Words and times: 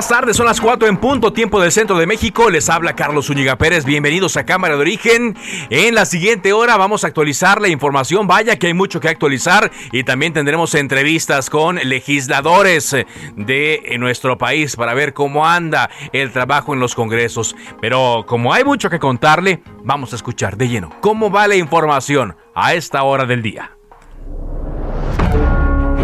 Buenas 0.00 0.18
tardes, 0.18 0.36
son 0.38 0.46
las 0.46 0.62
4 0.62 0.88
en 0.88 0.96
punto, 0.96 1.30
tiempo 1.30 1.60
del 1.60 1.70
centro 1.70 1.98
de 1.98 2.06
México. 2.06 2.48
Les 2.48 2.70
habla 2.70 2.96
Carlos 2.96 3.26
Zúñiga 3.26 3.58
Pérez. 3.58 3.84
Bienvenidos 3.84 4.38
a 4.38 4.46
Cámara 4.46 4.74
de 4.74 4.80
Origen. 4.80 5.36
En 5.68 5.94
la 5.94 6.06
siguiente 6.06 6.54
hora 6.54 6.78
vamos 6.78 7.04
a 7.04 7.08
actualizar 7.08 7.60
la 7.60 7.68
información. 7.68 8.26
Vaya 8.26 8.56
que 8.56 8.68
hay 8.68 8.72
mucho 8.72 8.98
que 8.98 9.10
actualizar 9.10 9.70
y 9.92 10.02
también 10.02 10.32
tendremos 10.32 10.74
entrevistas 10.74 11.50
con 11.50 11.76
legisladores 11.76 12.96
de 13.36 13.96
nuestro 13.98 14.38
país 14.38 14.74
para 14.74 14.94
ver 14.94 15.12
cómo 15.12 15.46
anda 15.46 15.90
el 16.14 16.32
trabajo 16.32 16.72
en 16.72 16.80
los 16.80 16.94
congresos. 16.94 17.54
Pero 17.82 18.24
como 18.26 18.54
hay 18.54 18.64
mucho 18.64 18.88
que 18.88 18.98
contarle, 18.98 19.62
vamos 19.84 20.14
a 20.14 20.16
escuchar 20.16 20.56
de 20.56 20.68
lleno 20.68 20.96
cómo 21.02 21.30
va 21.30 21.46
la 21.46 21.56
información 21.56 22.36
a 22.54 22.72
esta 22.72 23.02
hora 23.02 23.26
del 23.26 23.42
día. 23.42 23.76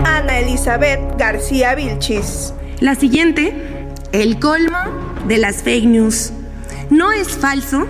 Ana 0.04 0.38
Elizabeth 0.40 1.16
García 1.16 1.74
Vilchis. 1.74 2.52
La 2.80 2.94
siguiente, 2.94 3.75
el 4.22 4.38
colmo 4.38 4.78
de 5.28 5.36
las 5.36 5.62
fake 5.62 5.84
news. 5.84 6.32
No 6.88 7.12
es 7.12 7.28
falso, 7.28 7.86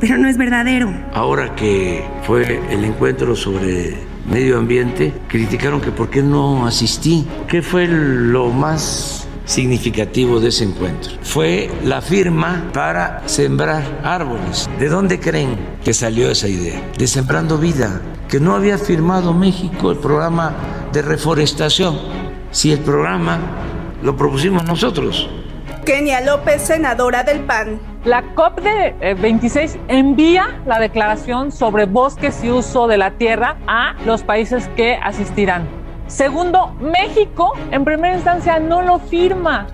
pero 0.00 0.16
no 0.18 0.28
es 0.28 0.36
verdadero. 0.36 0.92
Ahora 1.12 1.56
que 1.56 2.04
fue 2.24 2.60
el 2.70 2.84
encuentro 2.84 3.34
sobre 3.34 3.96
medio 4.30 4.58
ambiente, 4.58 5.12
criticaron 5.26 5.80
que 5.80 5.90
por 5.90 6.10
qué 6.10 6.22
no 6.22 6.66
asistí. 6.66 7.26
¿Qué 7.48 7.60
fue 7.60 7.88
lo 7.88 8.50
más 8.50 9.26
significativo 9.46 10.38
de 10.38 10.50
ese 10.50 10.62
encuentro? 10.62 11.14
Fue 11.22 11.68
la 11.82 12.00
firma 12.00 12.70
para 12.72 13.26
sembrar 13.26 14.00
árboles. 14.04 14.70
¿De 14.78 14.88
dónde 14.88 15.18
creen 15.18 15.58
que 15.84 15.92
salió 15.92 16.30
esa 16.30 16.46
idea? 16.46 16.80
De 16.96 17.08
Sembrando 17.08 17.58
Vida, 17.58 18.00
que 18.28 18.38
no 18.38 18.54
había 18.54 18.78
firmado 18.78 19.34
México 19.34 19.90
el 19.90 19.98
programa 19.98 20.54
de 20.92 21.02
reforestación. 21.02 21.98
Si 22.52 22.70
el 22.70 22.78
programa 22.78 23.40
lo 24.04 24.16
propusimos 24.16 24.64
nosotros. 24.64 25.28
Kenia 25.84 26.22
López, 26.22 26.62
senadora 26.62 27.24
del 27.24 27.40
PAN. 27.40 27.78
La 28.04 28.22
COP 28.34 28.60
de 28.60 29.14
26 29.20 29.78
envía 29.88 30.62
la 30.64 30.78
declaración 30.78 31.52
sobre 31.52 31.84
bosques 31.84 32.42
y 32.42 32.50
uso 32.50 32.86
de 32.86 32.96
la 32.96 33.10
tierra 33.12 33.58
a 33.66 33.94
los 34.06 34.22
países 34.22 34.66
que 34.76 34.94
asistirán. 34.94 35.68
Segundo, 36.06 36.74
México 36.80 37.52
en 37.70 37.84
primera 37.84 38.14
instancia 38.14 38.58
no 38.58 38.80
lo 38.80 38.98
firma. 38.98 39.66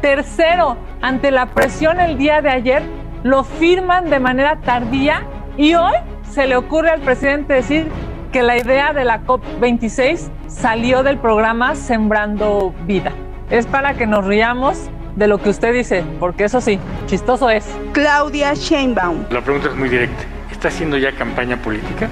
Tercero, 0.00 0.76
ante 1.02 1.32
la 1.32 1.46
presión 1.46 1.98
el 1.98 2.16
día 2.16 2.42
de 2.42 2.50
ayer, 2.50 2.82
lo 3.24 3.42
firman 3.42 4.08
de 4.08 4.20
manera 4.20 4.60
tardía 4.60 5.26
y 5.56 5.74
hoy 5.74 5.94
se 6.30 6.46
le 6.46 6.54
ocurre 6.54 6.90
al 6.90 7.00
presidente 7.00 7.54
decir 7.54 7.88
que 8.30 8.42
la 8.42 8.56
idea 8.56 8.92
de 8.92 9.04
la 9.04 9.24
COP26 9.24 10.30
salió 10.46 11.02
del 11.02 11.18
programa 11.18 11.74
Sembrando 11.74 12.72
Vida 12.86 13.12
es 13.50 13.66
para 13.66 13.94
que 13.94 14.06
nos 14.06 14.24
riamos 14.24 14.90
de 15.16 15.26
lo 15.26 15.38
que 15.38 15.48
usted 15.48 15.72
dice, 15.72 16.04
porque 16.20 16.44
eso 16.44 16.60
sí, 16.60 16.78
chistoso 17.06 17.50
es. 17.50 17.66
Claudia 17.92 18.54
Sheinbaum. 18.54 19.24
La 19.30 19.40
pregunta 19.40 19.68
es 19.68 19.74
muy 19.74 19.88
directa. 19.88 20.24
¿Está 20.52 20.68
haciendo 20.68 20.96
ya 20.96 21.12
campaña 21.12 21.56
política? 21.56 22.08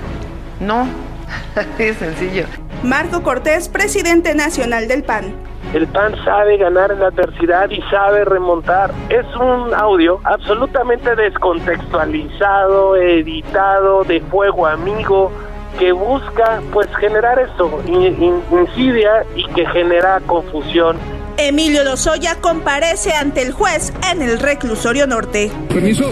No, 0.60 0.86
es 1.78 1.96
sencillo. 1.98 2.44
Marco 2.82 3.22
Cortés, 3.22 3.68
presidente 3.68 4.34
nacional 4.34 4.88
del 4.88 5.04
PAN. 5.04 5.32
El 5.72 5.86
PAN 5.88 6.14
sabe 6.24 6.56
ganar 6.58 6.92
en 6.92 7.00
la 7.00 7.06
adversidad 7.06 7.70
y 7.70 7.80
sabe 7.90 8.24
remontar. 8.24 8.92
Es 9.08 9.26
un 9.36 9.74
audio 9.74 10.20
absolutamente 10.24 11.16
descontextualizado, 11.16 12.96
editado, 12.96 14.04
de 14.04 14.20
fuego 14.20 14.66
amigo, 14.66 15.32
que 15.78 15.92
busca 15.92 16.60
pues 16.72 16.88
generar 16.96 17.38
eso, 17.38 17.82
insidia 17.86 19.24
y 19.34 19.46
que 19.48 19.66
genera 19.66 20.20
confusión. 20.26 20.96
Emilio 21.36 21.84
Lozoya 21.84 22.36
comparece 22.40 23.12
ante 23.12 23.42
el 23.42 23.52
juez 23.52 23.92
en 24.10 24.22
el 24.22 24.38
reclusorio 24.38 25.06
norte. 25.06 25.50
Permiso. 25.68 26.10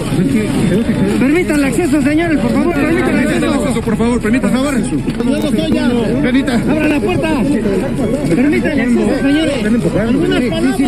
Permitan 1.18 1.58
el 1.58 1.64
acceso, 1.64 2.02
señores, 2.02 2.38
por 2.40 2.50
favor. 2.52 2.74
Permitan 2.74 3.18
el 3.18 3.28
acceso. 3.28 3.80
Por 3.80 3.96
favor, 3.96 4.20
permitan, 4.20 4.50
por 4.50 4.58
favor. 4.58 4.74
Emilio 4.74 5.50
Lozoya. 5.50 5.88
Permita. 6.22 6.54
Abra 6.54 6.88
la 6.88 7.00
puerta. 7.00 7.28
Permitan 8.28 8.72
el 8.72 8.80
acceso, 8.80 9.22
señores. 9.22 9.64
Algunas 10.00 10.42
palabras. 10.44 10.80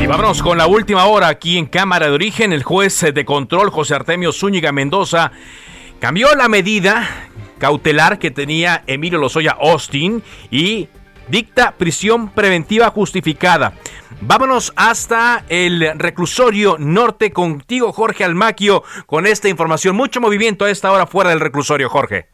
Y 0.00 0.06
vámonos 0.06 0.42
con 0.42 0.58
la 0.58 0.66
última 0.66 1.06
hora 1.06 1.28
aquí 1.28 1.56
en 1.56 1.66
Cámara 1.66 2.06
de 2.06 2.12
Origen. 2.12 2.52
El 2.52 2.62
juez 2.62 3.00
de 3.14 3.24
control, 3.24 3.70
José 3.70 3.94
Artemio 3.94 4.32
Zúñiga 4.32 4.70
Mendoza, 4.72 5.32
cambió 5.98 6.34
la 6.34 6.48
medida 6.48 7.08
cautelar 7.58 8.18
que 8.18 8.30
tenía 8.30 8.82
Emilio 8.86 9.18
Lozoya 9.18 9.56
Austin 9.60 10.22
y 10.50 10.88
dicta 11.28 11.74
prisión 11.76 12.30
preventiva 12.30 12.90
justificada. 12.90 13.72
Vámonos 14.20 14.72
hasta 14.76 15.44
el 15.48 15.98
reclusorio 15.98 16.76
norte 16.78 17.32
contigo, 17.32 17.92
Jorge 17.92 18.24
Almaquio, 18.24 18.82
con 19.06 19.26
esta 19.26 19.48
información. 19.48 19.94
Mucho 19.94 20.20
movimiento 20.20 20.64
a 20.64 20.70
esta 20.70 20.90
hora 20.90 21.06
fuera 21.06 21.30
del 21.30 21.40
reclusorio, 21.40 21.88
Jorge. 21.88 22.26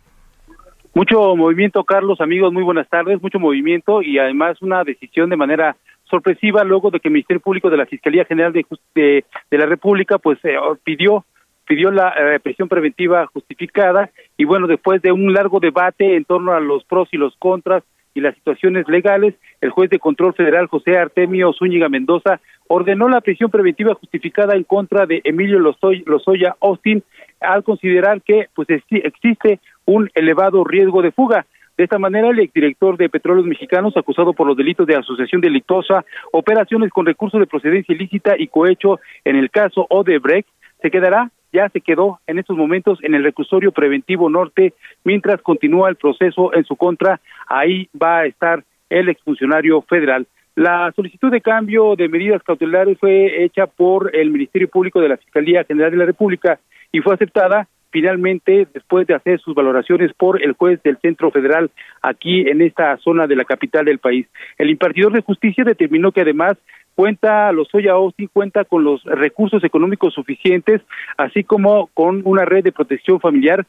Mucho 0.95 1.35
movimiento, 1.35 1.83
Carlos, 1.85 2.21
amigos, 2.21 2.53
muy 2.53 2.63
buenas 2.63 2.89
tardes, 2.89 3.21
mucho 3.23 3.41
movimiento 3.41 4.03
y 4.03 4.19
además 4.19 4.61
una 4.61 4.85
decisión 4.85 5.31
de 5.31 5.37
manera 5.37 5.75
sorpresiva 6.05 6.63
luego 6.65 6.91
de 6.91 7.01
que 7.01 7.09
el 7.09 7.15
Ministerio 7.15 7.41
Público 7.41 7.71
de 7.71 7.79
la 7.79 7.87
Fiscalía 7.87 8.27
General 8.27 8.53
de, 8.53 8.67
de, 8.95 9.25
de 9.51 9.59
la 9.59 9.65
República 9.65 10.19
pues 10.19 10.39
eh, 10.45 10.55
pidió 10.85 11.25
pidió 11.73 11.91
la 11.91 12.11
eh, 12.11 12.39
prisión 12.39 12.69
preventiva 12.69 13.27
justificada 13.33 14.11
y 14.37 14.45
bueno, 14.45 14.67
después 14.67 15.01
de 15.01 15.11
un 15.11 15.33
largo 15.33 15.59
debate 15.59 16.17
en 16.17 16.27
torno 16.27 16.53
a 16.53 16.61
los 16.61 16.85
pros 16.85 17.09
y 17.13 17.17
los 17.17 17.35
contras 17.39 17.83
y 18.13 18.21
las 18.21 18.35
situaciones 18.35 18.87
legales, 18.89 19.37
el 19.63 19.71
juez 19.71 19.89
de 19.89 19.99
control 19.99 20.35
federal 20.35 20.67
José 20.67 20.99
Artemio 20.99 21.51
Zúñiga 21.55 21.89
Mendoza 21.89 22.41
ordenó 22.69 23.09
la 23.09 23.23
prisión 23.23 23.51
preventiva 23.51 23.95
justificada 23.95 24.55
en 24.55 24.65
contra 24.65 25.07
de 25.07 25.23
Emilio 25.25 25.59
Lozoya 25.61 26.57
Austin 26.61 27.03
al 27.41 27.65
considerar 27.65 28.21
que 28.21 28.49
pues 28.55 28.69
existe 28.69 29.59
un 29.87 30.11
elevado 30.15 30.65
riesgo 30.65 31.01
de 31.01 31.11
fuga. 31.11 31.47
De 31.79 31.85
esta 31.85 31.99
manera, 31.99 32.29
el 32.29 32.39
exdirector 32.39 32.99
de 32.99 33.09
Petróleos 33.09 33.47
Mexicanos, 33.47 33.97
acusado 33.97 34.35
por 34.35 34.47
los 34.47 34.59
delitos 34.59 34.87
de 34.87 34.97
asociación 34.97 35.41
delictuosa, 35.41 36.05
operaciones 36.33 36.91
con 36.91 37.07
recursos 37.07 37.41
de 37.41 37.47
procedencia 37.47 37.95
ilícita 37.95 38.35
y 38.39 38.49
cohecho 38.49 39.01
en 39.25 39.37
el 39.37 39.51
caso 39.51 39.87
Odebrecht, 39.89 40.47
se 40.83 40.91
quedará 40.91 41.31
ya 41.53 41.69
se 41.69 41.81
quedó 41.81 42.21
en 42.27 42.39
estos 42.39 42.57
momentos 42.57 42.99
en 43.03 43.15
el 43.15 43.25
reclusorio 43.25 43.73
preventivo 43.73 44.31
norte 44.31 44.75
mientras 45.05 45.43
continúa 45.43 45.89
el 45.89 45.97
proceso 45.97 46.55
en 46.55 46.65
su 46.65 46.77
contra. 46.77 47.21
Ahí 47.47 47.89
va 48.01 48.21
a 48.21 48.27
estar 48.27 48.65
el 48.91 49.09
exfuncionario 49.09 49.83
federal. 49.83 50.27
La 50.55 50.93
solicitud 50.95 51.31
de 51.31 51.41
cambio 51.41 51.97
de 51.97 52.09
medidas 52.09 52.43
cautelares 52.43 52.99
fue 52.99 53.45
hecha 53.45 53.67
por 53.67 54.15
el 54.15 54.31
Ministerio 54.31 54.69
Público 54.69 55.01
de 55.01 55.09
la 55.09 55.17
Fiscalía 55.17 55.65
General 55.65 55.91
de 55.91 55.97
la 55.97 56.05
República 56.05 56.61
y 56.93 57.01
fue 57.01 57.15
aceptada 57.15 57.69
finalmente 57.91 58.67
después 58.73 59.07
de 59.07 59.15
hacer 59.15 59.39
sus 59.41 59.55
valoraciones 59.55 60.13
por 60.15 60.43
el 60.43 60.53
juez 60.53 60.83
del 60.83 60.99
Centro 60.99 61.31
Federal 61.31 61.71
aquí 62.01 62.49
en 62.49 62.63
esta 62.63 62.97
zona 62.97 63.27
de 63.27 63.37
la 63.37 63.45
capital 63.45 63.85
del 63.85 63.99
país. 63.99 64.27
El 64.59 64.71
impartidor 64.71 65.13
de 65.13 65.21
justicia 65.21 65.63
determinó 65.63 66.11
que 66.11 66.23
además 66.23 66.57
cuenta, 66.95 67.51
Lozoya 67.53 67.93
Austin 67.93 68.29
cuenta 68.33 68.65
con 68.65 68.85
los 68.85 69.03
recursos 69.05 69.63
económicos 69.65 70.15
suficientes, 70.15 70.83
así 71.17 71.45
como 71.45 71.89
con 71.95 72.23
una 72.25 72.45
red 72.45 72.65
de 72.65 72.73
protección 72.73 73.21
familiar 73.21 73.67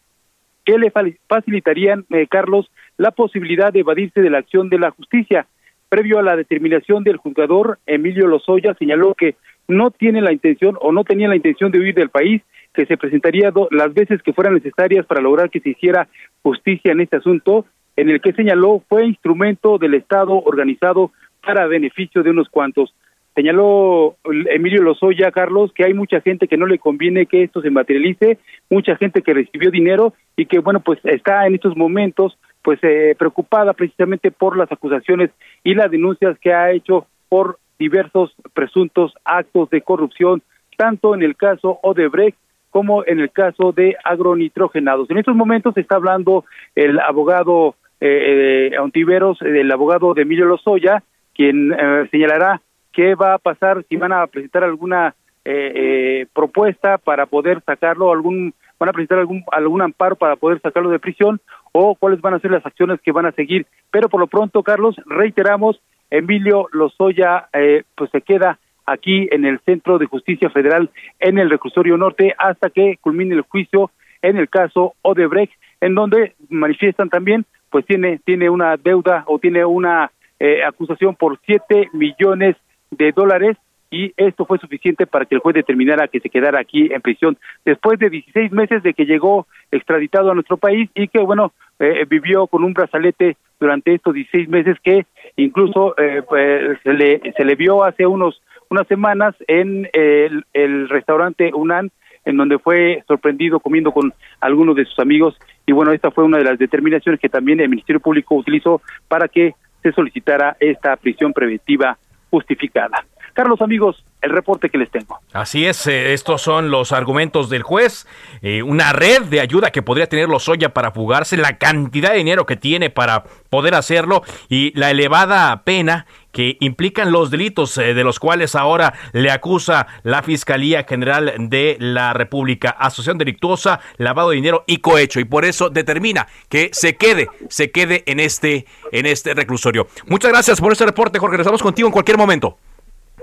que 0.66 0.78
le 0.78 0.92
facilitarían, 1.28 2.06
eh, 2.10 2.28
Carlos, 2.28 2.72
la 2.98 3.12
posibilidad 3.12 3.74
de 3.74 3.82
evadirse 3.82 4.22
de 4.22 4.30
la 4.30 4.40
acción 4.40 4.70
de 4.70 4.80
la 4.80 4.92
justicia. 4.92 5.46
Previo 5.90 6.20
a 6.20 6.24
la 6.24 6.36
determinación 6.36 7.04
del 7.04 7.18
juzgador, 7.18 7.80
Emilio 7.86 8.28
Lozoya 8.28 8.74
señaló 8.76 9.14
que 9.14 9.36
no 9.68 9.92
tiene 9.92 10.22
la 10.22 10.32
intención 10.32 10.78
o 10.82 10.92
no 10.92 11.04
tenía 11.04 11.28
la 11.28 11.36
intención 11.36 11.72
de 11.72 11.80
huir 11.80 11.96
del 11.96 12.10
país, 12.10 12.42
que 12.74 12.86
se 12.86 12.98
presentaría 12.98 13.52
las 13.72 13.94
veces 13.94 14.22
que 14.24 14.34
fueran 14.34 14.56
necesarias 14.56 15.06
para 15.06 15.22
lograr 15.22 15.50
que 15.50 15.60
se 15.60 15.70
hiciera 15.70 16.08
justicia 16.42 16.92
en 16.92 17.02
este 17.02 17.18
asunto, 17.18 17.66
en 17.96 18.10
el 18.10 18.22
que 18.22 18.34
señaló 18.34 18.82
fue 18.90 19.06
instrumento 19.06 19.78
del 19.78 19.94
Estado 19.94 20.42
organizado 20.44 21.12
para 21.46 21.68
beneficio 21.68 22.24
de 22.24 22.32
unos 22.32 22.50
cuantos. 22.50 22.96
Señaló 23.36 24.16
Emilio 24.24 24.84
Lozoya, 24.84 25.32
Carlos, 25.32 25.72
que 25.74 25.86
hay 25.86 25.94
mucha 25.94 26.22
gente 26.22 26.48
que 26.48 26.58
no 26.58 26.68
le 26.68 26.78
conviene 26.78 27.26
que 27.26 27.44
esto 27.44 27.62
se 27.62 27.72
materialice, 27.72 28.38
mucha 28.70 28.96
gente 28.96 29.24
que 29.24 29.34
recibió 29.34 29.72
dinero 29.72 30.14
y 30.38 30.46
que, 30.46 30.60
bueno, 30.60 30.82
pues 30.82 31.00
está 31.04 31.48
en 31.48 31.56
estos 31.56 31.76
momentos 31.76 32.38
pues 32.62 32.80
eh, 32.84 33.16
preocupada 33.18 33.74
precisamente 33.74 34.32
por 34.32 34.56
las 34.56 34.72
acusaciones 34.72 35.32
y 35.64 35.74
las 35.74 35.92
denuncias 35.92 36.38
que 36.40 36.54
ha 36.54 36.72
hecho 36.72 37.08
por 37.28 37.58
diversos 37.78 38.34
presuntos 38.54 39.14
actos 39.26 39.70
de 39.70 39.82
corrupción, 39.82 40.42
tanto 40.78 41.14
en 41.16 41.24
el 41.24 41.36
caso 41.36 41.80
Odebrecht 41.82 42.38
como 42.70 43.06
en 43.06 43.20
el 43.20 43.32
caso 43.32 43.72
de 43.72 43.96
agronitrogenados. 44.04 45.10
En 45.10 45.18
estos 45.18 45.36
momentos 45.36 45.76
está 45.78 45.96
hablando 45.96 46.46
el 46.76 47.00
abogado 47.00 47.76
eh, 48.00 48.72
eh 48.74 48.80
Ontiveros, 48.80 49.42
el 49.42 49.72
abogado 49.72 50.14
de 50.14 50.22
Emilio 50.22 50.46
Lozoya, 50.46 51.04
quien 51.36 51.74
eh, 51.74 52.08
señalará 52.12 52.62
qué 52.94 53.16
va 53.16 53.34
a 53.34 53.40
pasar 53.40 53.84
si 53.90 53.98
van 53.98 54.14
a 54.14 54.26
presentar 54.28 54.64
alguna 54.64 55.16
eh, 55.46 56.26
propuesta 56.34 56.98
para 56.98 57.26
poder 57.26 57.62
sacarlo, 57.66 58.12
algún 58.12 58.54
van 58.80 58.90
a 58.90 58.94
presentar 58.94 59.20
algún 59.20 59.44
algún 59.52 59.82
amparo 59.82 60.16
para 60.16 60.36
poder 60.36 60.62
sacarlo 60.62 60.90
de 60.90 61.00
prisión 61.00 61.42
o 61.72 61.96
cuáles 61.96 62.22
van 62.22 62.34
a 62.34 62.40
ser 62.40 62.52
las 62.52 62.66
acciones 62.66 63.02
que 63.02 63.12
van 63.12 63.26
a 63.26 63.32
seguir. 63.32 63.66
Pero 63.92 64.10
por 64.10 64.20
lo 64.20 64.28
pronto, 64.28 64.64
Carlos, 64.64 64.96
reiteramos, 65.06 65.82
Emilio 66.10 66.68
Lozoya 66.72 67.48
eh, 67.54 67.84
pues 67.96 68.10
se 68.12 68.22
queda 68.22 68.60
aquí 68.86 69.28
en 69.32 69.46
el 69.46 69.60
Centro 69.62 69.98
de 69.98 70.06
Justicia 70.06 70.50
Federal 70.50 70.90
en 71.20 71.38
el 71.38 71.50
Reclusorio 71.50 71.98
Norte 71.98 72.34
hasta 72.38 72.70
que 72.70 72.98
culmine 73.02 73.36
el 73.36 73.42
juicio 73.42 73.92
en 74.22 74.38
el 74.38 74.50
caso 74.50 74.96
Odebrecht, 75.02 75.54
en 75.82 75.96
donde 75.96 76.36
manifiestan 76.50 77.10
también, 77.10 77.46
pues 77.70 77.86
tiene, 77.86 78.20
tiene 78.24 78.50
una 78.50 78.78
deuda 78.78 79.24
o 79.28 79.40
tiene 79.40 79.66
una 79.66 80.12
eh, 80.40 80.64
acusación 80.64 81.16
por 81.16 81.40
siete 81.46 81.90
millones 81.94 82.56
de 82.98 83.12
dólares 83.12 83.58
y 83.94 84.12
esto 84.18 84.46
fue 84.46 84.58
suficiente 84.58 85.06
para 85.06 85.26
que 85.26 85.36
el 85.36 85.42
juez 85.42 85.54
determinara 85.54 86.08
que 86.08 86.20
se 86.20 86.30
quedara 86.30 86.60
aquí 86.60 86.92
en 86.92 87.00
prisión. 87.02 87.38
Después 87.64 88.00
de 88.00 88.10
16 88.10 88.52
meses 88.52 88.82
de 88.82 88.96
que 88.96 89.06
llegó 89.06 89.46
extraditado 89.72 90.32
a 90.32 90.34
nuestro 90.34 90.58
país 90.58 90.90
y 90.96 91.08
que 91.08 91.20
bueno 91.20 91.54
eh, 91.80 92.06
vivió 92.10 92.48
con 92.48 92.64
un 92.64 92.74
brazalete 92.74 93.38
durante 93.60 93.94
estos 93.94 94.16
16 94.16 94.50
meses 94.50 94.78
que 94.84 95.06
incluso 95.36 95.96
eh, 96.00 96.24
pues, 96.28 96.80
se 96.82 96.94
le 96.94 97.22
se 97.38 97.46
le 97.46 97.54
vio 97.54 97.84
hace 97.84 98.08
unos 98.08 98.42
unas 98.70 98.88
semanas 98.88 99.36
en 99.48 99.88
el, 99.94 100.44
el 100.54 100.90
restaurante 100.90 101.52
Unan 101.54 101.92
en 102.26 102.38
donde 102.38 102.58
fue 102.58 103.04
sorprendido 103.08 103.60
comiendo 103.60 103.92
con 103.92 104.14
algunos 104.40 104.76
de 104.76 104.86
sus 104.86 104.98
amigos. 104.98 105.38
Y 105.68 105.72
bueno 105.72 105.92
esta 105.92 106.10
fue 106.10 106.24
una 106.24 106.40
de 106.40 106.46
las 106.46 106.58
determinaciones 106.58 107.22
que 107.22 107.30
también 107.30 107.60
el 107.60 107.70
Ministerio 107.70 108.00
Público 108.00 108.34
utilizó 108.34 108.82
para 109.08 109.28
que 109.28 109.54
se 109.84 109.92
solicitara 109.92 110.58
esta 110.60 110.96
prisión 110.96 111.32
preventiva 111.32 111.98
justificada. 112.34 113.06
Carlos, 113.34 113.62
amigos, 113.62 114.04
el 114.24 114.32
reporte 114.32 114.70
que 114.72 114.78
les 114.80 114.90
tengo. 114.90 115.20
Así 115.34 115.68
es, 115.68 115.86
eh, 115.86 116.14
estos 116.14 116.42
son 116.42 116.72
los 116.72 116.92
argumentos 116.92 117.48
del 117.48 117.62
juez. 117.62 118.08
Eh, 118.42 118.64
una 118.64 118.92
red 118.92 119.24
de 119.24 119.40
ayuda 119.40 119.70
que 119.70 119.84
podría 119.84 120.08
tener 120.08 120.30
Lozoya 120.30 120.74
para 120.74 120.92
fugarse, 120.92 121.38
la 121.38 121.60
cantidad 121.60 122.12
de 122.12 122.18
dinero 122.18 122.48
que 122.48 122.56
tiene 122.56 122.90
para 122.90 123.24
poder 123.52 123.76
hacerlo 123.76 124.24
y 124.50 124.76
la 124.80 124.90
elevada 124.90 125.64
pena 125.64 126.08
que 126.34 126.58
implican 126.60 127.14
los 127.14 127.32
delitos 127.32 127.78
eh, 127.78 127.94
de 127.94 128.04
los 128.04 128.20
cuales 128.20 128.56
ahora 128.56 128.94
le 129.14 129.32
acusa 129.32 129.88
la 130.04 130.22
Fiscalía 130.24 130.84
General 130.84 131.34
de 131.38 131.78
la 131.80 132.12
República, 132.12 132.72
asociación 132.72 133.18
delictuosa, 133.18 133.80
lavado 133.98 134.32
de 134.32 134.36
dinero 134.36 134.66
y 134.68 134.80
cohecho 134.80 135.22
y 135.22 135.24
por 135.24 135.46
eso 135.46 135.70
determina 135.70 136.28
que 136.50 136.70
se 136.74 136.98
quede, 136.98 137.30
se 137.48 137.72
quede 137.72 138.04
en 138.08 138.20
este 138.20 138.66
en 138.92 139.06
este 139.06 139.34
reclusorio. 139.34 139.88
Muchas 140.08 140.32
gracias 140.32 140.60
por 140.60 140.74
este 140.74 140.86
reporte, 140.86 141.20
Jorge. 141.20 141.38
Regresamos 141.38 141.62
contigo 141.62 141.88
en 141.88 141.94
cualquier 141.94 142.18
momento. 142.18 142.58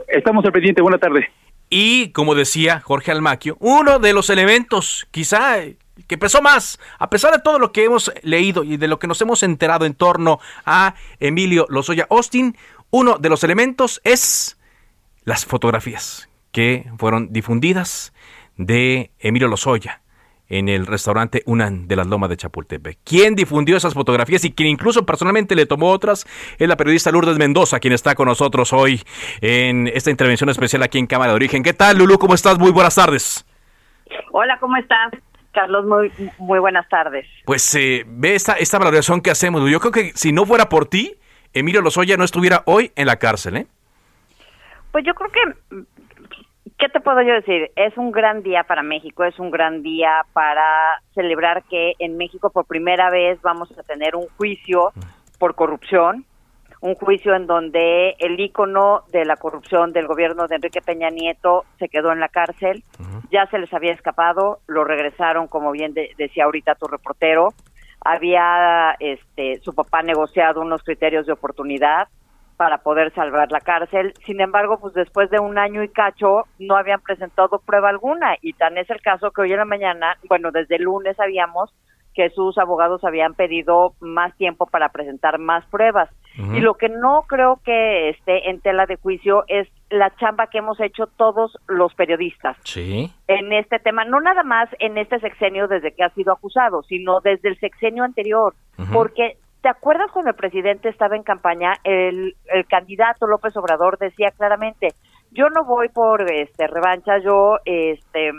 Estamos 0.09 0.45
al 0.45 0.53
pendiente. 0.53 0.81
Buena 0.81 0.99
tarde. 0.99 1.31
Y 1.69 2.11
como 2.11 2.35
decía 2.35 2.81
Jorge 2.81 3.13
Almaquio, 3.13 3.57
uno 3.61 3.99
de 3.99 4.13
los 4.13 4.31
elementos, 4.31 5.07
quizá 5.11 5.59
que 6.07 6.19
pesó 6.19 6.43
más, 6.43 6.81
a 6.99 7.11
pesar 7.11 7.33
de 7.33 7.41
todo 7.41 7.59
lo 7.59 7.73
que 7.73 7.85
hemos 7.85 8.13
leído 8.23 8.65
y 8.65 8.77
de 8.77 8.89
lo 8.89 8.99
que 8.99 9.07
nos 9.07 9.21
hemos 9.21 9.43
enterado 9.43 9.85
en 9.85 9.95
torno 9.95 10.41
a 10.65 10.95
Emilio 11.21 11.67
Lozoya 11.69 12.07
Austin, 12.11 12.57
uno 12.91 13.19
de 13.19 13.29
los 13.29 13.45
elementos 13.45 14.01
es 14.05 14.59
las 15.25 15.47
fotografías 15.47 16.29
que 16.53 16.91
fueron 16.99 17.33
difundidas 17.33 18.13
de 18.57 19.13
Emilio 19.19 19.49
Lozoya 19.49 20.03
en 20.49 20.69
el 20.69 20.87
restaurante 20.87 21.43
Unan 21.47 21.87
de 21.87 21.95
las 21.95 22.09
Lomas 22.09 22.29
de 22.29 22.37
Chapultepec. 22.37 22.99
Quien 23.05 23.37
difundió 23.37 23.77
esas 23.77 23.95
fotografías 23.95 24.45
y 24.45 24.53
quien 24.53 24.69
incluso 24.69 25.07
personalmente 25.07 25.55
le 25.55 25.65
tomó 25.65 25.91
otras 25.91 26.27
es 26.59 26.69
la 26.69 26.77
periodista 26.77 27.13
Lourdes 27.13 27.39
Mendoza, 27.39 27.79
quien 27.79 27.95
está 27.95 28.17
con 28.17 28.27
nosotros 28.27 28.73
hoy 28.73 29.01
en 29.41 29.87
esta 29.87 30.11
intervención 30.11 30.51
especial 30.51 30.83
aquí 30.83 30.99
en 30.99 31.07
Cámara 31.07 31.31
de 31.31 31.37
Origen. 31.37 31.63
¿Qué 31.63 31.73
tal, 31.73 31.99
Lulu? 31.99 32.19
¿Cómo 32.19 32.35
estás? 32.35 32.59
Muy 32.59 32.73
buenas 32.73 32.97
tardes. 32.97 33.47
Hola, 34.33 34.59
¿cómo 34.59 34.77
estás? 34.77 35.13
Carlos, 35.53 35.85
muy, 35.87 36.13
muy 36.39 36.59
buenas 36.59 36.89
tardes. 36.89 37.27
Pues 37.45 37.73
eh, 37.77 38.05
ve 38.07 38.35
esta, 38.35 38.55
esta 38.55 38.79
valoración 38.79 39.21
que 39.21 39.31
hacemos. 39.31 39.69
Yo 39.71 39.79
creo 39.79 39.93
que 39.93 40.13
si 40.15 40.33
no 40.33 40.47
fuera 40.47 40.69
por 40.69 40.87
ti, 40.87 41.17
Emilio 41.53 41.83
Lozoya 41.83 42.17
no 42.17 42.25
estuviera 42.25 42.63
hoy 42.67 42.93
en 42.97 43.07
la 43.07 43.17
cárcel, 43.17 43.57
¿eh? 43.57 43.67
Pues 44.93 45.05
yo 45.05 45.15
creo 45.15 45.31
que 45.31 45.85
¿Qué 46.81 46.89
te 46.89 47.01
puedo 47.01 47.21
yo 47.21 47.35
decir? 47.35 47.71
Es 47.77 47.95
un 47.99 48.11
gran 48.11 48.43
día 48.43 48.65
para 48.65 48.83
México, 48.83 49.23
es 49.25 49.39
un 49.39 49.51
gran 49.51 49.83
día 49.83 50.23
para 50.33 50.65
celebrar 51.15 51.63
que 51.65 51.93
en 51.99 52.17
México 52.17 52.49
por 52.49 52.65
primera 52.65 53.11
vez 53.11 53.39
vamos 53.43 53.71
a 53.79 53.83
tener 53.83 54.17
un 54.17 54.27
juicio 54.39 54.91
por 55.39 55.55
corrupción, 55.55 56.25
un 56.81 56.95
juicio 56.95 57.35
en 57.35 57.47
donde 57.47 58.17
el 58.19 58.41
ícono 58.41 59.03
de 59.13 59.27
la 59.27 59.37
corrupción 59.37 59.93
del 59.93 60.07
gobierno 60.07 60.47
de 60.47 60.57
Enrique 60.57 60.81
Peña 60.81 61.11
Nieto 61.11 61.67
se 61.79 61.91
quedó 61.91 62.13
en 62.13 62.21
la 62.21 62.31
cárcel, 62.31 62.83
ya 63.31 63.47
se 63.51 63.59
les 63.59 63.71
había 63.75 63.93
escapado, 63.93 64.61
lo 64.67 64.83
regresaron, 64.83 65.49
como 65.49 65.73
bien 65.73 65.93
decía 65.93 66.45
ahorita 66.45 66.77
tu 66.77 66.87
reportero, 66.87 67.53
había 68.05 68.97
este 68.99 69.61
su 69.61 69.75
papá 69.75 70.03
negociado 70.03 70.61
unos 70.61 70.83
criterios 70.83 71.27
de 71.27 71.33
oportunidad, 71.33 72.09
para 72.61 72.77
poder 72.77 73.11
salvar 73.15 73.51
la 73.51 73.63
cárcel. 73.63 74.13
Sin 74.27 74.39
embargo, 74.43 74.79
pues 74.79 74.93
después 74.93 75.31
de 75.31 75.39
un 75.39 75.57
año 75.57 75.83
y 75.83 75.89
cacho 75.89 76.45
no 76.59 76.77
habían 76.77 77.01
presentado 77.01 77.59
prueba 77.61 77.89
alguna 77.89 78.37
y 78.43 78.53
tan 78.53 78.77
es 78.77 78.91
el 78.91 79.01
caso 79.01 79.31
que 79.31 79.41
hoy 79.41 79.53
en 79.53 79.57
la 79.57 79.65
mañana, 79.65 80.19
bueno, 80.29 80.51
desde 80.51 80.77
el 80.77 80.83
lunes 80.83 81.17
sabíamos 81.17 81.73
que 82.13 82.29
sus 82.29 82.59
abogados 82.59 83.03
habían 83.03 83.33
pedido 83.33 83.95
más 84.01 84.37
tiempo 84.37 84.67
para 84.67 84.91
presentar 84.91 85.39
más 85.39 85.65
pruebas. 85.71 86.11
Y 86.37 86.61
lo 86.61 86.75
que 86.75 86.91
no 86.91 87.25
creo 87.27 87.61
que 87.65 88.11
esté 88.11 88.51
en 88.51 88.61
tela 88.61 88.85
de 88.85 88.97
juicio 88.97 89.45
es 89.49 89.67
la 89.91 90.15
chamba 90.17 90.47
que 90.47 90.59
hemos 90.59 90.81
hecho 90.81 91.07
todos 91.17 91.59
los 91.67 91.95
periodistas 91.95 92.57
sí. 92.65 93.13
en 93.27 93.53
este 93.53 93.79
tema, 93.79 94.05
no 94.05 94.21
nada 94.21 94.43
más 94.43 94.69
en 94.79 94.97
este 94.99 95.19
sexenio 95.21 95.69
desde 95.69 95.93
que 95.93 96.05
ha 96.05 96.11
sido 96.11 96.33
acusado, 96.33 96.83
sino 96.85 97.21
desde 97.21 97.49
el 97.49 97.59
sexenio 97.59 98.05
anterior, 98.05 98.55
porque 98.93 99.37
¿Te 99.63 99.69
acuerdas 99.69 100.11
cuando 100.11 100.31
el 100.31 100.37
presidente 100.37 100.89
estaba 100.89 101.17
en 101.17 101.23
campaña? 101.23 101.75
El, 101.85 102.35
el 102.47 102.67
candidato 102.67 103.27
López 103.27 103.55
Obrador 103.59 103.99
decía 103.99 104.31
claramente, 104.31 104.95
yo 105.33 105.51
no 105.51 105.65
voy 105.65 105.91
por 105.91 106.31
este 106.33 106.67
revancha, 106.67 107.19
yo 107.19 107.59
este 107.67 108.33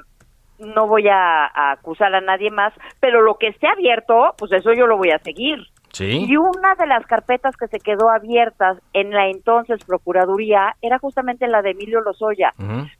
no 0.61 0.87
voy 0.87 1.07
a, 1.07 1.71
acusar 1.71 2.13
a 2.13 2.21
nadie 2.21 2.51
más, 2.51 2.73
pero 2.99 3.21
lo 3.21 3.35
que 3.35 3.47
esté 3.47 3.67
abierto, 3.67 4.35
pues 4.37 4.51
eso 4.51 4.73
yo 4.73 4.87
lo 4.87 4.97
voy 4.97 5.11
a 5.11 5.19
seguir. 5.19 5.59
¿Sí? 5.93 6.25
Y 6.27 6.37
una 6.37 6.75
de 6.75 6.87
las 6.87 7.05
carpetas 7.05 7.55
que 7.57 7.67
se 7.67 7.79
quedó 7.79 8.09
abiertas 8.09 8.77
en 8.93 9.11
la 9.11 9.27
entonces 9.27 9.83
Procuraduría 9.85 10.75
era 10.81 10.99
justamente 10.99 11.47
la 11.47 11.61
de 11.61 11.71
Emilio 11.71 12.01
Lozoya. 12.01 12.53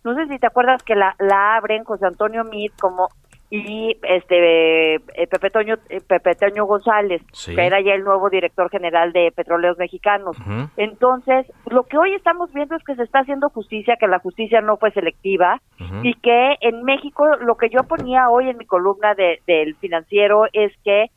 No 0.04 0.16
sé 0.16 0.28
si 0.28 0.40
te 0.40 0.48
acuerdas 0.48 0.84
que 0.84 0.96
la, 0.96 1.16
la 1.20 1.56
abren 1.56 1.84
José 1.84 2.06
Antonio 2.06 2.44
Meade 2.44 2.74
como 2.80 3.10
y 3.54 3.98
este 4.04 4.96
eh, 4.96 5.28
Pepe 5.30 5.50
Toño 5.50 5.76
eh, 5.90 6.00
Pepe 6.00 6.36
Toño 6.36 6.66
González 6.66 7.22
que 7.46 7.66
era 7.66 7.82
ya 7.82 7.94
el 7.94 8.06
nuevo 8.06 8.30
director 8.30 8.70
general 8.70 9.12
de 9.12 9.32
Petróleos 9.36 9.78
Mexicanos. 9.78 10.38
Entonces 10.78 11.46
lo 11.70 11.84
que 11.84 11.98
hoy 11.98 12.14
estamos 12.14 12.52
viendo 12.54 12.78
es 12.78 12.84
que 12.84 12.96
se 12.96 13.04
está 13.04 13.20
haciendo 13.20 13.50
justicia 13.50 13.98
que 14.00 14.08
la 14.08 14.20
justicia 14.20 14.62
no 14.62 14.78
fue 14.78 14.92
selectiva 14.92 15.62
y 16.02 16.14
que 16.16 16.56
en 16.62 16.84
México 16.84 17.26
lo 17.42 17.56
que 17.56 17.70
yo 17.70 17.84
ponía 17.84 18.30
hoy 18.30 18.50
en 18.50 18.58
mi 18.58 18.66
columna 18.66 19.16
de, 19.16 19.42
del 19.46 19.76
financiero 19.76 20.46
es 20.54 20.72
que 20.86 21.08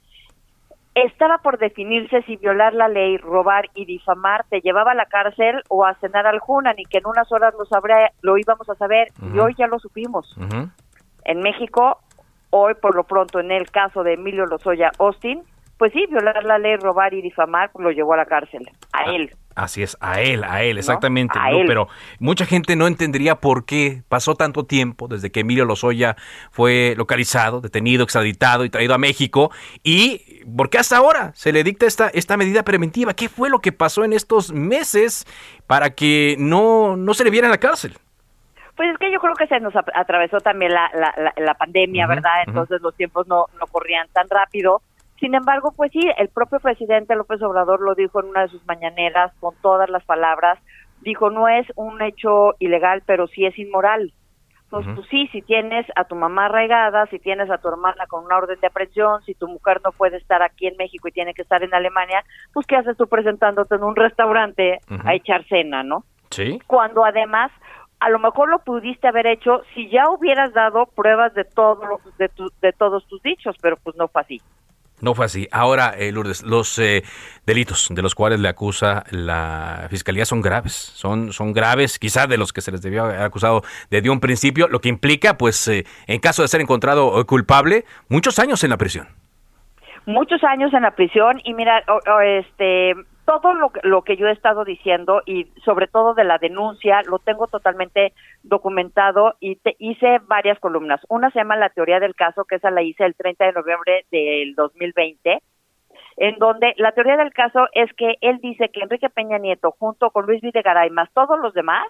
estaba 0.95 1.39
por 1.39 1.59
definirse 1.59 2.23
si 2.23 2.37
violar 2.37 2.73
la 2.73 2.89
ley, 2.89 3.17
robar 3.19 3.69
y 3.75 3.85
difamar 3.85 4.45
te 4.49 4.61
llevaba 4.61 4.93
a 4.93 4.95
la 4.95 5.07
cárcel 5.07 5.63
o 5.69 5.85
a 5.85 5.95
cenar 5.95 6.27
al 6.27 6.39
Junan 6.39 6.77
y 6.79 6.85
que 6.85 6.99
en 6.99 7.07
unas 7.07 7.31
horas 7.33 7.55
lo 7.59 7.65
sabrá, 7.65 8.13
lo 8.23 8.39
íbamos 8.39 8.69
a 8.71 8.75
saber 8.77 9.09
y 9.35 9.39
hoy 9.39 9.55
ya 9.59 9.67
lo 9.67 9.79
supimos. 9.79 10.37
En 11.25 11.41
México 11.41 11.99
hoy 12.51 12.75
por 12.75 12.95
lo 12.95 13.05
pronto 13.05 13.41
en 13.41 13.51
el 13.51 13.71
caso 13.71 14.05
de 14.05 14.15
Emilio 14.15 14.47
Lozoya 14.47 14.93
Austin 14.99 15.43
pues 15.79 15.93
sí, 15.93 16.07
violar 16.09 16.45
la 16.45 16.59
ley, 16.59 16.77
robar 16.77 17.15
y 17.15 17.23
difamar, 17.23 17.71
pues 17.73 17.85
lo 17.85 17.91
llevó 17.91 18.15
a 18.15 18.19
la 18.19 18.27
cárcel, 18.27 18.63
a 18.93 18.99
Ah, 18.99 19.15
él. 19.15 19.35
Así 19.57 19.85
es, 19.85 19.97
a 20.01 20.21
él, 20.21 20.43
a 20.43 20.65
él, 20.65 20.79
exactamente. 20.79 21.39
A 21.39 21.51
¿no? 21.51 21.59
él. 21.59 21.67
Pero 21.69 21.87
mucha 22.19 22.45
gente 22.45 22.75
no 22.75 22.89
entendería 22.89 23.37
por 23.37 23.65
qué 23.65 24.03
pasó 24.09 24.35
tanto 24.35 24.65
tiempo 24.67 25.07
desde 25.07 25.31
que 25.31 25.41
Emilio 25.41 25.65
Lozoya 25.65 26.17
fue 26.51 26.95
localizado, 26.97 27.61
detenido, 27.61 28.03
extraditado 28.03 28.65
y 28.65 28.71
traído 28.71 28.95
a 28.95 28.99
México 28.99 29.53
y 29.85 30.43
por 30.57 30.71
qué 30.71 30.79
hasta 30.79 30.97
ahora 30.97 31.31
se 31.35 31.53
le 31.53 31.63
dicta 31.63 31.87
esta, 31.87 32.09
esta 32.09 32.37
medida 32.37 32.65
preventiva. 32.65 33.15
¿Qué 33.15 33.29
fue 33.29 33.49
lo 33.49 33.61
que 33.61 33.71
pasó 33.71 34.03
en 34.05 34.13
estos 34.13 34.53
meses 34.53 35.25
para 35.69 35.91
que 35.91 36.35
no, 36.39 36.97
no 36.97 37.15
se 37.15 37.23
le 37.23 37.31
viera 37.31 37.47
en 37.47 37.53
la 37.53 37.59
cárcel? 37.59 37.97
Pues 38.77 38.91
es 38.91 38.99
que 38.99 39.13
yo 39.13 39.21
creo 39.21 39.35
que 39.35 39.47
se 39.47 39.61
nos 39.61 39.73
atravesó 39.95 40.39
también 40.41 40.73
la, 40.73 40.91
la, 40.95 41.15
la, 41.17 41.33
la 41.37 41.55
pandemia, 41.55 42.09
¿verdad? 42.09 42.43
Entonces 42.45 42.81
los 42.81 42.97
tiempos 42.97 43.29
no, 43.29 43.47
no 43.61 43.67
corrían 43.69 44.09
tan 44.13 44.29
rápido. 44.29 44.83
Sin 45.21 45.35
embargo, 45.35 45.73
pues 45.77 45.93
sí, 45.93 46.01
el 46.19 46.29
propio 46.29 46.61
presidente 46.61 47.15
López 47.15 47.41
Obrador 47.43 47.81
lo 47.81 47.95
dijo 47.95 48.21
en 48.21 48.27
una 48.29 48.43
de 48.43 48.49
sus 48.49 48.65
mañaneras 48.67 49.33
con 49.41 49.55
todas 49.63 49.89
las 49.89 50.05
palabras. 50.05 50.59
Dijo, 51.01 51.31
no 51.31 51.49
es 51.49 51.67
un 51.77 52.01
hecho 52.03 52.55
ilegal, 52.59 53.03
pero 53.07 53.27
sí 53.29 53.45
es 53.47 53.59
inmoral. 53.59 54.13
Entonces, 54.65 54.93
Ujú. 54.93 55.01
pues 55.03 55.09
sí, 55.11 55.29
si 55.31 55.43
tienes 55.43 55.87
a 55.95 56.05
tu 56.05 56.17
mamá 56.17 56.47
arraigada, 56.47 57.07
si 57.07 57.19
tienes 57.21 57.49
a 57.51 57.59
tu 57.59 57.69
hermana 57.69 58.07
con 58.09 58.25
una 58.25 58.39
orden 58.39 58.59
de 58.61 58.67
aprehensión, 58.67 59.23
si 59.23 59.35
tu 59.35 59.47
mujer 59.47 59.81
no 59.85 59.93
puede 59.93 60.17
estar 60.17 60.43
aquí 60.43 60.67
en 60.67 60.77
México 60.77 61.07
y 61.07 61.13
tiene 61.13 61.33
que 61.35 61.43
estar 61.43 61.63
en 61.63 61.75
Alemania, 61.75 62.25
pues 62.53 62.67
¿qué 62.67 62.77
haces 62.77 62.97
tú 62.97 63.07
presentándote 63.07 63.77
en 63.77 63.85
un 63.85 63.95
restaurante 63.95 64.81
a 65.05 65.15
echar 65.15 65.45
cena, 65.47 65.83
no? 65.85 66.05
Sí. 66.31 66.59
cuando 66.67 67.05
además 67.05 67.53
a 68.01 68.09
lo 68.11 68.19
mejor 68.19 68.49
lo 68.49 68.59
pudiste 68.59 69.07
haber 69.07 69.29
hecho 69.29 69.63
si 69.75 69.89
ya 69.89 70.09
hubieras 70.11 70.53
dado 70.53 70.87
pruebas 70.87 71.33
de 71.35 71.45
todo 71.45 72.01
de, 72.19 72.29
tu- 72.29 72.51
de 72.61 72.73
todos 72.73 73.07
tus 73.07 73.23
dichos, 73.23 73.55
pero 73.63 73.77
pues 73.77 73.95
no 73.95 74.09
fue 74.09 74.23
así. 74.23 74.41
No 75.01 75.15
fue 75.15 75.27
así. 75.27 75.49
Ahora, 75.51 75.95
eh, 75.99 76.13
Lourdes, 76.13 76.43
los 76.45 76.79
eh, 76.79 77.03
delitos 77.45 77.89
de 77.91 78.01
los 78.01 78.15
cuales 78.15 78.41
le 78.41 78.49
acusa 78.49 79.05
la 79.11 79.87
fiscalía 79.91 80.25
son 80.25 80.41
graves. 80.41 80.73
Son, 80.73 81.33
son 81.33 81.53
graves, 81.53 81.99
quizás 81.99 82.29
de 82.29 82.39
los 82.39 82.53
que 82.53 82.61
se 82.61 82.71
les 82.73 82.81
debió 82.81 83.05
haber 83.05 83.21
acusado 83.21 83.63
desde 83.91 84.09
un 84.09 84.21
principio, 84.21 84.69
lo 84.69 84.81
que 84.81 84.89
implica, 84.89 85.37
pues, 85.37 85.67
eh, 85.69 85.85
en 86.07 86.21
caso 86.21 86.43
de 86.43 86.49
ser 86.49 86.61
encontrado 86.61 87.21
eh, 87.21 87.25
culpable, 87.25 87.85
muchos 88.09 88.39
años 88.39 88.63
en 88.65 88.71
la 88.71 88.77
prisión. 88.79 89.09
Muchos 90.07 90.43
años 90.45 90.73
en 90.73 90.83
la 90.83 90.93
prisión 90.93 91.41
y 91.45 91.55
mira, 91.55 91.83
o- 91.89 92.21
este 92.21 92.95
todo 93.25 93.55
lo, 93.55 93.71
que- 93.71 93.81
lo 93.83 94.03
que 94.03 94.17
yo 94.17 94.27
he 94.29 94.33
estado 94.33 94.65
diciendo 94.65 95.23
y 95.27 95.45
sobre 95.65 95.87
todo 95.87 96.15
de 96.15 96.25
la 96.25 96.39
denuncia 96.39 97.03
lo 97.07 97.19
tengo 97.19 97.47
totalmente 97.47 98.13
documentado 98.43 99.35
y 99.41 99.57
te, 99.57 99.77
hice 99.79 100.19
varias 100.27 100.59
columnas. 100.59 101.01
Una 101.09 101.31
se 101.31 101.39
llama 101.39 101.57
La 101.57 101.71
teoría 101.71 102.01
del 102.01 102.15
caso, 102.15 102.45
que 102.45 102.57
esa 102.57 102.71
la 102.71 102.83
hice 102.83 103.05
el 103.05 103.15
30 103.15 103.47
de 103.47 103.53
noviembre 103.53 104.05
del 104.11 104.55
2020 104.55 105.41
en 106.17 106.37
donde 106.39 106.75
la 106.77 106.93
teoría 106.93 107.17
del 107.17 107.33
caso 107.33 107.67
es 107.73 107.93
que 107.95 108.15
él 108.21 108.39
dice 108.41 108.69
que 108.69 108.81
Enrique 108.81 109.11
Peña 109.11 109.39
Nieto, 109.39 109.73
junto 109.79 110.11
con 110.11 110.27
Luis 110.27 110.41
Videgaray, 110.43 110.91
más 110.91 111.13
todos 111.13 111.41
los 111.41 111.55
demás, 111.55 111.87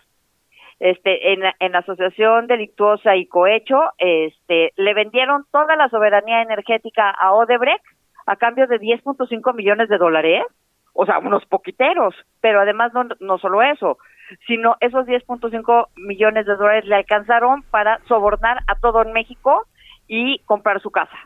este, 0.81 1.33
en, 1.33 1.43
en 1.61 1.77
asociación 1.77 2.47
delictuosa 2.47 3.17
y 3.17 3.27
cohecho, 3.27 3.79
este, 3.99 4.73
le 4.77 4.95
vendieron 4.95 5.45
toda 5.53 5.77
la 5.77 5.89
soberanía 5.89 6.43
energética 6.43 7.11
a 7.11 7.33
Odebrecht 7.35 7.85
a 8.27 8.37
cambio 8.37 8.67
de 8.67 8.81
10.5 8.81 9.55
millones 9.55 9.89
de 9.89 9.99
dólares, 9.99 10.43
o 10.95 11.05
sea, 11.05 11.19
unos 11.19 11.45
poquiteros, 11.47 12.15
pero 12.41 12.61
además 12.61 12.95
no, 12.95 13.05
no 13.21 13.39
solo 13.39 13.63
eso, 13.63 13.99
sino 14.47 14.77
esos 14.81 15.07
10.5 15.07 15.89
millones 15.97 16.47
de 16.47 16.57
dólares 16.57 16.87
le 16.87 16.97
alcanzaron 16.97 17.63
para 17.65 17.99
sobornar 18.07 18.61
a 18.67 18.77
todo 18.77 19.03
en 19.03 19.13
México 19.13 19.67
y 20.09 20.39
comprar 20.47 20.81
su 20.81 20.91
casa. 20.91 21.17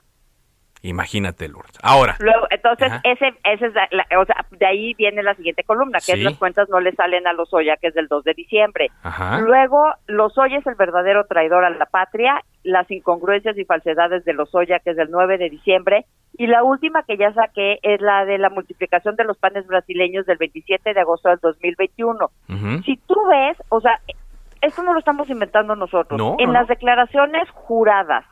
Imagínate, 0.83 1.49
Lourdes. 1.49 1.79
Ahora, 1.83 2.17
Luego, 2.21 2.47
entonces, 2.51 2.91
Ajá. 2.91 3.01
ese, 3.05 3.29
ese 3.45 3.67
es 3.67 3.75
la- 3.75 3.89
la- 3.91 4.21
o 4.21 4.25
sea, 4.25 4.47
de 4.51 4.67
ahí 4.67 4.95
viene 4.95 5.23
la 5.23 5.35
siguiente 5.35 5.65
columna, 5.65 5.99
que 5.99 6.13
Sí. 6.13 6.19
es 6.19 6.23
las 6.23 6.37
cuentas 6.39 6.69
no 6.69 6.81
le 6.81 6.93
salen 6.93 7.27
a 7.27 7.33
Lozoya, 7.33 7.77
que 7.77 7.89
es 7.89 7.95
del 7.95 8.07
2 8.09 8.25
de 8.25 8.35
diciembre. 8.35 8.89
Ajá. 9.03 9.41
Luego, 9.41 9.83
Lozoya 10.07 10.59
es 10.59 10.67
el 10.67 10.77
verdadero 10.77 11.25
traidor 11.27 11.65
a 11.65 11.71
la 11.71 11.87
patria, 11.87 12.41
las 12.63 12.91
incongruencias 12.91 13.57
y 13.59 13.65
falsedades 13.65 14.25
de 14.25 14.33
Lozoya, 14.35 14.79
que 14.79 14.91
es 14.91 14.97
del 14.97 15.11
9 15.11 15.37
de 15.39 15.51
diciembre, 15.51 16.05
y 16.37 16.47
la 16.47 16.63
última 16.63 17.03
que 17.03 17.17
ya 17.17 17.33
saqué 17.33 17.79
es 17.83 18.01
la 18.01 18.25
de 18.25 18.39
la 18.39 18.51
multiplicación 18.51 19.17
de 19.17 19.25
los 19.25 19.37
panes 19.39 19.67
brasileños 19.67 20.27
del 20.27 20.39
27 20.39 20.95
de 20.95 21.01
agosto 21.01 21.29
del 21.29 21.39
2021. 21.41 22.31
Ujú. 22.49 22.83
Si 22.85 22.97
tú 23.07 23.17
ves, 23.29 23.57
o 23.71 23.81
sea, 23.81 23.99
esto 24.61 24.83
no 24.83 24.93
lo 24.93 24.99
estamos 24.99 25.29
inventando 25.31 25.75
nosotros. 25.77 26.19
No, 26.19 26.37
en 26.39 26.47
no, 26.49 26.53
las 26.53 26.63
no. 26.69 26.75
declaraciones 26.75 27.49
juradas 27.51 28.25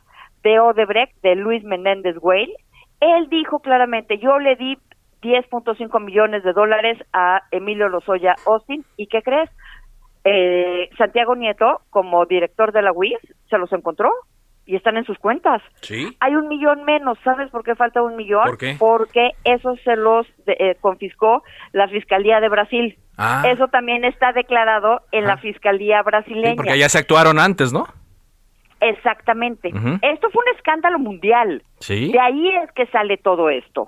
de 0.47 0.59
Odebrecht, 0.61 1.13
de 1.21 1.35
Luis 1.35 1.61
Menéndez 1.65 2.15
Güell, 2.17 2.49
él 3.01 3.27
dijo 3.29 3.59
claramente, 3.59 4.17
yo 4.17 4.39
le 4.39 4.55
di 4.55 4.77
10.5 5.21 5.99
millones 5.99 6.43
de 6.43 6.53
dólares 6.53 6.97
a 7.11 7.41
Emilio 7.51 7.89
Lozoya 7.89 8.35
Austin, 8.45 8.85
¿y 8.95 9.07
qué 9.07 9.21
crees? 9.21 9.49
Eh, 10.23 10.89
Santiago 10.97 11.35
Nieto, 11.35 11.81
como 11.89 12.25
director 12.25 12.71
de 12.71 12.81
la 12.81 12.91
UIS, 12.93 13.17
se 13.49 13.57
los 13.57 13.71
encontró 13.73 14.09
y 14.65 14.75
están 14.75 14.95
en 14.97 15.05
sus 15.05 15.17
cuentas. 15.19 15.61
Sí. 15.81 16.15
Hay 16.19 16.35
un 16.35 16.47
millón 16.47 16.83
menos, 16.85 17.17
¿sabes 17.23 17.49
por 17.51 17.63
qué 17.63 17.75
falta 17.75 18.01
un 18.01 18.15
millón? 18.15 18.43
¿Por 18.45 18.57
qué? 18.57 18.75
Porque 18.79 19.31
eso 19.43 19.75
se 19.83 19.95
los 19.95 20.25
de- 20.45 20.57
eh, 20.59 20.77
confiscó 20.81 21.43
la 21.73 21.87
Fiscalía 21.87 22.39
de 22.39 22.49
Brasil. 22.49 22.97
Ah. 23.17 23.43
Eso 23.47 23.67
también 23.67 24.05
está 24.05 24.31
declarado 24.33 25.01
en 25.11 25.25
la 25.25 25.37
Fiscalía 25.37 26.01
brasileña. 26.03 26.55
Porque 26.55 26.77
ya 26.77 26.89
se 26.89 26.99
actuaron 26.99 27.39
antes, 27.39 27.71
¿no? 27.73 27.85
Exactamente. 28.79 29.69
Esto 30.01 30.29
fue 30.29 30.43
un 30.49 30.55
escándalo 30.55 30.99
mundial. 30.99 31.63
Sí. 31.79 32.11
De 32.11 32.19
ahí 32.19 32.49
es 32.49 32.71
que 32.73 32.85
sale 32.87 33.17
todo 33.17 33.49
esto. 33.49 33.87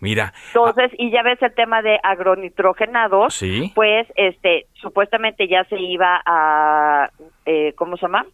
Mira, 0.00 0.32
Entonces, 0.48 0.90
y 0.98 1.12
ya 1.12 1.22
ves 1.22 1.40
el 1.42 1.54
tema 1.54 1.80
de 1.80 1.98
agronitrogenados, 2.02 3.34
Sí. 3.34 3.70
pues 3.74 4.06
este 4.16 4.66
supuestamente 4.74 5.46
ya 5.46 5.62
se 5.64 5.78
iba 5.80 6.20
a 6.26 7.08
eh, 7.46 7.72
¿cómo 7.76 7.96
se 7.96 8.02
llama? 8.02 8.26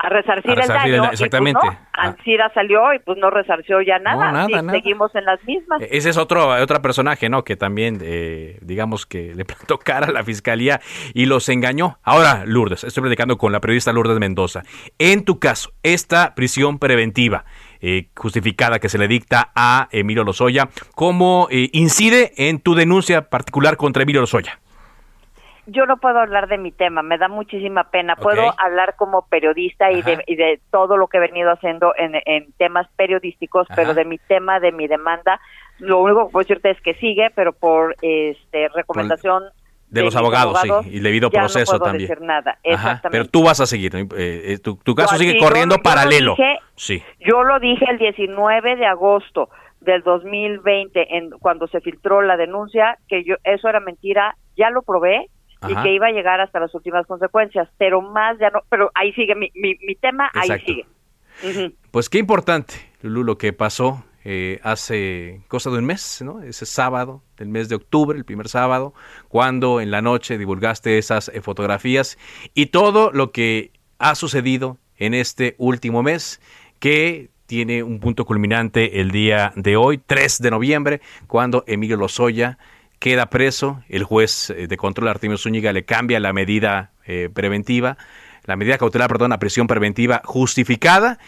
A 0.00 0.08
resarcir, 0.10 0.52
A 0.52 0.54
resarcir 0.54 0.88
el 0.90 0.94
el- 0.94 1.00
daño. 1.00 1.12
exactamente. 1.12 1.60
Y 1.60 1.66
pues 1.68 1.78
no, 1.80 1.88
Ansira 1.92 2.50
salió 2.54 2.94
y 2.94 3.00
pues 3.00 3.18
no 3.18 3.30
resarció 3.30 3.80
ya 3.80 3.98
nada. 3.98 4.30
nada, 4.30 4.46
Sí, 4.46 4.52
nada. 4.52 4.70
Seguimos 4.70 5.12
en 5.16 5.24
las 5.24 5.42
mismas. 5.44 5.82
E- 5.82 5.88
Ese 5.90 6.10
es 6.10 6.16
otro, 6.16 6.50
otro 6.50 6.80
personaje, 6.80 7.28
¿no? 7.28 7.42
Que 7.42 7.56
también, 7.56 7.98
eh, 8.02 8.58
digamos 8.62 9.06
que 9.06 9.34
le 9.34 9.44
plantó 9.44 9.78
cara 9.78 10.06
a 10.06 10.12
la 10.12 10.22
fiscalía 10.22 10.80
y 11.14 11.26
los 11.26 11.48
engañó. 11.48 11.98
Ahora, 12.04 12.44
Lourdes, 12.46 12.84
estoy 12.84 13.02
platicando 13.02 13.38
con 13.38 13.50
la 13.50 13.60
periodista 13.60 13.92
Lourdes 13.92 14.18
Mendoza. 14.20 14.62
En 14.98 15.24
tu 15.24 15.40
caso, 15.40 15.72
esta 15.82 16.34
prisión 16.36 16.78
preventiva 16.78 17.44
eh, 17.80 18.08
justificada 18.16 18.78
que 18.78 18.88
se 18.88 18.98
le 18.98 19.08
dicta 19.08 19.50
a 19.56 19.88
Emilio 19.92 20.22
Lozoya, 20.24 20.68
¿cómo 20.94 21.48
eh, 21.50 21.70
incide 21.72 22.32
en 22.36 22.60
tu 22.60 22.74
denuncia 22.74 23.28
particular 23.30 23.76
contra 23.76 24.02
Emilio 24.04 24.20
Lozoya? 24.20 24.60
Yo 25.70 25.84
no 25.86 25.98
puedo 25.98 26.18
hablar 26.18 26.48
de 26.48 26.56
mi 26.56 26.72
tema, 26.72 27.02
me 27.02 27.18
da 27.18 27.28
muchísima 27.28 27.90
pena. 27.90 28.16
Puedo 28.16 28.40
hablar 28.58 28.94
como 28.96 29.26
periodista 29.28 29.90
y 29.92 30.00
de, 30.02 30.24
y 30.26 30.36
de 30.36 30.60
todo 30.70 30.96
lo 30.96 31.08
que 31.08 31.18
he 31.18 31.20
venido 31.20 31.50
haciendo 31.50 31.92
en, 31.96 32.14
en 32.24 32.52
temas 32.58 32.88
periodísticos, 32.96 33.66
pero 33.76 33.92
de 33.94 34.04
mi 34.06 34.16
tema, 34.18 34.60
de 34.60 34.72
mi 34.72 34.86
demanda, 34.88 35.40
lo 35.78 36.00
único 36.00 36.26
que 36.26 36.32
puedo 36.32 36.44
decirte 36.44 36.70
es 36.70 36.80
que 36.80 36.94
sigue, 36.94 37.30
pero 37.34 37.52
por 37.52 37.94
este 38.00 38.68
recomendación 38.74 39.44
De 39.88 40.02
los 40.02 40.16
abogados, 40.16 40.58
sí, 40.62 40.70
y 40.90 41.00
debido 41.00 41.28
ya 41.30 41.40
proceso 41.40 41.72
no 41.74 41.78
puedo 41.80 41.90
también. 41.90 42.08
decir 42.08 42.24
nada, 42.24 42.58
Ajá, 42.74 43.02
pero 43.10 43.26
tú 43.26 43.42
vas 43.44 43.60
a 43.60 43.66
seguir. 43.66 43.94
Eh, 43.94 44.06
eh, 44.16 44.58
tu, 44.58 44.76
tu 44.76 44.94
caso 44.94 45.16
sigue 45.16 45.38
corriendo 45.38 45.74
yo- 45.76 45.78
yo 45.80 45.82
paralelo. 45.82 46.34
dije- 46.36 46.58
sí. 46.76 47.02
Yo 47.20 47.42
lo 47.44 47.58
dije 47.60 47.84
el 47.90 47.98
19 47.98 48.76
de 48.76 48.86
agosto 48.86 49.50
del 49.80 50.02
2020, 50.02 51.16
en, 51.16 51.30
cuando 51.40 51.66
se 51.68 51.80
filtró 51.80 52.22
la 52.22 52.36
denuncia, 52.36 52.98
que 53.08 53.22
yo 53.24 53.36
eso 53.44 53.68
era 53.68 53.80
mentira, 53.80 54.34
ya 54.56 54.70
lo 54.70 54.82
probé 54.82 55.26
y 55.66 55.74
que 55.74 55.94
iba 55.94 56.06
a 56.06 56.12
llegar 56.12 56.40
hasta 56.40 56.60
las 56.60 56.74
últimas 56.74 57.06
consecuencias, 57.06 57.68
pero 57.78 58.00
más 58.00 58.38
ya 58.38 58.50
no, 58.50 58.60
pero 58.68 58.90
ahí 58.94 59.12
sigue 59.12 59.34
mi, 59.34 59.50
mi, 59.54 59.76
mi 59.86 59.94
tema, 59.96 60.30
ahí 60.34 60.50
sigue. 60.60 60.86
Ujú. 61.42 61.74
Pues 61.90 62.08
qué 62.08 62.18
importante, 62.18 62.74
Lulu, 63.02 63.24
lo 63.24 63.38
que 63.38 63.52
pasó 63.52 64.04
eh, 64.24 64.60
hace 64.62 65.40
cosa 65.48 65.70
de 65.70 65.78
un 65.78 65.86
mes, 65.86 66.20
¿no? 66.22 66.42
Ese 66.42 66.66
sábado 66.66 67.22
del 67.36 67.48
mes 67.48 67.68
de 67.68 67.76
octubre, 67.76 68.18
el 68.18 68.24
primer 68.24 68.48
sábado, 68.48 68.92
cuando 69.28 69.80
en 69.80 69.90
la 69.90 70.02
noche 70.02 70.38
divulgaste 70.38 70.98
esas 70.98 71.28
eh, 71.28 71.40
fotografías 71.40 72.18
y 72.52 72.66
todo 72.66 73.10
lo 73.12 73.30
que 73.32 73.72
ha 73.98 74.14
sucedido 74.14 74.76
en 74.96 75.14
este 75.14 75.54
último 75.58 76.02
mes, 76.02 76.40
que 76.78 77.30
tiene 77.46 77.82
un 77.82 78.00
punto 78.00 78.26
culminante 78.26 79.00
el 79.00 79.10
día 79.10 79.52
de 79.56 79.76
hoy, 79.76 79.98
3 79.98 80.40
de 80.40 80.50
noviembre, 80.50 81.00
cuando 81.26 81.64
Emilio 81.66 81.96
Lozoya 81.96 82.58
queda 82.98 83.26
preso, 83.26 83.82
el 83.88 84.04
juez 84.04 84.50
eh, 84.50 84.66
de 84.66 84.76
control 84.76 85.08
Artemio 85.08 85.38
Zúñiga 85.38 85.72
le 85.72 85.84
cambia 85.84 86.20
la 86.20 86.32
medida 86.32 86.92
eh, 87.06 87.28
preventiva, 87.32 87.96
la 88.44 88.56
medida 88.56 88.78
cautelar, 88.78 89.08
perdón, 89.08 89.30
la 89.30 89.38
prisión 89.38 89.66
preventiva 89.66 90.22
justificada, 90.24 91.18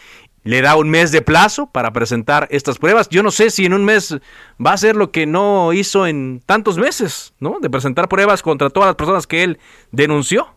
le 0.43 0.61
da 0.61 0.75
un 0.75 0.89
mes 0.89 1.11
de 1.11 1.21
plazo 1.21 1.71
para 1.71 1.91
presentar 1.91 2.47
estas 2.49 2.79
pruebas. 2.79 3.09
Yo 3.09 3.21
no 3.21 3.31
sé 3.31 3.51
si 3.51 3.65
en 3.65 3.73
un 3.73 3.85
mes 3.85 4.19
va 4.63 4.73
a 4.73 4.77
ser 4.77 4.95
lo 4.95 5.11
que 5.11 5.27
no 5.27 5.71
hizo 5.71 6.07
en 6.07 6.41
tantos 6.45 6.77
meses, 6.77 7.35
¿no? 7.39 7.59
De 7.59 7.69
presentar 7.69 8.07
pruebas 8.07 8.41
contra 8.41 8.69
todas 8.69 8.87
las 8.87 8.95
personas 8.95 9.27
que 9.27 9.43
él 9.43 9.59
denunció. 9.91 10.47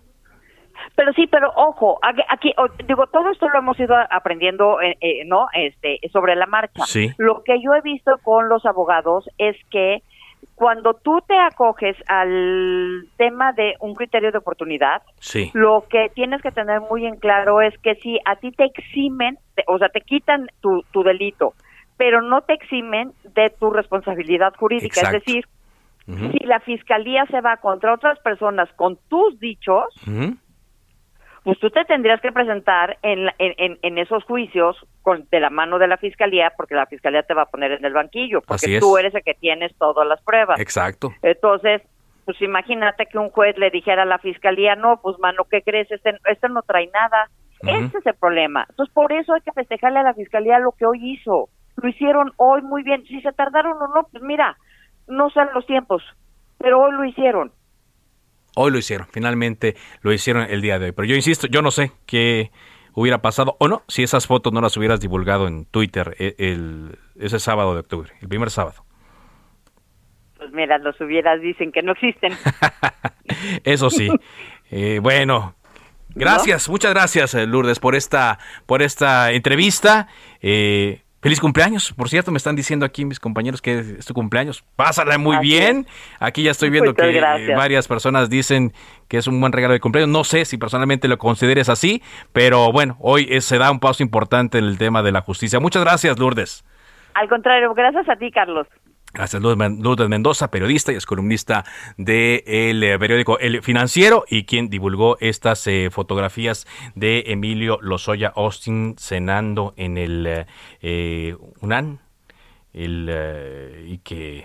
Pero 0.97 1.12
sí, 1.12 1.26
pero 1.26 1.52
ojo, 1.56 1.99
aquí, 2.02 2.54
digo, 2.87 3.06
todo 3.09 3.30
esto 3.30 3.49
lo 3.49 3.59
hemos 3.59 3.78
ido 3.80 3.94
aprendiendo, 4.11 4.80
eh, 4.80 4.97
eh, 5.00 5.25
¿no? 5.26 5.49
Este, 5.52 5.99
sobre 6.12 6.37
la 6.37 6.47
marcha. 6.47 6.85
Sí. 6.87 7.11
Lo 7.18 7.42
que 7.42 7.61
yo 7.61 7.75
he 7.75 7.80
visto 7.80 8.12
con 8.23 8.49
los 8.49 8.64
abogados 8.64 9.28
es 9.38 9.56
que 9.71 10.02
cuando 10.54 10.94
tú 10.94 11.20
te 11.26 11.36
acoges 11.38 11.96
al 12.08 13.06
tema 13.16 13.52
de 13.52 13.74
un 13.80 13.94
criterio 13.94 14.32
de 14.32 14.38
oportunidad, 14.38 15.02
sí. 15.18 15.50
lo 15.54 15.84
que 15.88 16.10
tienes 16.14 16.42
que 16.42 16.50
tener 16.50 16.80
muy 16.80 17.06
en 17.06 17.16
claro 17.16 17.60
es 17.60 17.76
que 17.78 17.94
si 17.96 18.18
a 18.24 18.36
ti 18.36 18.52
te 18.52 18.64
eximen, 18.64 19.38
o 19.66 19.78
sea, 19.78 19.88
te 19.88 20.00
quitan 20.00 20.48
tu, 20.60 20.82
tu 20.92 21.02
delito, 21.02 21.54
pero 21.96 22.22
no 22.22 22.42
te 22.42 22.54
eximen 22.54 23.12
de 23.34 23.50
tu 23.50 23.70
responsabilidad 23.70 24.54
jurídica. 24.56 25.00
Es 25.00 25.12
decir, 25.12 25.44
si 26.06 26.44
la 26.44 26.60
fiscalía 26.60 27.24
se 27.26 27.40
va 27.40 27.56
contra 27.56 27.94
otras 27.94 28.18
personas 28.20 28.68
con 28.76 28.98
tus 29.08 29.38
dichos, 29.40 29.84
pues 31.44 31.58
tú 31.60 31.68
te 31.70 31.84
tendrías 31.84 32.22
que 32.22 32.32
presentar 32.32 32.96
en, 33.02 33.28
en, 33.38 33.78
en, 33.82 33.98
esos 33.98 34.24
juicios 34.24 34.78
con, 35.02 35.28
de 35.30 35.40
la 35.40 35.50
mano 35.50 35.78
de 35.78 35.86
la 35.86 35.98
fiscalía, 35.98 36.54
porque 36.56 36.74
la 36.74 36.86
fiscalía 36.86 37.22
te 37.22 37.34
va 37.34 37.42
a 37.42 37.50
poner 37.50 37.72
en 37.72 37.84
el 37.84 37.92
banquillo, 37.92 38.40
porque 38.40 38.80
tú 38.80 38.96
eres 38.96 39.14
el 39.14 39.22
que 39.22 39.34
tienes 39.34 39.76
todas 39.76 40.08
las 40.08 40.22
pruebas. 40.22 40.58
Exacto. 40.58 41.12
Entonces, 41.20 41.82
pues 42.24 42.40
imagínate 42.40 43.04
que 43.06 43.18
un 43.18 43.28
juez 43.28 43.58
le 43.58 43.70
dijera 43.70 44.02
a 44.02 44.06
la 44.06 44.18
fiscalía, 44.18 44.74
no, 44.74 45.00
pues 45.02 45.18
mano, 45.18 45.44
¿qué 45.50 45.60
crees? 45.60 45.90
Este, 45.90 46.18
este 46.24 46.48
no 46.48 46.62
trae 46.62 46.88
nada. 46.94 47.28
Ese 47.60 47.98
es 47.98 48.06
el 48.06 48.14
problema. 48.14 48.66
Entonces, 48.68 48.92
por 48.94 49.12
eso 49.12 49.34
hay 49.34 49.40
que 49.40 49.52
festejarle 49.52 49.98
a 49.98 50.02
la 50.02 50.14
fiscalía 50.14 50.58
lo 50.58 50.72
que 50.72 50.86
hoy 50.86 51.12
hizo. 51.12 51.48
Lo 51.76 51.88
hicieron 51.88 52.32
hoy 52.36 52.62
muy 52.62 52.82
bien. 52.82 53.04
Si 53.04 53.20
se 53.20 53.32
tardaron 53.32 53.80
o 53.80 53.88
no, 53.88 54.06
pues 54.10 54.22
mira, 54.22 54.56
no 55.08 55.30
son 55.30 55.48
los 55.54 55.66
tiempos, 55.66 56.02
pero 56.58 56.80
hoy 56.80 56.92
lo 56.92 57.04
hicieron. 57.04 57.52
Hoy 58.56 58.70
lo 58.70 58.78
hicieron, 58.78 59.06
finalmente 59.11 59.76
lo 60.02 60.12
hicieron 60.12 60.46
el 60.49 60.61
día 60.61 60.78
de 60.78 60.87
hoy. 60.87 60.92
Pero 60.92 61.06
yo 61.06 61.16
insisto, 61.16 61.46
yo 61.46 61.62
no 61.62 61.70
sé 61.70 61.92
qué 62.06 62.50
hubiera 62.94 63.20
pasado 63.20 63.56
o 63.58 63.68
no 63.68 63.82
si 63.88 64.02
esas 64.02 64.26
fotos 64.26 64.52
no 64.52 64.61
las 64.61 64.76
hubieras 64.76 65.00
divulgado 65.00 65.49
en 65.49 65.66
Twitter 65.66 66.16
e, 66.18 66.34
el, 66.38 66.99
ese 67.18 67.38
sábado 67.40 67.75
de 67.75 67.80
octubre, 67.80 68.12
el 68.20 68.28
primer 68.28 68.50
sábado. 68.50 68.84
Pues 70.37 70.52
mira, 70.52 70.78
los 70.78 71.00
hubieras 71.00 71.40
dicen 71.40 71.73
que 71.73 71.82
no 71.82 71.92
existen. 71.92 72.32
Eso 73.64 73.90
sí. 73.90 74.11
Eh, 74.70 75.00
bueno, 75.02 75.54
gracias, 76.14 76.68
muchas 76.68 76.92
gracias 76.92 77.34
eh, 77.34 77.46
Lourdes 77.46 77.80
por 77.80 77.94
esta 77.94 78.38
por 78.66 78.82
esta 78.82 79.32
entrevista. 79.32 80.08
Eh, 80.40 81.03
Feliz 81.25 81.40
cumpleaños, 81.40 81.90
por 81.95 82.11
cierto, 82.11 82.31
me 82.31 82.37
están 82.37 82.54
diciendo 82.54 82.85
aquí 82.85 83.07
mis 83.07 83.19
compañeros 83.19 83.62
que 83.62 83.78
es 83.78 84.04
tu 84.04 84.12
cumpleaños. 84.12 84.62
Pásala 84.76 85.16
muy 85.16 85.38
bien. 85.38 85.87
Aquí 86.21 86.43
ya 86.43 86.50
estoy 86.50 86.69
viendo 86.69 86.93
que 86.93 87.19
varias 87.57 87.88
personas 87.88 88.28
dicen 88.28 88.75
que 89.09 89.16
es 89.16 89.26
un 89.26 89.40
buen 89.40 89.50
regalo 89.50 89.73
de 89.73 89.81
cumpleaños. 89.81 90.11
No 90.11 90.25
sé 90.25 90.45
si 90.45 90.59
personalmente 90.59 91.09
lo 91.09 91.16
consideres 91.16 91.71
así, 91.71 92.02
pero 92.35 92.73
bueno, 92.73 92.99
hoy 93.00 93.40
se 93.40 93.57
da 93.57 93.71
un 93.71 93.81
paso 93.81 94.02
importante 94.02 94.59
en 94.59 94.64
el 94.64 94.76
tema 94.76 95.02
de 95.02 95.12
la 95.12 95.23
justicia. 95.23 95.59
Muchas 95.61 95.83
gracias, 95.83 96.19
Lourdes. 96.19 96.62
Al 97.14 97.26
contrario, 97.31 97.73
gracias 97.73 98.07
a 98.07 98.16
ti, 98.16 98.31
Carlos. 98.31 98.66
Gracias, 99.14 99.40
Lourdes 99.40 100.09
Mendoza, 100.09 100.50
periodista 100.50 100.90
y 100.92 100.97
es 100.97 101.06
columnista 101.06 101.64
del 101.97 102.83
eh, 102.83 102.99
periódico 102.99 103.38
El 103.38 103.62
Financiero 103.62 104.25
y 104.28 104.42
quien 104.42 104.68
divulgó 104.68 105.16
estas 105.21 105.64
eh, 105.68 105.88
fotografías 105.92 106.66
de 106.97 107.23
Emilio 107.28 107.78
Lozoya 107.80 108.33
Austin 108.35 108.97
cenando 108.99 109.73
en 109.76 109.99
el 109.99 110.47
eh, 110.83 111.37
UNAN 111.61 112.00
y 112.73 113.99
que 113.99 114.44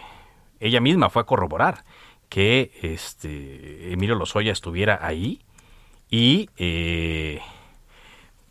ella 0.59 0.79
misma 0.81 1.09
fue 1.09 1.23
a 1.23 1.25
corroborar 1.25 1.83
que 2.29 2.71
este 2.83 3.91
Emilio 3.91 4.13
Lozoya 4.13 4.51
estuviera 4.51 4.99
ahí 5.01 5.41
y 6.11 6.47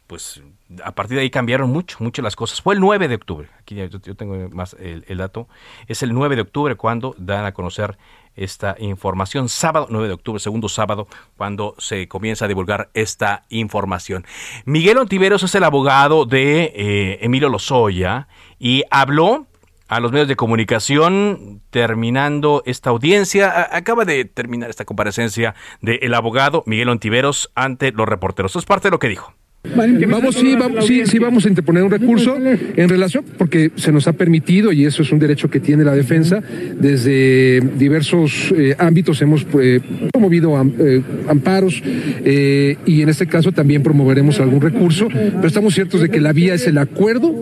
pues 0.08 0.42
a 0.84 0.92
partir 0.92 1.16
de 1.16 1.22
ahí 1.22 1.30
cambiaron 1.30 1.70
mucho, 1.70 1.96
mucho 2.00 2.22
las 2.22 2.37
cosas. 2.37 2.60
Fue 2.60 2.75
el 2.75 2.80
9 2.80 3.08
de 3.08 3.14
octubre, 3.14 3.48
aquí 3.60 3.76
yo, 3.76 4.00
tengo 4.16 4.48
más 4.50 4.76
el, 4.78 5.18
dato, 5.18 5.48
es 5.87 6.02
el 6.02 6.12
9 6.12 6.37
de 6.37 6.42
octubre 6.42 6.75
cuando 6.76 7.14
dan 7.18 7.44
a 7.44 7.52
conocer 7.52 7.96
esta 8.37 8.76
información. 8.78 9.48
Sábado 9.48 9.87
9 9.90 10.08
de 10.08 10.14
octubre, 10.14 10.40
segundo 10.40 10.68
sábado, 10.68 11.08
cuando 11.37 11.75
se 11.78 12.06
comienza 12.06 12.44
a 12.44 12.48
divulgar 12.48 12.90
esta 12.94 13.44
información. 13.48 14.26
Miguel 14.64 14.98
Ontiveros 14.98 15.42
es 15.42 15.54
el 15.54 15.64
abogado 15.64 16.25
de 16.25 16.72
eh, 16.75 17.18
Emilio 17.22 17.48
Lozoya 17.48 18.28
y 18.59 18.85
habló 18.90 19.46
a 19.88 20.00
los 20.00 20.12
medios 20.12 20.28
de 20.28 20.37
comunicación 20.37 21.62
terminando 21.70 22.62
esta 22.66 22.90
audiencia. 22.90 23.68
acaba 23.74 24.04
de 24.04 24.26
terminar 24.26 24.68
esta 24.68 24.85
comparecencia 24.85 25.54
del 25.81 26.12
abogado 26.12 26.62
Miguel 26.66 26.90
Ontiveros 26.90 27.50
ante 27.54 27.90
los 27.92 28.07
reporteros. 28.07 28.52
Eso 28.52 28.59
es 28.59 28.66
parte 28.66 28.88
de 28.88 28.92
lo 28.92 28.98
que 28.98 29.09
dijo. 29.09 29.33
Vamos, 29.77 30.35
sí, 30.37 30.57
vamos, 30.57 30.87
sí, 30.87 31.03
sí, 31.07 31.18
vamos 31.18 31.44
a 31.44 31.49
interponer 31.49 31.83
un 31.83 31.90
recurso 31.90 32.37
en 32.37 32.88
relación, 32.88 33.25
porque 33.37 33.71
se 33.77 33.92
nos 33.92 34.09
ha 34.09 34.12
permitido, 34.12 34.73
y 34.73 34.85
eso 34.85 35.03
es 35.03 35.12
un 35.12 35.18
derecho 35.18 35.51
que 35.51 35.61
tiene 35.61 35.85
la 35.85 35.94
defensa, 35.94 36.42
desde 36.79 37.61
diversos 37.77 38.53
eh, 38.57 38.75
ámbitos 38.79 39.21
hemos 39.21 39.47
eh, 39.61 39.81
promovido 40.12 40.55
eh, 40.79 41.03
amparos 41.29 41.83
y 42.25 43.03
en 43.03 43.09
este 43.09 43.27
caso 43.27 43.53
también 43.53 43.83
promoveremos 43.83 44.40
algún 44.40 44.61
recurso, 44.61 45.09
pero 45.09 45.47
estamos 45.47 45.75
ciertos 45.75 46.01
de 46.03 46.09
que 46.09 46.21
la 46.21 46.33
vía 46.33 46.55
es 46.55 46.66
el 46.66 46.79
acuerdo 46.79 47.35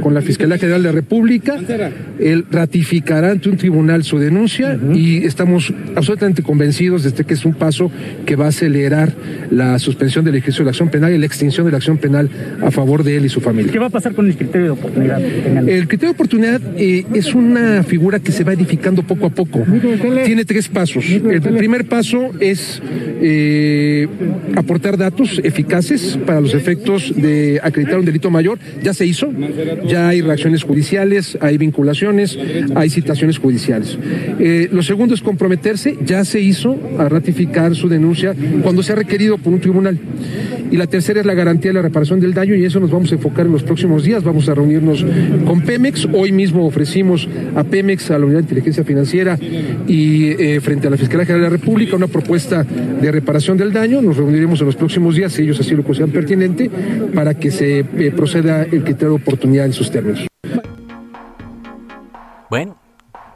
con 0.00 0.14
la 0.14 0.22
Fiscalía 0.22 0.58
General 0.58 0.82
de 0.82 0.88
la 0.88 0.94
República, 0.94 1.58
él 2.18 2.44
ratificará 2.50 3.30
ante 3.30 3.48
un 3.48 3.56
tribunal 3.56 4.04
su 4.04 4.18
denuncia 4.18 4.78
y 4.92 5.24
estamos 5.24 5.72
absolutamente 5.94 6.42
convencidos 6.42 7.02
de 7.02 7.10
este 7.10 7.24
que 7.24 7.34
es 7.34 7.44
un 7.44 7.54
paso 7.54 7.90
que 8.26 8.36
va 8.36 8.46
a 8.46 8.48
acelerar 8.48 9.12
la 9.50 9.78
suspensión 9.78 10.24
del 10.24 10.36
ejercicio 10.36 10.62
de 10.62 10.66
la 10.66 10.70
acción 10.70 10.88
penal 10.88 11.12
y 11.12 11.18
la 11.18 11.26
extinción 11.26 11.63
de 11.64 11.72
la 11.72 11.78
acción 11.78 11.98
penal 11.98 12.30
a 12.62 12.70
favor 12.70 13.02
de 13.02 13.16
él 13.16 13.26
y 13.26 13.28
su 13.28 13.40
familia. 13.40 13.72
¿Qué 13.72 13.78
va 13.78 13.86
a 13.86 13.90
pasar 13.90 14.14
con 14.14 14.26
el 14.26 14.36
criterio 14.36 14.66
de 14.66 14.70
oportunidad? 14.70 15.20
El 15.20 15.88
criterio 15.88 16.10
de 16.10 16.14
oportunidad 16.14 16.60
eh, 16.76 17.04
es 17.14 17.34
una 17.34 17.82
figura 17.82 18.18
que 18.20 18.32
se 18.32 18.44
va 18.44 18.52
edificando 18.52 19.02
poco 19.02 19.26
a 19.26 19.30
poco. 19.30 19.64
Tiene 20.24 20.44
tres 20.44 20.68
pasos. 20.68 21.04
El 21.08 21.40
primer 21.40 21.86
paso 21.86 22.30
es 22.40 22.80
eh, 23.20 24.06
aportar 24.56 24.96
datos 24.96 25.40
eficaces 25.42 26.18
para 26.26 26.40
los 26.40 26.54
efectos 26.54 27.12
de 27.16 27.60
acreditar 27.62 27.98
un 27.98 28.04
delito 28.04 28.30
mayor. 28.30 28.58
Ya 28.82 28.94
se 28.94 29.06
hizo, 29.06 29.30
ya 29.86 30.08
hay 30.08 30.20
reacciones 30.20 30.62
judiciales, 30.62 31.38
hay 31.40 31.58
vinculaciones, 31.58 32.38
hay 32.74 32.90
citaciones 32.90 33.38
judiciales. 33.38 33.98
Eh, 34.38 34.68
lo 34.72 34.82
segundo 34.82 35.14
es 35.14 35.22
comprometerse, 35.22 35.96
ya 36.04 36.24
se 36.24 36.40
hizo 36.40 36.78
a 36.98 37.08
ratificar 37.08 37.74
su 37.74 37.88
denuncia 37.88 38.34
cuando 38.62 38.82
sea 38.82 38.96
requerido 38.96 39.38
por 39.38 39.52
un 39.52 39.60
tribunal. 39.60 39.98
Y 40.70 40.76
la 40.76 40.86
tercera 40.86 41.20
es 41.20 41.26
la 41.26 41.34
garantía 41.34 41.70
de 41.70 41.74
la 41.74 41.82
reparación 41.82 42.20
del 42.20 42.34
daño 42.34 42.54
y 42.54 42.64
eso 42.64 42.80
nos 42.80 42.90
vamos 42.90 43.12
a 43.12 43.14
enfocar 43.14 43.46
en 43.46 43.52
los 43.52 43.62
próximos 43.62 44.04
días. 44.04 44.24
Vamos 44.24 44.48
a 44.48 44.54
reunirnos 44.54 45.04
con 45.46 45.60
Pemex. 45.60 46.08
Hoy 46.12 46.32
mismo 46.32 46.66
ofrecimos 46.66 47.28
a 47.54 47.64
Pemex, 47.64 48.10
a 48.10 48.18
la 48.18 48.26
Unidad 48.26 48.40
de 48.40 48.44
Inteligencia 48.44 48.84
Financiera 48.84 49.38
y 49.86 50.30
eh, 50.30 50.60
frente 50.60 50.88
a 50.88 50.90
la 50.90 50.96
Fiscalía 50.96 51.26
General 51.26 51.44
de 51.44 51.50
la 51.50 51.56
República 51.56 51.96
una 51.96 52.08
propuesta 52.08 52.64
de 52.64 53.12
reparación 53.12 53.56
del 53.56 53.72
daño. 53.72 54.02
Nos 54.02 54.16
reuniremos 54.16 54.60
en 54.60 54.66
los 54.66 54.76
próximos 54.76 55.16
días, 55.16 55.32
si 55.32 55.42
ellos 55.42 55.60
así 55.60 55.74
lo 55.74 55.84
consideran 55.84 56.12
pertinente, 56.12 56.70
para 57.14 57.34
que 57.34 57.50
se 57.50 57.80
eh, 57.80 58.12
proceda 58.14 58.62
el 58.62 58.82
criterio 58.82 59.10
de 59.10 59.22
oportunidad 59.22 59.66
en 59.66 59.72
sus 59.72 59.90
términos. 59.90 60.26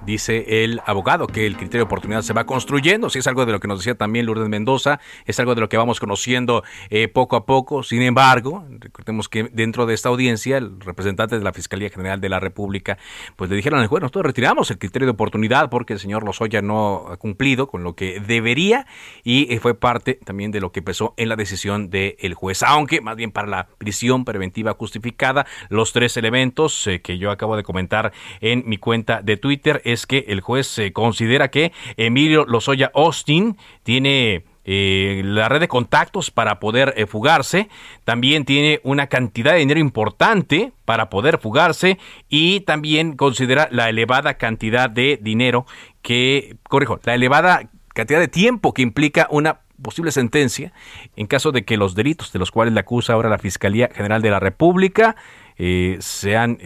Dice 0.09 0.65
el 0.65 0.81
abogado, 0.87 1.27
que 1.27 1.47
el 1.47 1.57
criterio 1.57 1.81
de 1.81 1.85
oportunidad 1.85 2.23
se 2.23 2.33
va 2.33 2.47
construyendo, 2.47 3.11
si 3.11 3.19
es 3.19 3.27
algo 3.27 3.45
de 3.45 3.53
lo 3.53 3.61
que 3.61 3.69
nos 3.69 3.81
decía 3.81 3.95
también 3.95 4.25
Lourdes 4.25 4.49
Mendoza, 4.49 5.01
es 5.27 5.39
algo 5.39 5.55
de 5.55 5.61
lo 5.61 5.69
que 5.69 5.77
vamos 5.77 6.01
conociendo 6.01 6.65
eh, 6.89 7.09
poco 7.09 7.37
a 7.37 7.45
poco, 7.45 7.83
sin 7.83 8.01
embargo, 8.01 8.65
recordemos 8.81 9.29
que 9.29 9.51
dentro 9.53 9.85
de 9.85 9.93
esta 9.93 10.09
audiencia, 10.09 10.57
el 10.57 10.81
representante 10.81 11.39
de 11.39 11.45
la 11.45 11.53
Fiscalía 11.53 11.91
General 11.91 12.23
de 12.23 12.31
la 12.31 12.41
República, 12.41 12.97
pues 13.37 13.51
le 13.51 13.57
dijeron 13.57 13.81
al 13.81 13.87
juez, 13.87 14.01
nosotros 14.01 14.25
retiramos 14.25 14.71
el 14.71 14.79
criterio 14.79 15.05
de 15.05 15.13
oportunidad 15.13 15.69
porque 15.69 15.93
el 15.93 15.99
señor 15.99 16.25
Lozoya 16.25 16.63
no 16.63 17.09
ha 17.11 17.19
cumplido 17.19 17.69
con 17.69 17.85
lo 17.85 17.95
que 17.95 18.19
debería 18.19 18.87
y 19.25 19.53
eh, 19.53 19.61
fue 19.61 19.75
parte 19.75 20.15
también 20.25 20.53
de 20.53 20.61
lo 20.61 20.73
que 20.73 20.81
pesó 20.81 21.13
en 21.19 21.29
la 21.29 21.37
decisión 21.37 21.91
del 21.91 22.33
juez, 22.33 22.63
aunque 22.63 23.03
más 23.03 23.17
bien 23.17 23.31
para 23.31 23.47
la 23.47 23.69
prisión 23.77 24.25
preventiva 24.25 24.73
justificada, 24.73 25.47
los 25.69 25.93
tres 25.93 26.17
elementos 26.17 26.87
eh, 26.87 27.03
que 27.03 27.19
yo 27.19 27.31
acabo 27.31 27.57
de 27.57 27.63
comentar 27.63 28.13
en 28.41 28.63
mi 28.67 28.79
cuenta 28.79 29.21
de 29.21 29.37
Twitter 29.37 29.83
es 29.85 29.98
que 30.07 30.25
el 30.29 30.41
juez 30.41 30.81
considera 30.93 31.51
que 31.51 31.73
Emilio 31.97 32.45
Lozoya 32.47 32.91
Austin 32.95 33.57
tiene 33.83 34.45
eh, 34.71 35.23
la 35.25 35.49
red 35.49 35.61
de 35.61 35.69
contactos 35.69 36.31
para 36.31 36.61
poder 36.61 36.93
eh, 36.99 37.07
fugarse, 37.07 37.71
también 38.05 38.45
tiene 38.45 38.83
una 38.85 39.07
cantidad 39.07 39.53
de 39.53 39.61
dinero 39.61 39.81
importante 39.81 40.75
para 40.85 41.09
poder 41.09 41.39
fugarse 41.39 41.99
y 42.29 42.61
también 42.61 43.17
considera 43.17 43.71
la 43.73 43.89
elevada 43.89 44.35
cantidad 44.35 44.91
de 44.91 45.19
dinero 45.23 45.65
que, 46.03 46.59
corrijo, 46.69 47.01
la 47.05 47.15
elevada 47.15 47.71
cantidad 47.95 48.21
de 48.21 48.29
tiempo 48.29 48.75
que 48.75 48.83
implica 48.83 49.27
una 49.31 49.61
posible 49.81 50.13
sentencia 50.13 50.75
en 51.17 51.27
caso 51.29 51.51
de 51.51 51.65
que 51.65 51.79
los 51.79 51.95
delitos 51.95 52.31
de 52.35 52.39
los 52.39 52.51
cuales 52.51 52.75
le 52.75 52.81
acusa 52.81 53.15
ahora 53.15 53.31
la 53.31 53.39
Fiscalía 53.39 53.89
General 53.95 54.21
de 54.21 54.31
la 54.31 54.39
República 54.39 55.17
eh, 55.57 55.97
sean 56.01 56.59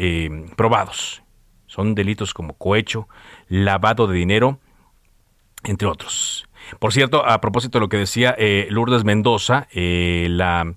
probados. 0.57 1.23
Son 1.73 1.95
delitos 1.95 2.35
como 2.35 2.53
cohecho, 2.53 3.09
lavado 3.49 4.07
de 4.07 4.15
dinero, 4.15 4.59
entre 5.65 5.89
otros. 5.89 6.47
Por 6.79 6.93
cierto, 6.93 7.25
a 7.27 7.41
propósito 7.41 7.79
de 7.79 7.81
lo 7.81 7.89
que 7.89 7.97
decía 7.97 8.35
eh, 8.37 8.67
Lourdes 8.69 9.05
Mendoza, 9.05 9.69
eh, 9.73 10.27
la 10.29 10.75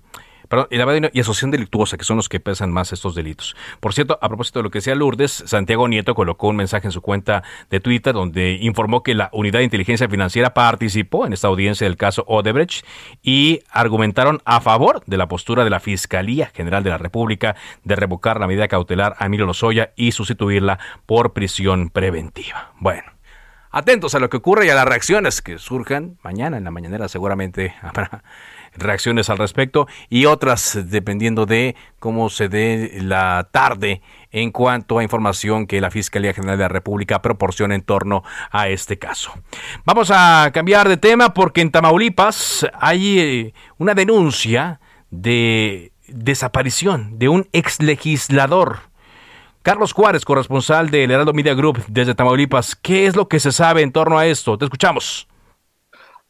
Perdón, 0.48 0.68
y 1.12 1.20
asociación 1.20 1.50
delictuosa, 1.50 1.96
que 1.96 2.04
son 2.04 2.16
los 2.16 2.28
que 2.28 2.40
pesan 2.40 2.72
más 2.72 2.92
estos 2.92 3.14
delitos. 3.14 3.56
Por 3.80 3.94
cierto, 3.94 4.18
a 4.20 4.28
propósito 4.28 4.58
de 4.58 4.64
lo 4.64 4.70
que 4.70 4.78
decía 4.78 4.94
Lourdes, 4.94 5.44
Santiago 5.46 5.88
Nieto 5.88 6.14
colocó 6.14 6.48
un 6.48 6.56
mensaje 6.56 6.86
en 6.86 6.92
su 6.92 7.00
cuenta 7.00 7.42
de 7.70 7.80
Twitter 7.80 8.14
donde 8.14 8.58
informó 8.60 9.02
que 9.02 9.14
la 9.14 9.30
Unidad 9.32 9.60
de 9.60 9.64
Inteligencia 9.64 10.08
Financiera 10.08 10.54
participó 10.54 11.26
en 11.26 11.32
esta 11.32 11.48
audiencia 11.48 11.86
del 11.86 11.96
caso 11.96 12.24
Odebrecht 12.26 12.84
y 13.22 13.60
argumentaron 13.70 14.40
a 14.44 14.60
favor 14.60 15.02
de 15.06 15.16
la 15.16 15.28
postura 15.28 15.64
de 15.64 15.70
la 15.70 15.80
Fiscalía 15.80 16.50
General 16.54 16.82
de 16.82 16.90
la 16.90 16.98
República 16.98 17.56
de 17.84 17.96
revocar 17.96 18.40
la 18.40 18.46
medida 18.46 18.68
cautelar 18.68 19.16
a 19.18 19.26
Emilio 19.26 19.46
Lozoya 19.46 19.92
y 19.96 20.12
sustituirla 20.12 20.78
por 21.06 21.32
prisión 21.32 21.90
preventiva. 21.90 22.72
Bueno. 22.78 23.16
Atentos 23.70 24.14
a 24.14 24.20
lo 24.20 24.30
que 24.30 24.38
ocurre 24.38 24.64
y 24.64 24.70
a 24.70 24.74
las 24.74 24.86
reacciones 24.86 25.42
que 25.42 25.58
surjan 25.58 26.16
mañana 26.22 26.56
en 26.56 26.64
la 26.64 26.70
mañanera 26.70 27.08
seguramente 27.08 27.74
habrá 27.82 28.22
reacciones 28.76 29.30
al 29.30 29.38
respecto 29.38 29.86
y 30.08 30.26
otras 30.26 30.78
dependiendo 30.90 31.46
de 31.46 31.76
cómo 31.98 32.30
se 32.30 32.48
dé 32.48 32.98
la 33.02 33.48
tarde 33.50 34.02
en 34.30 34.50
cuanto 34.50 34.98
a 34.98 35.02
información 35.02 35.66
que 35.66 35.80
la 35.80 35.90
Fiscalía 35.90 36.34
General 36.34 36.58
de 36.58 36.64
la 36.64 36.68
República 36.68 37.22
proporciona 37.22 37.74
en 37.74 37.82
torno 37.82 38.22
a 38.50 38.68
este 38.68 38.98
caso. 38.98 39.32
Vamos 39.84 40.10
a 40.12 40.50
cambiar 40.52 40.88
de 40.88 40.96
tema 40.96 41.32
porque 41.32 41.62
en 41.62 41.70
Tamaulipas 41.70 42.66
hay 42.78 43.18
eh, 43.18 43.54
una 43.78 43.94
denuncia 43.94 44.80
de 45.10 45.92
desaparición 46.08 47.18
de 47.18 47.28
un 47.28 47.48
ex 47.52 47.80
legislador. 47.80 48.78
Carlos 49.62 49.92
Juárez, 49.92 50.24
corresponsal 50.24 50.90
del 50.90 51.10
Heraldo 51.10 51.32
Media 51.32 51.54
Group 51.54 51.82
desde 51.88 52.14
Tamaulipas, 52.14 52.76
¿qué 52.76 53.06
es 53.06 53.16
lo 53.16 53.28
que 53.28 53.40
se 53.40 53.50
sabe 53.50 53.82
en 53.82 53.90
torno 53.90 54.18
a 54.18 54.26
esto? 54.26 54.56
Te 54.56 54.64
escuchamos. 54.64 55.26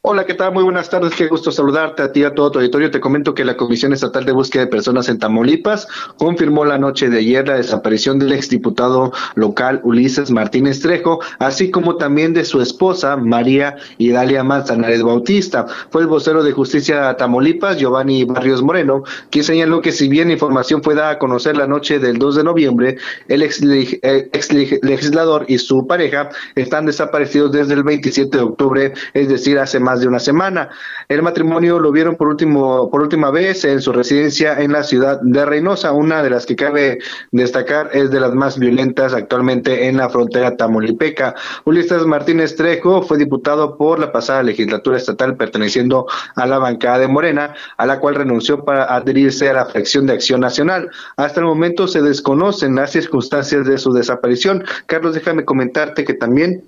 Hola, 0.03 0.25
¿qué 0.25 0.35
tal? 0.35 0.53
Muy 0.53 0.63
buenas 0.63 0.89
tardes. 0.89 1.17
Qué 1.17 1.27
gusto 1.27 1.51
saludarte 1.51 2.01
a 2.01 2.13
ti 2.13 2.21
y 2.21 2.25
a 2.25 2.33
todo 2.33 2.53
tu 2.53 2.61
auditorio. 2.61 2.93
Te 2.93 3.01
comento 3.01 3.35
que 3.35 3.45
la 3.45 3.57
Comisión 3.57 3.93
Estatal 3.93 4.25
de 4.25 4.31
Búsqueda 4.31 4.63
de 4.65 4.71
Personas 4.71 5.09
en 5.09 5.19
Tamaulipas 5.19 5.89
confirmó 6.17 6.65
la 6.65 6.79
noche 6.79 7.11
de 7.11 7.19
ayer 7.19 7.49
la 7.49 7.57
desaparición 7.57 8.21
del 8.21 8.31
exdiputado 8.31 9.13
local 9.35 9.81
Ulises 9.83 10.31
Martínez 10.31 10.81
Trejo, 10.81 11.19
así 11.41 11.73
como 11.73 11.97
también 11.97 12.35
de 12.35 12.45
su 12.45 12.61
esposa 12.61 13.17
María 13.17 13.75
Idalia 13.99 14.45
Manzanares 14.45 15.03
Bautista. 15.03 15.67
Fue 15.91 16.03
el 16.03 16.07
vocero 16.07 16.45
de 16.45 16.53
Justicia 16.53 17.17
Tamaulipas, 17.17 17.77
Giovanni 17.77 18.23
Barrios 18.23 18.63
Moreno, 18.63 19.03
quien 19.31 19.45
señaló 19.45 19.81
que 19.81 19.91
si 19.91 20.09
bien 20.09 20.31
información 20.31 20.85
fue 20.85 20.95
dada 20.95 21.11
a 21.11 21.19
conocer 21.19 21.57
la 21.57 21.67
noche 21.67 21.99
del 21.99 22.19
2 22.19 22.37
de 22.37 22.45
noviembre, 22.45 22.97
el 23.27 23.43
ex, 23.43 23.61
ex 23.63 24.53
legislador 24.53 25.47
y 25.49 25.59
su 25.59 25.85
pareja 25.89 26.31
están 26.55 26.87
desaparecidos 26.87 27.51
desde 27.51 27.75
el 27.75 27.83
27 27.83 28.37
de 28.37 28.45
octubre, 28.45 28.93
es 29.13 29.29
decir, 29.29 29.59
hace 29.59 29.81
más 29.81 29.96
de 30.01 30.09
una 30.09 30.19
semana. 30.19 30.69
El 31.09 31.23
matrimonio 31.23 31.79
lo 31.79 31.93
vieron 31.93 32.17
por 32.17 32.29
último 32.29 32.91
por 32.91 33.03
última 33.03 33.31
vez 33.31 33.65
en 33.65 33.81
su 33.81 33.93
residencia 33.93 34.61
en 34.61 34.73
la 34.73 34.83
ciudad 34.83 35.21
de 35.23 35.45
Reynosa, 35.45 35.93
una 35.93 36.23
de 36.23 36.31
las 36.31 36.47
que 36.47 36.57
cabe 36.57 36.99
destacar 37.33 37.91
es 37.93 38.11
de 38.11 38.21
las 38.21 38.35
más 38.35 38.59
violentas 38.59 39.15
actualmente 39.15 39.89
en 39.89 39.97
la 39.97 40.09
frontera 40.09 40.57
tamaulipeca. 40.57 41.35
Ulises 41.65 42.07
Martínez 42.07 42.57
Trejo 42.57 43.03
fue 43.03 43.19
diputado 43.19 43.77
por 43.77 43.99
la 43.99 44.13
pasada 44.13 44.43
legislatura 44.43 44.97
estatal 44.97 45.37
perteneciendo 45.37 46.07
a 46.35 46.47
la 46.47 46.59
bancada 46.59 46.99
de 46.99 47.09
Morena, 47.09 47.55
a 47.77 47.87
la 47.87 47.99
cual 48.01 48.15
renunció 48.15 48.65
para 48.65 48.85
adherirse 48.85 49.49
a 49.49 49.55
la 49.55 49.67
fracción 49.67 50.07
de 50.07 50.15
Acción 50.15 50.41
Nacional. 50.41 50.91
Hasta 51.17 51.41
el 51.41 51.47
momento 51.47 51.89
se 51.89 52.03
desconocen 52.03 52.75
las 52.75 52.93
circunstancias 52.93 53.67
de 53.67 53.79
su 53.79 53.93
desaparición. 53.93 54.65
Carlos, 54.87 55.15
déjame 55.15 55.45
comentarte 55.45 56.05
que 56.05 56.15
también 56.15 56.65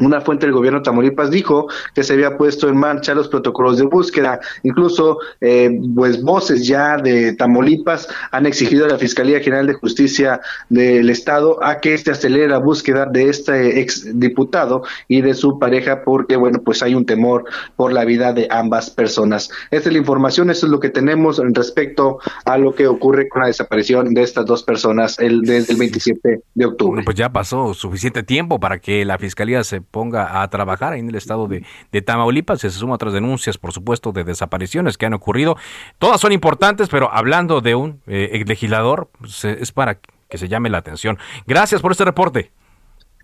una 0.00 0.20
fuente 0.20 0.46
del 0.46 0.54
gobierno 0.54 0.80
de 0.80 0.84
Tamaulipas 0.84 1.30
dijo 1.30 1.68
que 1.94 2.02
se 2.02 2.12
había 2.12 2.36
puesto 2.36 2.68
en 2.68 2.76
marcha 2.76 3.14
los 3.14 3.28
protocolos 3.28 3.78
de 3.78 3.84
búsqueda. 3.84 4.40
Incluso, 4.62 5.18
eh, 5.40 5.70
pues, 5.94 6.22
voces 6.22 6.66
ya 6.66 6.98
de 6.98 7.32
Tamaulipas 7.32 8.06
han 8.30 8.44
exigido 8.44 8.84
a 8.84 8.88
la 8.88 8.98
Fiscalía 8.98 9.40
General 9.40 9.66
de 9.66 9.74
Justicia 9.74 10.40
del 10.68 11.08
Estado 11.08 11.62
a 11.64 11.80
que 11.80 11.94
este 11.94 12.10
acelere 12.10 12.48
la 12.48 12.58
búsqueda 12.58 13.06
de 13.06 13.30
este 13.30 13.80
ex 13.80 14.18
diputado 14.18 14.82
y 15.08 15.22
de 15.22 15.32
su 15.32 15.58
pareja, 15.58 16.02
porque, 16.04 16.36
bueno, 16.36 16.60
pues 16.62 16.82
hay 16.82 16.94
un 16.94 17.06
temor 17.06 17.44
por 17.76 17.92
la 17.92 18.04
vida 18.04 18.34
de 18.34 18.48
ambas 18.50 18.90
personas. 18.90 19.50
Esta 19.70 19.88
es 19.88 19.92
la 19.94 19.98
información, 19.98 20.50
eso 20.50 20.66
es 20.66 20.72
lo 20.72 20.80
que 20.80 20.90
tenemos 20.90 21.40
respecto 21.54 22.18
a 22.44 22.58
lo 22.58 22.74
que 22.74 22.86
ocurre 22.86 23.28
con 23.28 23.42
la 23.42 23.48
desaparición 23.48 24.12
de 24.12 24.22
estas 24.22 24.44
dos 24.44 24.62
personas 24.62 25.18
el, 25.18 25.40
desde 25.40 25.72
el 25.72 25.78
27 25.78 26.42
de 26.54 26.66
octubre. 26.66 27.02
pues 27.02 27.16
ya 27.16 27.30
pasó 27.30 27.72
suficiente 27.72 28.22
tiempo 28.22 28.60
para 28.60 28.78
que 28.78 29.04
la 29.04 29.18
Fiscalía 29.18 29.64
se 29.64 29.85
ponga 29.90 30.42
a 30.42 30.48
trabajar 30.50 30.94
en 30.94 31.08
el 31.08 31.14
estado 31.14 31.48
de, 31.48 31.64
Tamaulipas. 32.02 32.60
Se 32.60 32.70
suma 32.70 32.94
otras 32.94 33.12
denuncias, 33.12 33.58
por 33.58 33.72
supuesto, 33.72 34.12
de 34.12 34.24
desapariciones 34.24 34.98
que 34.98 35.06
han 35.06 35.14
ocurrido. 35.14 35.56
Todas 35.98 36.20
son 36.20 36.32
importantes, 36.32 36.88
pero 36.88 37.12
hablando 37.12 37.60
de 37.60 37.74
un 37.74 38.00
eh, 38.06 38.44
legislador, 38.46 39.08
pues, 39.18 39.44
es 39.44 39.72
para 39.72 39.98
que 40.28 40.38
se 40.38 40.48
llame 40.48 40.70
la 40.70 40.78
atención. 40.78 41.18
Gracias 41.46 41.80
por 41.80 41.92
este 41.92 42.04
reporte. 42.04 42.52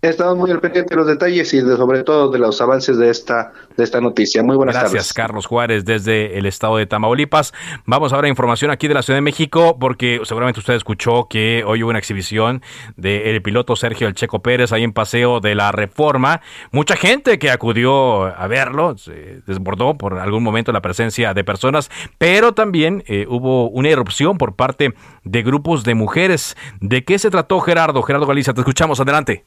Estamos 0.03 0.35
muy 0.35 0.51
al 0.51 0.59
pendiente 0.59 0.93
de 0.93 0.97
los 0.97 1.07
detalles 1.07 1.53
y 1.53 1.61
sobre 1.61 2.03
todo 2.03 2.29
de 2.29 2.37
los 2.37 2.59
avances 2.59 2.97
de 2.97 3.09
esta, 3.09 3.53
de 3.77 3.85
esta 3.85 4.01
noticia. 4.01 4.43
Muy 4.43 4.57
buenas 4.57 4.75
tardes. 4.75 4.91
Gracias, 4.91 5.13
Carlos 5.13 5.45
Juárez, 5.45 5.85
desde 5.85 6.37
el 6.37 6.45
estado 6.45 6.75
de 6.75 6.85
Tamaulipas. 6.85 7.53
Vamos 7.85 8.11
ahora 8.11 8.27
a 8.27 8.29
información 8.29 8.69
aquí 8.69 8.89
de 8.89 8.95
la 8.95 9.01
Ciudad 9.01 9.15
de 9.15 9.21
México, 9.21 9.77
porque 9.79 10.19
seguramente 10.25 10.59
usted 10.59 10.73
escuchó 10.73 11.29
que 11.29 11.63
hoy 11.65 11.83
hubo 11.83 11.89
una 11.89 11.99
exhibición 11.99 12.61
del 12.97 13.41
piloto 13.41 13.77
Sergio 13.77 14.09
El 14.09 14.13
Checo 14.13 14.41
Pérez 14.41 14.73
ahí 14.73 14.83
en 14.83 14.91
Paseo 14.91 15.39
de 15.39 15.55
la 15.55 15.71
Reforma. 15.71 16.41
Mucha 16.73 16.97
gente 16.97 17.39
que 17.39 17.49
acudió 17.49 18.25
a 18.25 18.45
verlo, 18.47 18.97
se 18.97 19.39
desbordó 19.47 19.97
por 19.97 20.19
algún 20.19 20.43
momento 20.43 20.73
la 20.73 20.81
presencia 20.81 21.33
de 21.33 21.45
personas, 21.45 21.89
pero 22.17 22.53
también 22.53 23.05
eh, 23.07 23.25
hubo 23.29 23.69
una 23.69 23.87
erupción 23.87 24.37
por 24.37 24.57
parte 24.57 24.95
de 25.23 25.43
grupos 25.43 25.85
de 25.85 25.95
mujeres. 25.95 26.57
¿De 26.81 27.05
qué 27.05 27.17
se 27.17 27.29
trató, 27.29 27.61
Gerardo? 27.61 28.03
Gerardo 28.03 28.27
Galicia, 28.27 28.53
te 28.53 28.59
escuchamos, 28.59 28.99
adelante. 28.99 29.45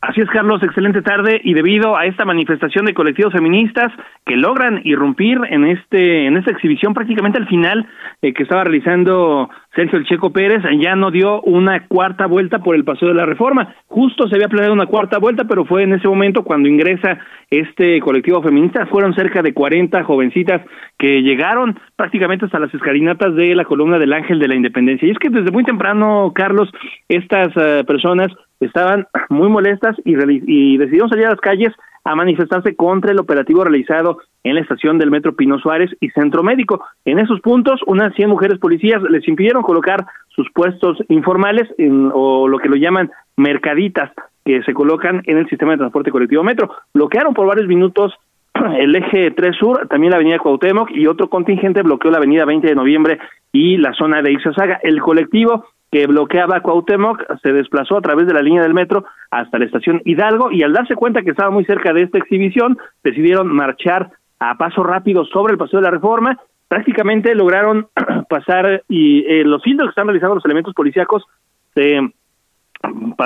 Así 0.00 0.20
es, 0.20 0.30
Carlos, 0.30 0.62
excelente 0.62 1.02
tarde 1.02 1.40
y 1.42 1.54
debido 1.54 1.96
a 1.96 2.06
esta 2.06 2.24
manifestación 2.24 2.84
de 2.84 2.94
colectivos 2.94 3.32
feministas 3.32 3.92
que 4.24 4.36
logran 4.36 4.80
irrumpir 4.84 5.40
en 5.50 5.64
este 5.64 6.26
en 6.26 6.36
esta 6.36 6.52
exhibición 6.52 6.94
prácticamente 6.94 7.38
al 7.38 7.48
final 7.48 7.84
eh, 8.22 8.32
que 8.32 8.44
estaba 8.44 8.62
realizando 8.62 9.50
Sergio 9.74 9.98
El 9.98 10.06
Checo 10.06 10.32
Pérez 10.32 10.62
ya 10.80 10.94
no 10.94 11.10
dio 11.10 11.40
una 11.42 11.86
cuarta 11.86 12.26
vuelta 12.26 12.60
por 12.60 12.76
el 12.76 12.84
paseo 12.84 13.08
de 13.08 13.14
la 13.14 13.26
Reforma. 13.26 13.74
Justo 13.86 14.28
se 14.28 14.36
había 14.36 14.48
planeado 14.48 14.72
una 14.72 14.86
cuarta 14.86 15.18
vuelta, 15.18 15.44
pero 15.44 15.64
fue 15.64 15.82
en 15.82 15.92
ese 15.92 16.08
momento 16.08 16.42
cuando 16.42 16.68
ingresa 16.68 17.18
este 17.50 18.00
colectivo 18.00 18.42
feminista. 18.42 18.86
Fueron 18.86 19.14
cerca 19.14 19.42
de 19.42 19.54
40 19.54 20.04
jovencitas 20.04 20.62
que 20.96 21.22
llegaron 21.22 21.78
prácticamente 21.96 22.46
hasta 22.46 22.58
las 22.58 22.72
escalinatas 22.72 23.34
de 23.34 23.54
la 23.54 23.64
columna 23.64 23.98
del 23.98 24.12
Ángel 24.12 24.38
de 24.38 24.48
la 24.48 24.54
Independencia. 24.54 25.06
Y 25.06 25.12
es 25.12 25.18
que 25.18 25.30
desde 25.30 25.50
muy 25.50 25.64
temprano, 25.64 26.32
Carlos, 26.34 26.70
estas 27.08 27.48
eh, 27.56 27.84
personas 27.86 28.28
estaban 28.60 29.06
muy 29.28 29.48
molestas 29.48 29.96
y, 30.04 30.14
decidieron 30.76 31.08
salir 31.08 31.26
a 31.26 31.30
las 31.30 31.40
calles 31.40 31.72
a 32.04 32.14
manifestarse 32.14 32.74
contra 32.74 33.12
el 33.12 33.20
operativo 33.20 33.64
realizado 33.64 34.18
en 34.42 34.54
la 34.54 34.62
estación 34.62 34.98
del 34.98 35.10
Metro 35.10 35.34
Pino 35.34 35.58
Suárez 35.58 35.90
y 36.00 36.08
Centro 36.10 36.42
Médico. 36.42 36.82
En 37.04 37.18
esos 37.18 37.40
puntos, 37.40 37.80
unas 37.86 38.14
100 38.14 38.30
mujeres 38.30 38.58
policías 38.58 39.02
les 39.10 39.26
impidieron 39.28 39.62
colocar 39.62 40.06
sus 40.28 40.50
puestos 40.52 40.96
informales 41.08 41.68
o 42.14 42.48
lo 42.48 42.58
que 42.58 42.68
lo 42.68 42.76
llaman 42.76 43.10
mercaditas 43.36 44.12
que 44.44 44.62
se 44.62 44.72
colocan 44.72 45.22
en 45.26 45.36
el 45.36 45.48
sistema 45.48 45.72
de 45.72 45.78
transporte 45.78 46.10
colectivo 46.10 46.42
Metro. 46.42 46.70
Bloquearon 46.94 47.34
por 47.34 47.46
varios 47.46 47.66
minutos 47.66 48.14
el 48.78 48.94
eje 48.96 49.30
3 49.32 49.56
Sur, 49.56 49.88
también 49.88 50.12
la 50.12 50.16
avenida 50.16 50.38
Cuauhtémoc 50.38 50.90
y 50.90 51.06
otro 51.06 51.28
contingente 51.28 51.82
bloqueó 51.82 52.10
la 52.10 52.18
avenida 52.18 52.46
20 52.46 52.66
de 52.66 52.74
noviembre 52.74 53.18
y 53.52 53.76
la 53.76 53.92
zona 53.92 54.22
de 54.22 54.32
Ixasaga. 54.32 54.80
El 54.82 55.00
colectivo 55.00 55.66
que 55.90 56.06
bloqueaba 56.06 56.60
Cuauhtémoc 56.60 57.22
se 57.42 57.52
desplazó 57.52 57.96
a 57.96 58.02
través 58.02 58.26
de 58.26 58.34
la 58.34 58.42
línea 58.42 58.62
del 58.62 58.74
metro 58.74 59.04
hasta 59.30 59.58
la 59.58 59.64
estación 59.64 60.02
Hidalgo 60.04 60.50
y 60.50 60.62
al 60.62 60.72
darse 60.72 60.94
cuenta 60.94 61.22
que 61.22 61.30
estaba 61.30 61.50
muy 61.50 61.64
cerca 61.64 61.92
de 61.92 62.02
esta 62.02 62.18
exhibición 62.18 62.78
decidieron 63.02 63.48
marchar 63.48 64.10
a 64.38 64.56
paso 64.56 64.82
rápido 64.82 65.24
sobre 65.24 65.52
el 65.52 65.58
paseo 65.58 65.80
de 65.80 65.86
la 65.86 65.90
Reforma. 65.90 66.38
Prácticamente 66.68 67.34
lograron 67.34 67.88
pasar 68.28 68.82
y 68.88 69.24
eh, 69.26 69.44
los 69.44 69.62
filtros 69.62 69.88
que 69.88 69.92
están 69.92 70.06
realizando 70.06 70.34
los 70.34 70.44
elementos 70.44 70.74
policíacos 70.74 71.24
se 71.74 72.00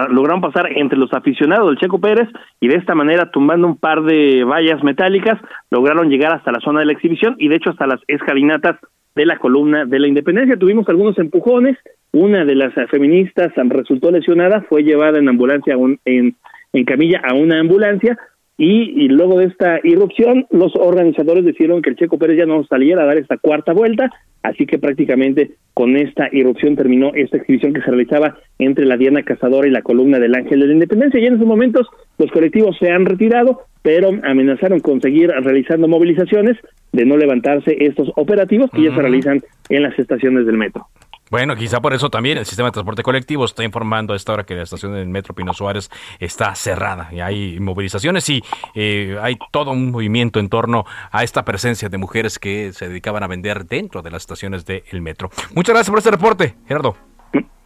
lograron 0.09 0.41
pasar 0.41 0.73
entre 0.75 0.99
los 0.99 1.13
aficionados 1.13 1.69
del 1.69 1.79
Checo 1.79 2.01
Pérez 2.01 2.29
y 2.61 2.69
de 2.69 2.77
esta 2.77 2.95
manera 2.95 3.31
tumbando 3.31 3.67
un 3.67 3.77
par 3.77 4.03
de 4.03 4.45
vallas 4.45 4.83
metálicas 4.83 5.39
lograron 5.71 6.09
llegar 6.09 6.33
hasta 6.33 6.53
la 6.53 6.61
zona 6.61 6.81
de 6.81 6.87
la 6.87 6.93
exhibición 6.93 7.37
y 7.39 7.49
de 7.49 7.57
hecho 7.57 7.71
hasta 7.71 7.87
las 7.87 8.01
escalinatas 8.09 8.79
de 9.15 9.27
la 9.27 9.39
columna 9.39 9.85
de 9.85 9.99
la 9.99 10.09
independencia. 10.09 10.57
Tuvimos 10.57 10.89
algunos 10.89 11.19
empujones, 11.19 11.77
una 12.13 12.45
de 12.45 12.55
las 12.55 12.75
feministas 12.91 13.53
resultó 13.69 14.11
lesionada, 14.11 14.63
fue 14.69 14.83
llevada 14.83 15.19
en 15.19 15.29
ambulancia, 15.29 15.77
en, 16.05 16.35
en 16.73 16.85
camilla 16.85 17.21
a 17.25 17.35
una 17.35 17.61
ambulancia, 17.61 18.19
y, 18.59 19.05
y, 19.05 19.09
luego 19.09 19.39
de 19.39 19.47
esta 19.47 19.81
irrupción, 19.83 20.47
los 20.51 20.77
organizadores 20.77 21.45
decidieron 21.45 21.81
que 21.81 21.91
el 21.91 21.97
Checo 21.97 22.19
Pérez 22.19 22.37
ya 22.39 22.47
no 22.47 22.63
saliera 22.65 23.03
a 23.03 23.07
dar 23.07 23.17
esta 23.17 23.39
cuarta 23.39 23.73
vuelta, 23.73 24.11
así 24.43 24.67
que 24.67 24.79
prácticamente 24.79 25.53
con 25.75 25.97
esta 25.97 26.29
irrupción 26.33 26.77
terminó 26.77 27.13
esta 27.15 27.39
exhibición 27.39 27.73
que 27.73 27.81
se 27.81 27.91
realizaba 27.91 28.37
entre 28.59 28.85
la 28.85 28.99
Diana 28.99 29.23
Cazadora 29.23 29.67
y 29.67 29.71
la 29.71 29.83
columna 29.83 30.19
del 30.19 30.35
Ángel 30.35 30.61
de 30.61 30.67
la 30.67 30.73
Independencia. 30.75 31.19
Y 31.19 31.27
en 31.27 31.35
esos 31.35 31.47
momentos 31.47 31.89
los 32.19 32.31
colectivos 32.31 32.77
se 32.79 32.91
han 32.91 33.07
retirado, 33.07 33.63
pero 33.81 34.11
amenazaron 34.23 34.81
con 34.81 35.01
seguir 35.01 35.31
realizando 35.31 35.89
movilizaciones 35.89 36.59
de 36.93 37.07
no 37.07 37.17
levantarse 37.17 37.75
estos 37.81 38.13
operativos 38.17 38.71
que 38.71 38.83
ya 38.83 38.95
se 38.95 39.01
realizan 39.01 39.41
en 39.71 39.83
las 39.83 39.99
estaciones 39.99 40.45
del 40.45 40.59
metro. 40.59 40.87
Bueno, 41.33 41.57
quizá 41.57 41.81
por 41.81 41.95
eso 41.95 42.11
también 42.11 42.37
el 42.37 42.45
sistema 42.45 42.69
de 42.69 42.73
transporte 42.73 43.03
colectivo 43.03 43.47
está 43.47 43.65
informando 43.65 44.13
a 44.13 44.17
esta 44.17 44.35
hora 44.35 44.45
que 44.45 44.55
la 44.55 44.65
estación 44.65 44.93
del 44.93 45.09
Metro 45.09 45.35
Pino 45.35 45.55
Suárez 45.55 45.89
está 46.21 46.55
cerrada 46.55 47.09
y 47.11 47.21
hay 47.21 47.59
movilizaciones 47.59 48.29
y 48.29 48.43
eh, 48.75 49.17
hay 49.19 49.39
todo 49.51 49.71
un 49.71 49.93
movimiento 49.93 50.41
en 50.41 50.51
torno 50.51 50.85
a 51.11 51.25
esta 51.25 51.43
presencia 51.43 51.89
de 51.89 51.97
mujeres 51.97 52.39
que 52.39 52.75
se 52.75 52.87
dedicaban 52.87 53.23
a 53.23 53.29
vender 53.29 53.65
dentro 53.65 54.03
de 54.03 54.11
las 54.11 54.25
estaciones 54.25 54.67
del 54.67 55.01
metro. 55.01 55.31
Muchas 55.55 55.73
gracias 55.73 55.89
por 55.89 56.01
este 56.01 56.11
reporte, 56.11 56.55
Gerardo. 56.67 56.97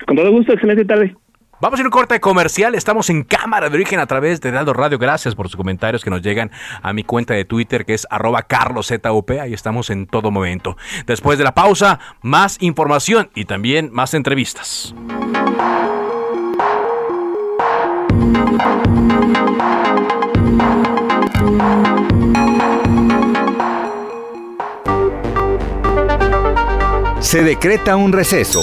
Con 0.06 0.14
todo 0.14 0.30
gusto, 0.30 0.52
excelente 0.52 0.84
tarde. 0.84 1.16
Vamos 1.58 1.78
a 1.78 1.82
ir 1.82 1.86
a 1.86 1.88
un 1.88 1.92
corte 1.92 2.20
comercial. 2.20 2.74
Estamos 2.74 3.08
en 3.08 3.22
cámara 3.22 3.70
de 3.70 3.76
origen 3.76 3.98
a 3.98 4.06
través 4.06 4.42
de 4.42 4.50
Daldo 4.50 4.74
Radio. 4.74 4.98
Gracias 4.98 5.34
por 5.34 5.48
sus 5.48 5.56
comentarios 5.56 6.04
que 6.04 6.10
nos 6.10 6.20
llegan 6.20 6.50
a 6.82 6.92
mi 6.92 7.02
cuenta 7.02 7.32
de 7.32 7.46
Twitter 7.46 7.86
que 7.86 7.94
es 7.94 8.06
arroba 8.10 8.42
carloszup. 8.42 9.30
Ahí 9.40 9.54
estamos 9.54 9.88
en 9.88 10.06
todo 10.06 10.30
momento. 10.30 10.76
Después 11.06 11.38
de 11.38 11.44
la 11.44 11.54
pausa, 11.54 11.98
más 12.20 12.58
información 12.60 13.30
y 13.34 13.46
también 13.46 13.88
más 13.90 14.12
entrevistas. 14.12 14.94
Se 27.20 27.42
decreta 27.42 27.96
un 27.96 28.12
receso. 28.12 28.60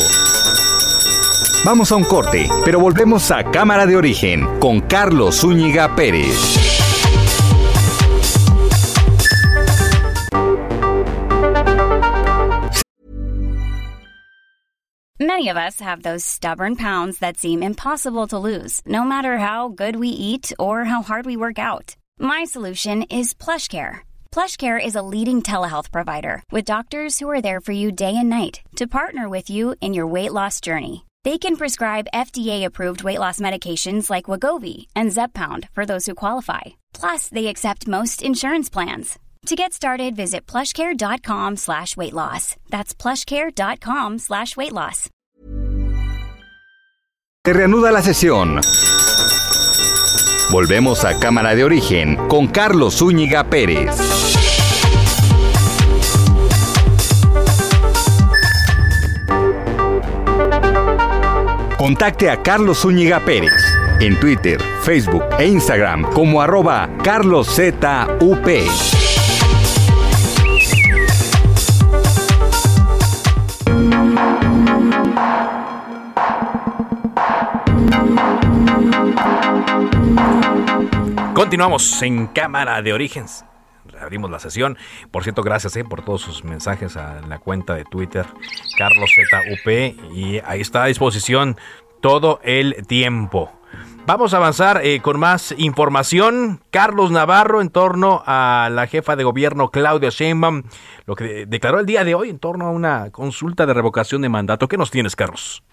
Vamos 1.65 1.93
a 1.93 1.95
un 1.95 2.03
corte, 2.03 2.49
pero 2.65 2.77
volvemos 2.77 3.31
a 3.31 3.41
Cámara 3.49 3.85
de 3.85 3.95
Origen 3.95 4.59
con 4.59 4.81
Carlos 4.81 5.41
Zúñiga 5.41 5.95
Pérez. 5.95 6.35
Many 15.17 15.47
of 15.47 15.55
us 15.55 15.79
have 15.79 16.03
those 16.03 16.25
stubborn 16.25 16.75
pounds 16.75 17.19
that 17.19 17.37
seem 17.37 17.63
impossible 17.63 18.27
to 18.27 18.37
lose, 18.37 18.81
no 18.85 19.05
matter 19.05 19.37
how 19.37 19.69
good 19.69 19.95
we 19.95 20.09
eat 20.09 20.51
or 20.59 20.83
how 20.83 21.01
hard 21.01 21.25
we 21.25 21.37
work 21.37 21.57
out. 21.57 21.95
My 22.19 22.43
solution 22.43 23.03
is 23.03 23.33
PlushCare. 23.33 24.01
PlushCare 24.33 24.85
is 24.85 24.97
a 24.97 25.01
leading 25.01 25.41
telehealth 25.41 25.93
provider 25.93 26.43
with 26.51 26.65
doctors 26.65 27.19
who 27.19 27.29
are 27.29 27.41
there 27.41 27.61
for 27.61 27.71
you 27.71 27.89
day 27.89 28.17
and 28.17 28.29
night 28.29 28.59
to 28.75 28.85
partner 28.85 29.29
with 29.29 29.49
you 29.49 29.75
in 29.79 29.93
your 29.93 30.07
weight 30.07 30.33
loss 30.33 30.59
journey. 30.59 31.05
They 31.23 31.37
can 31.37 31.55
prescribe 31.55 32.07
FDA-approved 32.13 33.03
weight 33.03 33.19
loss 33.19 33.39
medications 33.39 34.09
like 34.09 34.25
Wagovi 34.25 34.87
and 34.93 35.09
Zepbound 35.11 35.69
for 35.69 35.85
those 35.85 36.05
who 36.05 36.15
qualify. 36.15 36.61
Plus, 36.93 37.29
they 37.29 37.47
accept 37.47 37.87
most 37.87 38.21
insurance 38.21 38.69
plans. 38.69 39.17
To 39.47 39.55
get 39.55 39.73
started, 39.73 40.15
visit 40.15 40.45
plushcare.com 40.47 41.57
slash 41.57 41.95
weight 41.95 42.13
loss. 42.13 42.55
That's 42.69 42.93
plushcare.com 42.93 44.19
slash 44.19 44.57
weight 44.57 44.73
loss. 44.73 45.09
Se 47.45 47.51
reanuda 47.51 47.91
la 47.91 48.01
sesión. 48.01 48.61
Volvemos 50.49 51.03
a 51.03 51.19
Cámara 51.19 51.55
de 51.55 51.65
Origen 51.65 52.15
con 52.29 52.47
Carlos 52.47 52.95
Zúñiga 52.99 53.43
Pérez. 53.49 54.22
Contacte 61.83 62.29
a 62.29 62.41
Carlos 62.41 62.77
Zúñiga 62.79 63.19
Pérez 63.25 63.61
en 63.99 64.17
Twitter, 64.17 64.57
Facebook 64.83 65.21
e 65.37 65.47
Instagram 65.47 66.03
como 66.13 66.41
arroba 66.41 66.89
carloszup. 67.03 67.83
Continuamos 81.35 82.01
en 82.01 82.27
Cámara 82.27 82.81
de 82.81 82.93
Orígenes. 82.93 83.43
Abrimos 84.03 84.29
la 84.29 84.39
sesión. 84.39 84.77
Por 85.11 85.23
cierto, 85.23 85.41
gracias 85.43 85.75
eh, 85.75 85.83
por 85.83 86.03
todos 86.03 86.21
sus 86.21 86.43
mensajes 86.43 86.97
a 86.97 87.21
la 87.27 87.39
cuenta 87.39 87.73
de 87.75 87.85
Twitter, 87.85 88.25
CarlosZUP. 88.77 90.13
Y 90.13 90.39
ahí 90.45 90.61
está 90.61 90.83
a 90.83 90.87
disposición 90.87 91.57
todo 92.01 92.39
el 92.43 92.85
tiempo. 92.87 93.51
Vamos 94.05 94.33
a 94.33 94.37
avanzar 94.37 94.81
eh, 94.83 94.99
con 95.01 95.17
más 95.17 95.55
información. 95.57 96.59
Carlos 96.71 97.09
Navarro 97.11 97.61
en 97.61 97.69
torno 97.69 98.21
a 98.25 98.69
la 98.69 98.85
jefa 98.87 99.15
de 99.15 99.23
gobierno 99.23 99.69
Claudia 99.69 100.09
Sheinbaum, 100.09 100.63
lo 101.05 101.15
que 101.15 101.45
declaró 101.45 101.79
el 101.79 101.85
día 101.85 102.03
de 102.03 102.13
hoy 102.13 102.29
en 102.29 102.37
torno 102.37 102.67
a 102.67 102.71
una 102.71 103.11
consulta 103.11 103.65
de 103.65 103.73
revocación 103.73 104.21
de 104.21 104.27
mandato. 104.27 104.67
¿Qué 104.67 104.77
nos 104.77 104.91
tienes, 104.91 105.15
Carlos? 105.15 105.63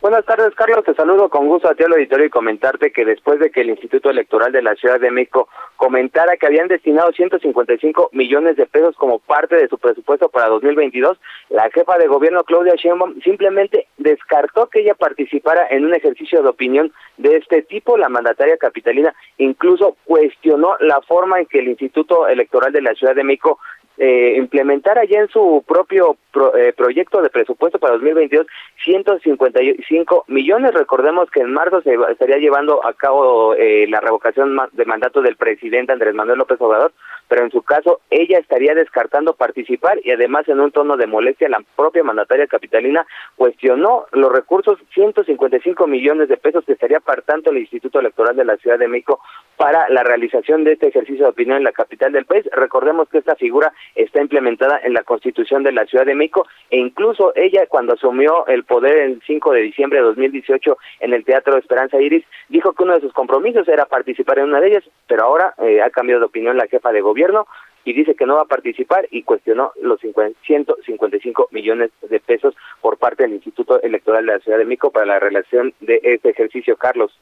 Buenas 0.00 0.24
tardes, 0.24 0.54
Carlos. 0.54 0.82
Te 0.82 0.94
saludo 0.94 1.28
con 1.28 1.46
gusto 1.46 1.68
a 1.68 1.74
ti 1.74 1.84
al 1.84 1.92
auditorio 1.92 2.24
y 2.24 2.30
comentarte 2.30 2.90
que 2.90 3.04
después 3.04 3.38
de 3.38 3.50
que 3.50 3.60
el 3.60 3.68
Instituto 3.68 4.08
Electoral 4.08 4.50
de 4.50 4.62
la 4.62 4.74
Ciudad 4.74 4.98
de 4.98 5.10
México 5.10 5.50
comentara 5.76 6.38
que 6.38 6.46
habían 6.46 6.68
destinado 6.68 7.12
155 7.12 8.08
millones 8.12 8.56
de 8.56 8.64
pesos 8.64 8.96
como 8.96 9.18
parte 9.18 9.56
de 9.56 9.68
su 9.68 9.76
presupuesto 9.76 10.30
para 10.30 10.48
2022, 10.48 11.20
la 11.50 11.68
jefa 11.68 11.98
de 11.98 12.06
gobierno 12.06 12.44
Claudia 12.44 12.76
Sheinbaum 12.76 13.20
simplemente 13.20 13.88
descartó 13.98 14.68
que 14.68 14.80
ella 14.80 14.94
participara 14.94 15.66
en 15.68 15.84
un 15.84 15.92
ejercicio 15.92 16.42
de 16.42 16.48
opinión 16.48 16.90
de 17.18 17.36
este 17.36 17.60
tipo. 17.60 17.98
La 17.98 18.08
mandataria 18.08 18.56
capitalina 18.56 19.14
incluso 19.36 19.98
cuestionó 20.06 20.76
la 20.80 21.02
forma 21.02 21.40
en 21.40 21.44
que 21.44 21.58
el 21.58 21.68
Instituto 21.68 22.26
Electoral 22.26 22.72
de 22.72 22.80
la 22.80 22.94
Ciudad 22.94 23.14
de 23.14 23.24
México 23.24 23.58
eh, 24.02 24.32
implementar 24.38 24.98
allá 24.98 25.20
en 25.20 25.28
su 25.28 25.62
propio 25.68 26.16
eh, 26.56 26.72
proyecto 26.74 27.20
de 27.20 27.28
presupuesto 27.28 27.78
para 27.78 27.92
2022 27.94 28.46
155 28.82 30.24
millones. 30.28 30.72
Recordemos 30.72 31.30
que 31.30 31.40
en 31.40 31.52
marzo 31.52 31.82
se 31.82 31.94
estaría 32.10 32.38
llevando 32.38 32.82
a 32.86 32.94
cabo 32.94 33.54
eh, 33.54 33.86
la 33.90 34.00
revocación 34.00 34.56
de 34.72 34.84
mandato 34.86 35.20
del 35.20 35.36
presidente 35.36 35.92
Andrés 35.92 36.14
Manuel 36.14 36.38
López 36.38 36.58
Obrador, 36.62 36.92
pero 37.28 37.44
en 37.44 37.50
su 37.50 37.60
caso 37.60 38.00
ella 38.08 38.38
estaría 38.38 38.74
descartando 38.74 39.34
participar 39.34 39.98
y 40.02 40.12
además 40.12 40.48
en 40.48 40.60
un 40.60 40.72
tono 40.72 40.96
de 40.96 41.06
molestia 41.06 41.50
la 41.50 41.62
propia 41.76 42.02
mandataria 42.02 42.46
capitalina 42.46 43.06
cuestionó 43.36 44.06
los 44.12 44.32
recursos 44.32 44.78
155 44.94 45.86
millones 45.86 46.28
de 46.30 46.38
pesos 46.38 46.64
que 46.64 46.72
estaría 46.72 46.98
apartando 46.98 47.50
el 47.50 47.58
Instituto 47.58 48.00
Electoral 48.00 48.34
de 48.34 48.46
la 48.46 48.56
Ciudad 48.56 48.78
de 48.78 48.88
México 48.88 49.20
para 49.60 49.90
la 49.90 50.02
realización 50.02 50.64
de 50.64 50.72
este 50.72 50.88
ejercicio 50.88 51.24
de 51.24 51.32
opinión 51.32 51.58
en 51.58 51.64
la 51.64 51.72
capital 51.72 52.12
del 52.12 52.24
país. 52.24 52.46
Recordemos 52.50 53.10
que 53.10 53.18
esta 53.18 53.36
figura 53.36 53.74
está 53.94 54.22
implementada 54.22 54.80
en 54.82 54.94
la 54.94 55.02
Constitución 55.02 55.62
de 55.64 55.72
la 55.72 55.84
Ciudad 55.84 56.06
de 56.06 56.14
México 56.14 56.46
e 56.70 56.78
incluso 56.78 57.34
ella 57.36 57.66
cuando 57.68 57.92
asumió 57.92 58.46
el 58.46 58.64
poder 58.64 58.96
el 58.96 59.22
5 59.26 59.52
de 59.52 59.60
diciembre 59.60 59.98
de 59.98 60.06
2018 60.06 60.78
en 61.00 61.12
el 61.12 61.26
Teatro 61.26 61.58
Esperanza 61.58 62.00
Iris 62.00 62.24
dijo 62.48 62.72
que 62.72 62.84
uno 62.84 62.94
de 62.94 63.02
sus 63.02 63.12
compromisos 63.12 63.68
era 63.68 63.84
participar 63.84 64.38
en 64.38 64.46
una 64.46 64.62
de 64.62 64.68
ellas, 64.68 64.84
pero 65.06 65.24
ahora 65.24 65.52
eh, 65.58 65.82
ha 65.82 65.90
cambiado 65.90 66.20
de 66.20 66.26
opinión 66.28 66.56
la 66.56 66.66
jefa 66.66 66.90
de 66.90 67.02
gobierno 67.02 67.46
y 67.84 67.92
dice 67.92 68.14
que 68.14 68.24
no 68.24 68.36
va 68.36 68.42
a 68.42 68.46
participar 68.46 69.08
y 69.10 69.24
cuestionó 69.24 69.72
los 69.82 70.00
155 70.00 71.48
millones 71.50 71.90
de 72.08 72.18
pesos 72.18 72.54
por 72.80 72.96
parte 72.96 73.24
del 73.24 73.34
Instituto 73.34 73.82
Electoral 73.82 74.24
de 74.24 74.32
la 74.32 74.38
Ciudad 74.38 74.56
de 74.56 74.64
México 74.64 74.90
para 74.90 75.04
la 75.04 75.18
relación 75.18 75.74
de 75.80 76.00
este 76.02 76.30
ejercicio, 76.30 76.78
Carlos. 76.78 77.12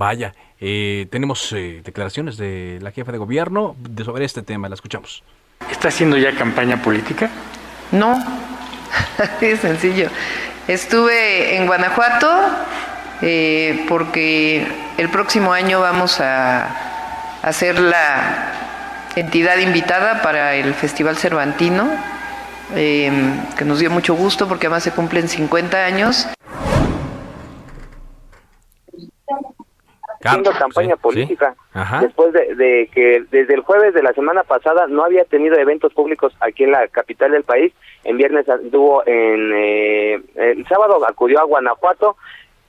Vaya, 0.00 0.32
eh, 0.58 1.08
tenemos 1.10 1.52
eh, 1.52 1.82
declaraciones 1.84 2.38
de 2.38 2.78
la 2.80 2.90
jefa 2.90 3.12
de 3.12 3.18
gobierno 3.18 3.76
de 3.78 4.02
sobre 4.02 4.24
este 4.24 4.40
tema, 4.40 4.66
la 4.70 4.74
escuchamos. 4.74 5.22
¿Está 5.70 5.88
haciendo 5.88 6.16
ya 6.16 6.34
campaña 6.34 6.80
política? 6.80 7.28
No, 7.92 8.18
es 9.42 9.60
sencillo. 9.60 10.08
Estuve 10.66 11.54
en 11.54 11.66
Guanajuato 11.66 12.30
eh, 13.20 13.84
porque 13.90 14.66
el 14.96 15.10
próximo 15.10 15.52
año 15.52 15.82
vamos 15.82 16.18
a 16.18 17.42
hacer 17.42 17.78
la 17.78 18.54
entidad 19.16 19.58
invitada 19.58 20.22
para 20.22 20.54
el 20.54 20.72
Festival 20.72 21.18
Cervantino, 21.18 21.90
em, 22.74 23.38
que 23.54 23.66
nos 23.66 23.80
dio 23.80 23.90
mucho 23.90 24.14
gusto 24.14 24.48
porque 24.48 24.68
además 24.68 24.82
se 24.82 24.92
cumplen 24.92 25.28
50 25.28 25.84
años. 25.84 26.26
Haciendo 30.22 30.52
campaña 30.52 30.96
política 30.96 31.54
después 32.00 32.32
de, 32.32 32.90
que 32.92 33.24
desde 33.30 33.54
el 33.54 33.60
jueves 33.60 33.94
de 33.94 34.02
la 34.02 34.12
semana 34.12 34.42
pasada 34.42 34.86
no 34.86 35.04
había 35.04 35.24
tenido 35.24 35.56
eventos 35.56 35.94
públicos 35.94 36.34
aquí 36.40 36.64
en 36.64 36.72
la 36.72 36.86
capital 36.88 37.32
del 37.32 37.44
país 37.44 37.72
en 38.04 38.16
viernes 38.16 38.48
anduvo 38.48 39.02
en 39.06 39.52
eh, 39.54 40.20
el 40.34 40.66
sábado 40.68 41.00
acudió 41.08 41.40
a 41.40 41.44
Guanajuato 41.44 42.16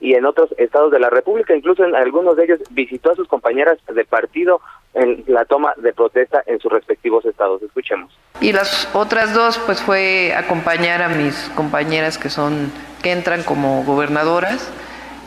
y 0.02 0.14
en 0.14 0.26
otros 0.26 0.50
estados 0.58 0.90
de 0.90 0.98
la 0.98 1.10
República, 1.10 1.54
incluso 1.54 1.84
en 1.84 1.94
algunos 1.94 2.36
de 2.36 2.42
ellos 2.42 2.58
visitó 2.70 3.12
a 3.12 3.14
sus 3.14 3.28
compañeras 3.28 3.78
de 3.86 4.04
partido 4.04 4.60
en 4.94 5.22
la 5.28 5.44
toma 5.44 5.74
de 5.76 5.92
protesta 5.92 6.42
en 6.46 6.58
sus 6.58 6.72
respectivos 6.72 7.24
estados. 7.24 7.62
Escuchemos. 7.62 8.12
Y 8.40 8.52
las 8.52 8.92
otras 8.94 9.32
dos, 9.32 9.60
pues 9.64 9.80
fue 9.80 10.34
acompañar 10.36 11.02
a 11.02 11.08
mis 11.08 11.48
compañeras 11.54 12.18
que 12.18 12.30
son, 12.30 12.72
que 13.00 13.12
entran 13.12 13.44
como 13.44 13.84
gobernadoras. 13.84 14.72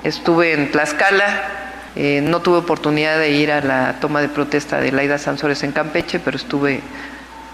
Estuve 0.03 0.51
en 0.51 0.69
Tlaxcala, 0.69 1.64
eh, 1.95 2.21
no 2.21 2.41
tuve 2.41 2.57
oportunidad 2.57 3.17
de 3.17 3.31
ir 3.31 3.51
a 3.51 3.61
la 3.61 3.99
toma 3.99 4.21
de 4.21 4.27
protesta 4.27 4.79
de 4.79 4.91
Laida 4.91 5.17
Sansores 5.17 5.63
en 5.63 5.71
Campeche, 5.71 6.19
pero 6.19 6.35
estuve 6.35 6.81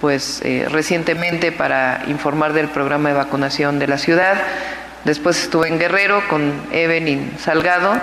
pues 0.01 0.41
eh, 0.43 0.67
recientemente 0.69 1.51
para 1.51 2.03
informar 2.07 2.53
del 2.53 2.67
programa 2.67 3.09
de 3.09 3.15
vacunación 3.15 3.77
de 3.77 3.87
la 3.87 3.99
ciudad. 3.99 4.35
Después 5.05 5.43
estuve 5.43 5.67
en 5.67 5.77
Guerrero 5.77 6.23
con 6.27 6.53
Evelyn 6.71 7.31
Salgado 7.39 7.93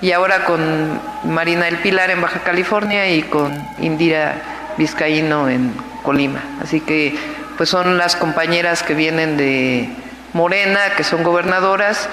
y 0.00 0.12
ahora 0.12 0.44
con 0.44 1.00
Marina 1.24 1.68
El 1.68 1.76
Pilar 1.76 2.10
en 2.10 2.22
Baja 2.22 2.40
California 2.40 3.10
y 3.10 3.22
con 3.22 3.52
Indira 3.78 4.34
Vizcaíno 4.78 5.48
en 5.48 5.74
Colima. 6.02 6.40
Así 6.62 6.80
que 6.80 7.14
pues 7.56 7.68
son 7.68 7.98
las 7.98 8.16
compañeras 8.16 8.82
que 8.82 8.94
vienen 8.94 9.36
de 9.36 9.90
Morena, 10.32 10.80
que 10.96 11.04
son 11.04 11.22
gobernadoras. 11.22 12.08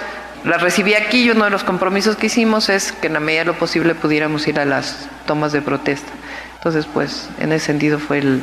Las 0.46 0.62
recibí 0.62 0.94
aquí 0.94 1.26
y 1.26 1.30
uno 1.32 1.46
de 1.46 1.52
los 1.52 1.64
compromisos 1.64 2.16
que 2.16 2.28
hicimos 2.28 2.70
es 2.70 2.92
que 2.92 3.08
en 3.08 3.14
la 3.14 3.20
medida 3.20 3.42
de 3.42 3.46
lo 3.48 3.54
posible 3.54 3.94
pudiéramos 3.96 4.48
ir 4.48 4.60
a 4.60 4.66
las 4.66 5.10
tomas 5.28 5.52
de 5.52 5.62
protesta. 5.62 6.12
Entonces, 6.56 6.86
pues 6.86 7.30
en 7.40 7.52
ese 7.52 7.68
sentido 7.68 8.00
fue 8.00 8.20
el, 8.20 8.42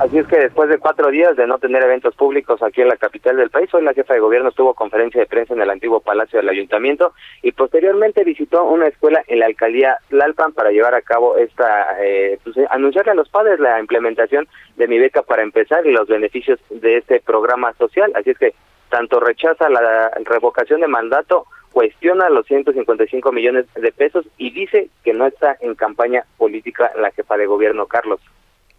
Así 0.00 0.18
es 0.18 0.26
que 0.26 0.38
después 0.38 0.68
de 0.68 0.78
cuatro 0.78 1.08
días 1.10 1.36
de 1.36 1.46
no 1.46 1.58
tener 1.58 1.82
eventos 1.82 2.16
públicos 2.16 2.60
aquí 2.62 2.82
en 2.82 2.88
la 2.88 2.96
capital 2.96 3.36
del 3.36 3.50
país, 3.50 3.72
hoy 3.72 3.82
la 3.82 3.94
jefa 3.94 4.12
de 4.12 4.20
gobierno 4.20 4.50
tuvo 4.50 4.74
conferencia 4.74 5.20
de 5.20 5.26
prensa 5.26 5.54
en 5.54 5.62
el 5.62 5.70
antiguo 5.70 6.00
Palacio 6.00 6.40
del 6.40 6.48
Ayuntamiento 6.48 7.14
y 7.42 7.52
posteriormente 7.52 8.24
visitó 8.24 8.64
una 8.64 8.88
escuela 8.88 9.22
en 9.28 9.38
la 9.38 9.46
alcaldía 9.46 9.98
Lalpan 10.10 10.52
para 10.52 10.72
llevar 10.72 10.96
a 10.96 11.02
cabo 11.02 11.38
esta, 11.38 11.96
eh, 12.02 12.38
pues, 12.42 12.56
anunciarle 12.70 13.12
a 13.12 13.14
los 13.14 13.28
padres 13.28 13.60
la 13.60 13.78
implementación 13.78 14.48
de 14.76 14.88
mi 14.88 14.98
beca 14.98 15.22
para 15.22 15.42
empezar 15.42 15.86
y 15.86 15.92
los 15.92 16.08
beneficios 16.08 16.58
de 16.70 16.96
este 16.96 17.20
programa 17.20 17.72
social. 17.74 18.10
Así 18.16 18.30
es 18.30 18.38
que 18.38 18.52
tanto 18.90 19.20
rechaza 19.20 19.68
la 19.68 20.10
revocación 20.24 20.80
de 20.80 20.88
mandato, 20.88 21.46
cuestiona 21.74 22.30
los 22.30 22.46
155 22.46 23.32
millones 23.32 23.66
de 23.74 23.92
pesos 23.92 24.24
y 24.38 24.50
dice 24.50 24.88
que 25.02 25.12
no 25.12 25.26
está 25.26 25.56
en 25.60 25.74
campaña 25.74 26.24
política 26.38 26.90
la 26.96 27.10
jefa 27.10 27.36
de 27.36 27.46
gobierno, 27.46 27.86
Carlos. 27.86 28.20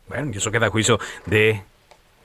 Bueno, 0.07 0.31
y 0.33 0.37
eso 0.37 0.49
queda 0.49 0.67
a 0.67 0.69
juicio 0.69 0.97
de 1.25 1.61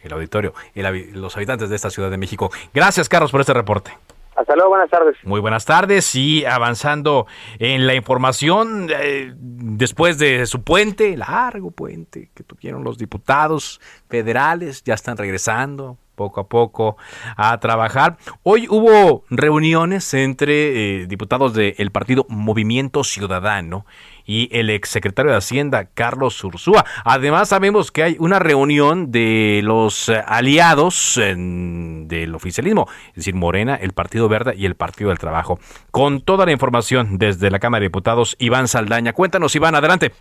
el 0.02 0.12
auditorio 0.12 0.54
y 0.74 0.82
los 1.12 1.36
habitantes 1.36 1.68
de 1.68 1.76
esta 1.76 1.90
Ciudad 1.90 2.10
de 2.10 2.16
México. 2.16 2.50
Gracias, 2.72 3.08
Carlos, 3.08 3.32
por 3.32 3.40
este 3.40 3.52
reporte. 3.52 3.90
Hasta 4.36 4.54
luego, 4.54 4.70
buenas 4.70 4.88
tardes. 4.88 5.16
Muy 5.24 5.40
buenas 5.40 5.66
tardes 5.66 6.14
y 6.14 6.44
avanzando 6.46 7.26
en 7.58 7.86
la 7.86 7.94
información, 7.94 8.88
eh, 8.90 9.32
después 9.36 10.18
de 10.18 10.46
su 10.46 10.62
puente, 10.62 11.16
largo 11.16 11.72
puente 11.72 12.30
que 12.34 12.44
tuvieron 12.44 12.84
los 12.84 12.96
diputados 12.96 13.80
federales, 14.08 14.82
ya 14.84 14.94
están 14.94 15.16
regresando 15.16 15.98
poco 16.20 16.40
a 16.40 16.48
poco 16.48 16.98
a 17.38 17.58
trabajar. 17.60 18.18
Hoy 18.42 18.66
hubo 18.68 19.24
reuniones 19.30 20.12
entre 20.12 21.00
eh, 21.00 21.06
diputados 21.06 21.54
del 21.54 21.90
partido 21.92 22.26
Movimiento 22.28 23.04
Ciudadano 23.04 23.86
y 24.26 24.50
el 24.52 24.68
exsecretario 24.68 25.32
de 25.32 25.38
Hacienda, 25.38 25.86
Carlos 25.86 26.44
Ursúa. 26.44 26.84
Además, 27.06 27.48
sabemos 27.48 27.90
que 27.90 28.02
hay 28.02 28.16
una 28.18 28.38
reunión 28.38 29.10
de 29.10 29.62
los 29.64 30.10
eh, 30.10 30.22
aliados 30.26 31.18
del 31.18 32.34
oficialismo, 32.34 32.86
es 33.08 33.14
decir, 33.14 33.34
Morena, 33.34 33.76
el 33.76 33.92
Partido 33.92 34.28
Verde 34.28 34.52
y 34.58 34.66
el 34.66 34.74
Partido 34.74 35.08
del 35.08 35.18
Trabajo. 35.18 35.58
Con 35.90 36.20
toda 36.20 36.44
la 36.44 36.52
información 36.52 37.16
desde 37.16 37.50
la 37.50 37.60
Cámara 37.60 37.80
de 37.80 37.86
Diputados, 37.86 38.36
Iván 38.38 38.68
Saldaña. 38.68 39.14
Cuéntanos, 39.14 39.56
Iván, 39.56 39.74
adelante. 39.74 40.12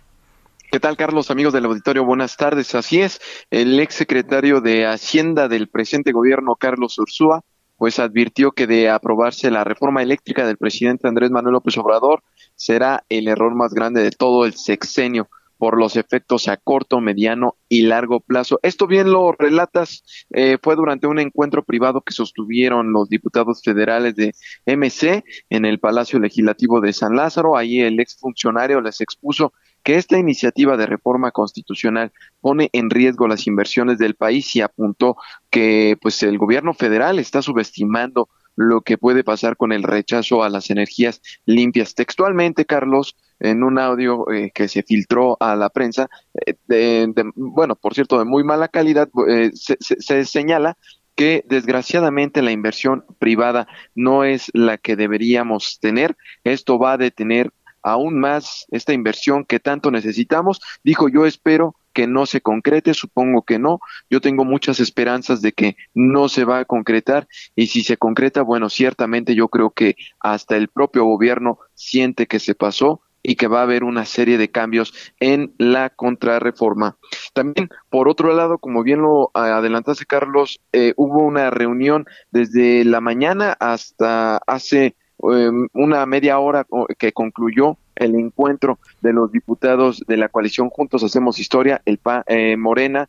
¿Qué 0.70 0.78
tal, 0.78 0.96
Carlos, 0.96 1.32
amigos 1.32 1.52
del 1.52 1.64
auditorio? 1.64 2.04
Buenas 2.04 2.36
tardes. 2.36 2.76
Así 2.76 3.00
es, 3.00 3.20
el 3.50 3.80
exsecretario 3.80 4.60
de 4.60 4.86
Hacienda 4.86 5.48
del 5.48 5.68
presente 5.68 6.12
gobierno, 6.12 6.54
Carlos 6.54 6.96
Ursúa, 6.96 7.42
pues 7.76 7.98
advirtió 7.98 8.52
que 8.52 8.68
de 8.68 8.88
aprobarse 8.88 9.50
la 9.50 9.64
reforma 9.64 10.00
eléctrica 10.00 10.46
del 10.46 10.58
presidente 10.58 11.08
Andrés 11.08 11.32
Manuel 11.32 11.54
López 11.54 11.76
Obrador, 11.76 12.22
será 12.54 13.04
el 13.08 13.26
error 13.26 13.52
más 13.56 13.74
grande 13.74 14.00
de 14.00 14.12
todo 14.12 14.46
el 14.46 14.54
sexenio 14.54 15.28
por 15.60 15.76
los 15.76 15.96
efectos 15.96 16.46
a 16.46 16.56
corto, 16.56 17.00
mediano 17.00 17.56
y 17.68 17.82
largo 17.82 18.20
plazo. 18.20 18.60
Esto 18.62 18.86
bien 18.86 19.10
lo 19.10 19.32
relatas, 19.32 20.02
eh, 20.30 20.56
fue 20.62 20.76
durante 20.76 21.08
un 21.08 21.18
encuentro 21.18 21.64
privado 21.64 22.00
que 22.00 22.14
sostuvieron 22.14 22.92
los 22.92 23.08
diputados 23.08 23.60
federales 23.62 24.14
de 24.14 24.34
MC 24.66 25.22
en 25.50 25.64
el 25.64 25.80
Palacio 25.80 26.20
Legislativo 26.20 26.80
de 26.80 26.92
San 26.92 27.14
Lázaro. 27.14 27.58
Ahí 27.58 27.80
el 27.80 28.00
exfuncionario 28.00 28.80
les 28.80 29.00
expuso 29.02 29.52
que 29.82 29.96
esta 29.96 30.18
iniciativa 30.18 30.76
de 30.76 30.86
reforma 30.86 31.30
constitucional 31.30 32.12
pone 32.40 32.70
en 32.72 32.90
riesgo 32.90 33.28
las 33.28 33.46
inversiones 33.46 33.98
del 33.98 34.14
país 34.14 34.54
y 34.56 34.60
apuntó 34.60 35.16
que 35.50 35.96
pues 36.00 36.22
el 36.22 36.38
gobierno 36.38 36.74
federal 36.74 37.18
está 37.18 37.42
subestimando 37.42 38.28
lo 38.56 38.82
que 38.82 38.98
puede 38.98 39.24
pasar 39.24 39.56
con 39.56 39.72
el 39.72 39.82
rechazo 39.82 40.42
a 40.42 40.50
las 40.50 40.70
energías 40.70 41.22
limpias. 41.46 41.94
Textualmente, 41.94 42.66
Carlos, 42.66 43.16
en 43.38 43.62
un 43.62 43.78
audio 43.78 44.30
eh, 44.30 44.50
que 44.54 44.68
se 44.68 44.82
filtró 44.82 45.36
a 45.40 45.56
la 45.56 45.70
prensa, 45.70 46.08
eh, 46.46 46.54
de, 46.66 47.30
bueno, 47.34 47.74
por 47.74 47.94
cierto, 47.94 48.18
de 48.18 48.26
muy 48.26 48.44
mala 48.44 48.68
calidad, 48.68 49.08
eh, 49.28 49.50
se, 49.54 49.76
se 49.78 50.24
señala 50.26 50.76
que 51.14 51.44
desgraciadamente 51.48 52.42
la 52.42 52.52
inversión 52.52 53.04
privada 53.18 53.66
no 53.94 54.24
es 54.24 54.50
la 54.54 54.78
que 54.78 54.96
deberíamos 54.96 55.78
tener. 55.80 56.16
Esto 56.44 56.78
va 56.78 56.92
a 56.92 56.98
detener 56.98 57.52
aún 57.82 58.18
más 58.18 58.66
esta 58.70 58.92
inversión 58.92 59.44
que 59.44 59.60
tanto 59.60 59.90
necesitamos. 59.90 60.60
Dijo, 60.82 61.08
yo 61.08 61.26
espero 61.26 61.76
que 61.92 62.06
no 62.06 62.26
se 62.26 62.40
concrete, 62.40 62.94
supongo 62.94 63.42
que 63.42 63.58
no. 63.58 63.80
Yo 64.08 64.20
tengo 64.20 64.44
muchas 64.44 64.80
esperanzas 64.80 65.42
de 65.42 65.52
que 65.52 65.76
no 65.94 66.28
se 66.28 66.44
va 66.44 66.60
a 66.60 66.64
concretar 66.64 67.26
y 67.56 67.66
si 67.66 67.82
se 67.82 67.96
concreta, 67.96 68.42
bueno, 68.42 68.68
ciertamente 68.68 69.34
yo 69.34 69.48
creo 69.48 69.70
que 69.70 69.96
hasta 70.20 70.56
el 70.56 70.68
propio 70.68 71.04
gobierno 71.04 71.58
siente 71.74 72.26
que 72.26 72.38
se 72.38 72.54
pasó 72.54 73.02
y 73.22 73.36
que 73.36 73.48
va 73.48 73.60
a 73.60 73.64
haber 73.64 73.84
una 73.84 74.04
serie 74.06 74.38
de 74.38 74.50
cambios 74.50 74.94
en 75.20 75.52
la 75.58 75.90
contrarreforma. 75.90 76.96
También, 77.34 77.68
por 77.90 78.08
otro 78.08 78.34
lado, 78.34 78.58
como 78.58 78.82
bien 78.82 79.02
lo 79.02 79.30
adelantase 79.34 80.06
Carlos, 80.06 80.60
eh, 80.72 80.94
hubo 80.96 81.22
una 81.22 81.50
reunión 81.50 82.06
desde 82.30 82.84
la 82.84 83.00
mañana 83.00 83.56
hasta 83.60 84.38
hace 84.46 84.96
Em, 85.22 85.68
una 85.74 86.06
media 86.06 86.38
hora 86.38 86.66
que 86.98 87.12
concluyó 87.12 87.76
el 87.94 88.14
encuentro 88.14 88.78
de 89.02 89.12
los 89.12 89.30
diputados 89.30 90.02
de 90.06 90.16
la 90.16 90.30
coalición 90.30 90.70
Juntos 90.70 91.04
Hacemos 91.04 91.38
Historia, 91.38 91.82
el 91.84 92.00
eh, 92.26 92.56
Morena, 92.56 93.08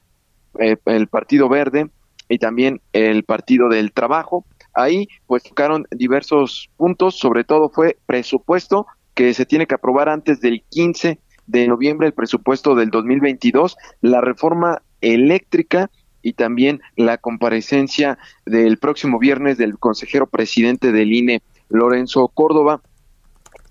eh, 0.59 0.75
el 0.85 1.07
Partido 1.07 1.47
Verde 1.47 1.89
y 2.27 2.37
también 2.37 2.81
el 2.91 3.23
Partido 3.23 3.69
del 3.69 3.93
Trabajo. 3.93 4.45
Ahí 4.73 5.07
pues 5.25 5.43
tocaron 5.43 5.87
diversos 5.91 6.69
puntos, 6.75 7.17
sobre 7.17 7.45
todo 7.45 7.69
fue 7.69 7.97
presupuesto 8.05 8.87
que 9.13 9.33
se 9.33 9.45
tiene 9.45 9.65
que 9.65 9.75
aprobar 9.75 10.09
antes 10.09 10.41
del 10.41 10.63
15 10.69 11.19
de 11.47 11.67
noviembre, 11.67 12.07
el 12.07 12.13
presupuesto 12.13 12.75
del 12.75 12.89
2022, 12.89 13.77
la 14.01 14.19
reforma 14.21 14.81
eléctrica 14.99 15.89
y 16.21 16.33
también 16.33 16.81
la 16.95 17.17
comparecencia 17.17 18.17
del 18.45 18.77
próximo 18.77 19.19
viernes 19.19 19.57
del 19.57 19.77
consejero 19.77 20.27
presidente 20.27 20.91
del 20.91 21.13
INE, 21.13 21.41
Lorenzo 21.71 22.27
Córdoba. 22.27 22.81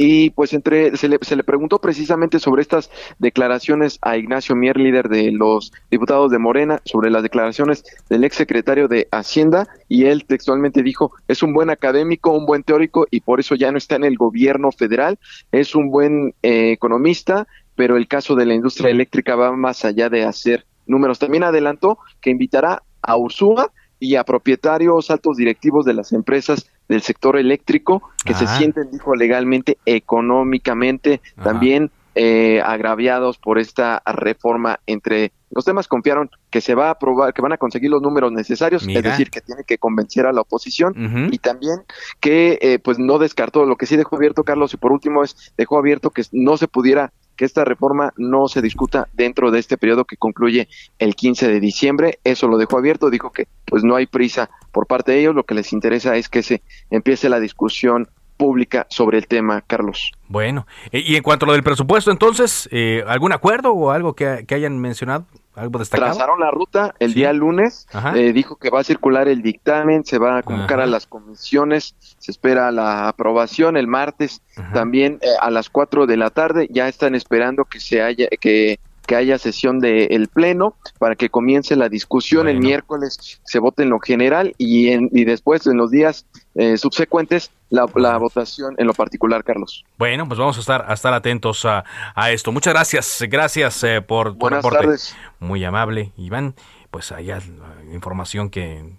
Y 0.03 0.31
pues 0.31 0.55
entre 0.55 0.97
se 0.97 1.09
le, 1.09 1.19
se 1.21 1.37
le 1.37 1.45
preguntó 1.45 1.79
precisamente 1.79 2.39
sobre 2.39 2.63
estas 2.63 2.91
declaraciones 3.19 3.99
a 4.01 4.17
Ignacio 4.17 4.57
Mier, 4.57 4.79
líder 4.79 5.11
de 5.11 5.31
los 5.31 5.73
diputados 5.91 6.31
de 6.31 6.39
Morena, 6.39 6.81
sobre 6.87 7.11
las 7.11 7.23
declaraciones 7.23 7.85
del 8.09 8.25
ex 8.25 8.37
secretario 8.37 8.89
de 8.89 9.09
Hacienda, 9.11 9.69
y 9.89 10.07
él 10.07 10.25
textualmente 10.25 10.83
dijo, 10.83 11.13
es 11.29 11.43
un 11.43 11.53
buen 11.53 11.69
académico, 11.69 12.33
un 12.33 12.47
buen 12.47 12.63
teórico, 12.63 13.07
y 13.11 13.21
por 13.21 13.41
eso 13.41 13.57
ya 13.57 13.71
no 13.73 13.77
está 13.77 13.97
en 13.97 14.05
el 14.05 14.17
gobierno 14.17 14.73
federal, 14.73 15.19
es 15.53 15.75
un 15.75 15.91
buen 15.91 16.35
eh, 16.43 16.73
economista, 16.73 17.47
pero 17.75 17.99
el 17.99 18.09
caso 18.09 18.35
de 18.37 18.47
la 18.47 18.55
industria 18.55 18.89
eléctrica 18.89 19.37
va 19.37 19.55
más 19.55 19.85
allá 19.85 20.09
de 20.09 20.25
hacer 20.25 20.65
números. 20.87 21.19
También 21.19 21.45
adelantó 21.45 21.99
que 22.23 22.31
invitará 22.31 22.83
a 23.03 23.17
Ursúa 23.19 23.71
y 24.01 24.17
a 24.17 24.25
propietarios 24.25 25.11
altos 25.11 25.37
directivos 25.37 25.85
de 25.85 25.95
las 25.95 26.13
empresas 26.13 26.69
del 26.89 27.03
sector 27.03 27.37
eléctrico 27.37 28.03
que 28.25 28.35
se 28.35 28.47
sienten, 28.47 28.91
dijo, 28.91 29.15
legalmente, 29.15 29.79
económicamente, 29.85 31.21
también 31.45 31.93
eh, 32.17 32.61
agraviados 32.65 33.39
por 33.39 33.61
esta 33.61 34.03
reforma 34.05 34.81
entre 34.87 35.31
los 35.51 35.65
temas 35.65 35.89
confiaron 35.89 36.31
que 36.51 36.61
se 36.61 36.75
va 36.75 36.89
a 36.89 36.91
aprobar, 36.91 37.33
que 37.33 37.43
van 37.43 37.53
a 37.53 37.57
conseguir 37.57 37.91
los 37.91 38.03
números 38.03 38.33
necesarios, 38.33 38.87
es 38.87 39.03
decir, 39.03 39.31
que 39.31 39.41
tiene 39.41 39.65
que 39.65 39.79
convencer 39.79 40.27
a 40.27 40.33
la 40.33 40.41
oposición 40.41 41.29
y 41.33 41.39
también 41.39 41.83
que 42.21 42.59
eh, 42.63 42.79
pues 42.79 42.99
no 42.99 43.19
descartó, 43.19 43.65
lo 43.65 43.77
que 43.77 43.87
sí 43.87 43.97
dejó 43.97 44.17
abierto 44.17 44.45
Carlos 44.45 44.75
y 44.75 44.77
por 44.77 44.93
último 44.93 45.25
es 45.25 45.53
dejó 45.57 45.79
abierto 45.79 46.11
que 46.11 46.23
no 46.33 46.57
se 46.57 46.69
pudiera 46.69 47.13
que 47.41 47.47
esta 47.47 47.65
reforma 47.65 48.13
no 48.19 48.49
se 48.49 48.61
discuta 48.61 49.09
dentro 49.15 49.51
de 49.51 49.61
este 49.61 49.79
periodo 49.79 50.05
que 50.05 50.19
concluye 50.19 50.69
el 50.99 51.15
15 51.15 51.49
de 51.49 51.59
diciembre. 51.59 52.19
Eso 52.23 52.49
lo 52.49 52.59
dejó 52.59 52.77
abierto, 52.77 53.09
dijo 53.09 53.33
que 53.33 53.49
pues 53.65 53.83
no 53.83 53.97
hay 53.97 54.05
prisa 54.07 54.51
por 54.73 54.87
parte 54.87 55.13
de 55.13 55.21
ellos, 55.21 55.35
lo 55.35 55.45
que 55.45 55.55
les 55.55 55.73
interesa 55.73 56.17
es 56.17 56.29
que 56.29 56.43
se 56.43 56.61
empiece 56.91 57.31
la 57.31 57.41
discusión 57.41 58.11
pública 58.37 58.87
sobre 58.91 59.17
el 59.17 59.27
tema, 59.27 59.63
Carlos. 59.63 60.13
Bueno, 60.29 60.67
y 60.93 61.17
en 61.17 61.23
cuanto 61.23 61.47
a 61.47 61.49
lo 61.49 61.55
del 61.55 61.63
presupuesto, 61.63 62.11
entonces, 62.11 62.69
eh, 62.73 63.05
¿algún 63.07 63.33
acuerdo 63.33 63.73
o 63.73 63.91
algo 63.91 64.13
que, 64.13 64.45
hayan 64.51 64.79
mencionado? 64.79 65.25
¿Algo 65.55 65.79
destacado? 65.79 66.13
Trazaron 66.13 66.41
la 66.41 66.51
ruta 66.51 66.95
el 67.01 67.13
día 67.13 67.33
lunes, 67.33 67.89
eh, 68.15 68.33
dijo 68.33 68.57
que 68.57 68.71
va 68.71 68.81
a 68.81 68.85
circular 68.85 69.27
el 69.29 69.43
dictamen, 69.43 70.05
se 70.05 70.19
va 70.19 70.39
a 70.39 70.43
convocar 70.43 70.81
a 70.81 70.87
las 70.87 71.07
comisiones, 71.07 71.97
se 71.99 72.31
espera 72.31 72.71
la 72.71 73.09
aprobación 73.09 73.77
el 73.77 73.89
martes, 73.89 74.43
también 74.73 75.19
eh, 75.23 75.29
a 75.41 75.51
las 75.51 75.69
4 75.69 76.07
de 76.07 76.17
la 76.17 76.31
tarde, 76.31 76.69
ya 76.71 76.87
están 76.87 77.15
esperando 77.15 77.65
que 77.65 77.81
se 77.81 78.01
haya, 78.01 78.29
que 78.41 78.79
que 79.11 79.17
haya 79.17 79.39
sesión 79.39 79.81
del 79.81 80.29
Pleno 80.29 80.77
para 81.01 81.17
que 81.17 81.31
comience 81.31 81.75
la 81.75 81.89
discusión. 81.89 82.47
El 82.47 82.61
miércoles 82.61 83.41
se 83.43 83.59
vote 83.59 83.83
en 83.83 83.91
lo 83.91 83.99
general 83.99 84.55
y, 84.57 84.91
en, 84.91 85.11
y 85.11 85.25
después, 85.25 85.67
en 85.67 85.79
los 85.79 85.91
días 85.91 86.27
eh, 86.55 86.77
subsecuentes, 86.77 87.51
la, 87.71 87.87
votación 87.87 88.77
en 88.79 88.87
lo 88.87 88.95
particular, 88.95 89.43
Carlos. 89.43 89.85
Bueno, 89.99 90.29
pues 90.29 90.39
vamos 90.39 90.59
a 90.59 90.61
estar, 90.61 90.85
a 90.87 90.95
estar 90.95 91.13
atentos 91.13 91.65
a, 91.65 91.85
a 92.15 92.31
esto. 92.31 92.53
Muchas 92.53 92.73
gracias, 92.73 93.25
gracias 93.29 93.83
eh, 93.83 94.01
por 94.01 94.35
tu 94.35 94.39
Buenas 94.39 94.65
Tardes. 94.65 95.17
Muy 95.41 95.65
amable, 95.65 96.13
Iván. 96.17 96.55
Pues 96.93 97.11
allá 97.11 97.41
la 97.89 97.93
información 97.93 98.49
que 98.49 98.93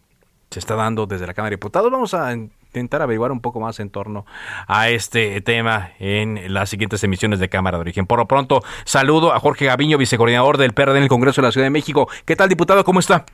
se 0.50 0.60
está 0.60 0.76
dando 0.76 1.06
desde 1.06 1.26
la 1.26 1.34
Cámara 1.34 1.52
de 1.52 1.56
Diputados. 1.56 1.90
Vamos 1.90 2.14
a 2.14 2.36
intentar 2.72 3.02
averiguar 3.02 3.34
un 3.34 3.42
poco 3.42 3.60
más 3.60 3.80
en 3.82 3.90
torno 3.90 4.26
a 4.66 4.90
este 4.90 5.42
tema 5.42 5.92
en 6.00 6.54
las 6.54 6.70
siguientes 6.70 7.04
emisiones 7.04 7.40
de 7.40 7.50
Cámara 7.50 7.78
de 7.78 7.82
Origen. 7.82 8.06
Por 8.06 8.20
lo 8.20 8.28
pronto, 8.28 8.64
saludo 8.86 9.34
a 9.34 9.40
Jorge 9.40 9.66
Gaviño, 9.66 9.98
vicecoordinador 9.98 10.58
del 10.58 10.74
PRD 10.74 10.98
en 10.98 11.04
el 11.04 11.10
Congreso 11.10 11.42
de 11.42 11.50
la 11.50 11.52
Ciudad 11.52 11.66
de 11.66 11.72
México. 11.72 12.08
¿Qué 12.26 12.36
tal, 12.38 12.48
diputado? 12.48 12.84
¿Cómo 12.86 13.02
está? 13.02 13.26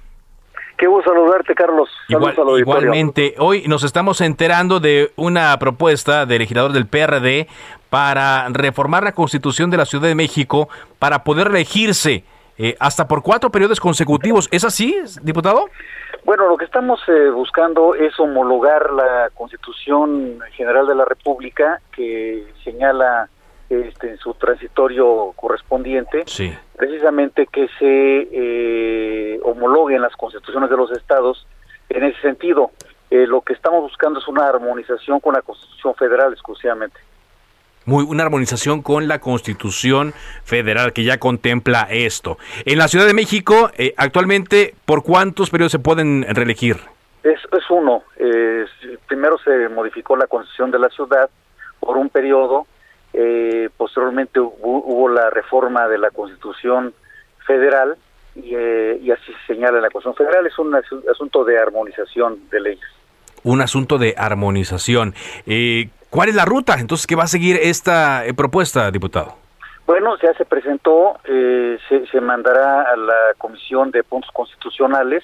Qué 0.75 0.87
gusto 0.87 1.11
saludarte, 1.11 1.53
Carlos. 1.55 1.89
igualmente, 2.07 3.35
hoy 3.37 3.67
nos 3.67 3.83
estamos 3.83 4.21
enterando 4.21 4.79
de 4.79 5.11
una 5.15 5.57
propuesta 5.59 6.25
del 6.25 6.39
legislador 6.39 6.71
del 6.71 6.87
PRD 6.87 7.47
para 7.89 8.47
reformar 8.49 9.03
la 9.03 9.11
Constitución 9.11 9.69
de 9.69 9.77
la 9.77 9.85
Ciudad 9.85 10.07
de 10.07 10.15
México 10.15 10.67
para 10.99 11.23
poder 11.23 11.47
elegirse 11.47 12.23
eh, 12.57 12.75
hasta 12.79 13.07
por 13.07 13.21
cuatro 13.21 13.49
periodos 13.49 13.79
consecutivos. 13.79 14.47
¿Es 14.51 14.63
así, 14.63 14.95
diputado? 15.21 15.69
Bueno, 16.25 16.47
lo 16.49 16.57
que 16.57 16.65
estamos 16.65 16.99
eh, 17.07 17.29
buscando 17.29 17.95
es 17.95 18.19
homologar 18.19 18.91
la 18.91 19.29
Constitución 19.33 20.39
General 20.51 20.85
de 20.85 20.95
la 20.95 21.05
República 21.05 21.79
que 21.91 22.45
señala 22.63 23.29
este, 23.69 24.11
en 24.11 24.17
su 24.17 24.33
transitorio 24.33 25.33
correspondiente, 25.35 26.23
precisamente 26.75 27.47
que 27.47 27.67
se 27.79 28.27
eh, 28.31 29.39
homologuen 29.43 30.01
las 30.01 30.15
constituciones 30.15 30.69
de 30.69 30.77
los 30.77 30.91
estados 30.91 31.45
en 31.89 32.03
ese 32.03 32.19
sentido. 32.21 32.71
Eh, 33.09 33.25
lo 33.27 33.41
que 33.41 33.53
estamos 33.53 33.81
buscando 33.81 34.19
es 34.19 34.27
una 34.27 34.47
armonización 34.47 35.19
con 35.19 35.33
la 35.33 35.41
Constitución 35.41 35.95
Federal 35.95 36.33
exclusivamente 36.33 36.97
muy 37.87 38.05
una 38.07 38.23
armonización 38.23 38.83
con 38.83 39.07
la 39.07 39.19
Constitución 39.19 40.13
Federal 40.43 40.93
que 40.93 41.03
ya 41.03 41.17
contempla 41.17 41.87
esto. 41.89 42.37
En 42.65 42.77
la 42.77 42.87
Ciudad 42.87 43.07
de 43.07 43.15
México, 43.15 43.71
eh, 43.77 43.95
actualmente, 43.97 44.75
¿por 44.85 45.01
cuántos 45.03 45.49
periodos 45.49 45.71
se 45.71 45.79
pueden 45.79 46.23
reelegir? 46.29 46.77
Es, 47.23 47.39
es 47.51 47.69
uno. 47.71 48.03
primero 49.07 49.37
se 49.39 49.69
modificó 49.69 50.15
la 50.15 50.27
Constitución 50.27 50.69
de 50.69 50.79
la 50.79 50.89
ciudad 50.89 51.29
por 51.79 51.97
un 51.97 52.09
periodo, 52.09 52.67
eh, 53.13 53.69
posteriormente 53.77 54.39
hubo, 54.39 55.09
la 55.09 55.29
reforma 55.29 55.87
de 55.87 55.97
la 55.97 56.11
Constitución 56.11 56.93
Federal 57.45 57.95
y, 58.35 58.53
eh, 58.53 58.99
y 59.01 59.09
así 59.09 59.31
se 59.33 59.53
señala 59.53 59.77
en 59.77 59.83
la 59.83 59.89
Constitución 59.89 60.27
Federal. 60.27 60.45
Es 60.45 60.59
un 60.59 60.75
asunto 61.09 61.43
de 61.43 61.57
armonización 61.57 62.49
de 62.49 62.59
leyes 62.59 62.97
un 63.43 63.61
asunto 63.61 63.97
de 63.97 64.13
armonización. 64.17 65.15
Eh, 65.45 65.89
¿Cuál 66.09 66.29
es 66.29 66.35
la 66.35 66.45
ruta 66.45 66.75
entonces 66.79 67.05
que 67.05 67.15
va 67.15 67.23
a 67.23 67.27
seguir 67.27 67.59
esta 67.61 68.25
eh, 68.25 68.33
propuesta, 68.33 68.89
diputado? 68.91 69.35
Bueno, 69.85 70.15
ya 70.21 70.33
se 70.33 70.45
presentó, 70.45 71.19
eh, 71.25 71.77
se, 72.11 72.21
mandará 72.21 72.81
a 72.83 72.95
la 72.95 73.33
Comisión 73.37 73.91
de 73.91 74.03
Puntos 74.03 74.31
Constitucionales 74.31 75.23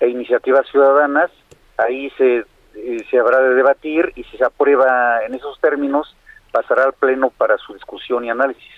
e 0.00 0.08
Iniciativas 0.08 0.66
Ciudadanas, 0.70 1.30
ahí 1.78 2.10
se, 2.16 2.44
eh, 2.76 3.04
se 3.10 3.18
habrá 3.18 3.40
de 3.40 3.54
debatir 3.54 4.12
y 4.14 4.24
si 4.24 4.36
se 4.36 4.44
aprueba 4.44 5.24
en 5.24 5.34
esos 5.34 5.58
términos, 5.60 6.14
pasará 6.52 6.84
al 6.84 6.92
Pleno 6.92 7.30
para 7.30 7.56
su 7.58 7.74
discusión 7.74 8.24
y 8.24 8.30
análisis. 8.30 8.70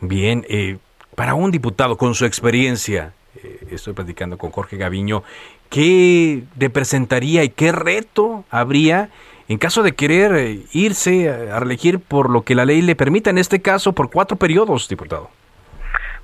Bien, 0.00 0.44
para 1.14 1.34
un 1.34 1.50
diputado 1.50 1.96
con 1.96 2.14
su 2.14 2.24
experiencia, 2.24 3.12
estoy 3.70 3.94
platicando 3.94 4.36
con 4.36 4.50
Jorge 4.50 4.76
Gaviño, 4.76 5.22
¿qué 5.70 6.42
representaría 6.56 7.44
y 7.44 7.50
qué 7.50 7.72
reto 7.72 8.44
habría 8.50 9.10
en 9.48 9.58
caso 9.58 9.82
de 9.82 9.92
querer 9.92 10.34
eh, 10.36 10.60
irse 10.72 11.30
a 11.30 11.58
reelegir 11.58 12.00
por 12.00 12.30
lo 12.30 12.42
que 12.42 12.54
la 12.54 12.64
ley 12.64 12.82
le 12.82 12.94
permita, 12.94 13.30
en 13.30 13.38
este 13.38 13.62
caso 13.62 13.92
por 13.92 14.10
cuatro 14.10 14.36
periodos, 14.36 14.88
diputado? 14.88 15.30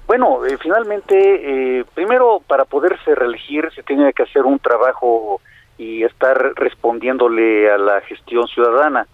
Bueno, 0.07 0.45
eh, 0.45 0.59
finalmente, 0.61 1.79
eh, 1.79 1.85
primero 1.95 2.43
para 2.47 2.67
poderse 2.67 3.15
reelegir 3.15 3.71
se 3.75 3.83
tiene 3.83 4.13
que 4.13 4.25
hacer 4.25 4.43
un 4.43 4.59
trabajo 4.59 5.41
y 5.79 6.05
estar 6.05 6.53
respondiéndole 6.55 7.71
a 7.71 7.79
la 7.79 8.01
gestión 8.03 8.47
ciudadana. 8.47 9.07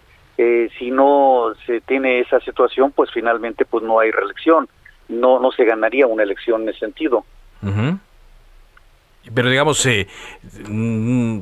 si 0.79 0.91
no 0.91 1.53
se 1.67 1.83
tiene 1.83 2.21
esa 2.21 2.41
situación, 2.41 2.93
pues 2.93 3.11
finalmente 3.13 3.67
pues 3.67 3.85
no 3.85 4.01
hay 4.01 4.11
reelección, 4.11 4.69
no 5.09 5.39
no 5.39 5.53
se 5.53 5.65
ganaría 5.65 6.07
una 6.07 6.23
elección 6.23 6.63
en 6.63 6.71
ese 6.71 6.81
sentido. 6.81 7.25
Pero 9.35 9.51
digamos, 9.51 9.85
eh, 9.87 10.07
mm, 10.69 11.41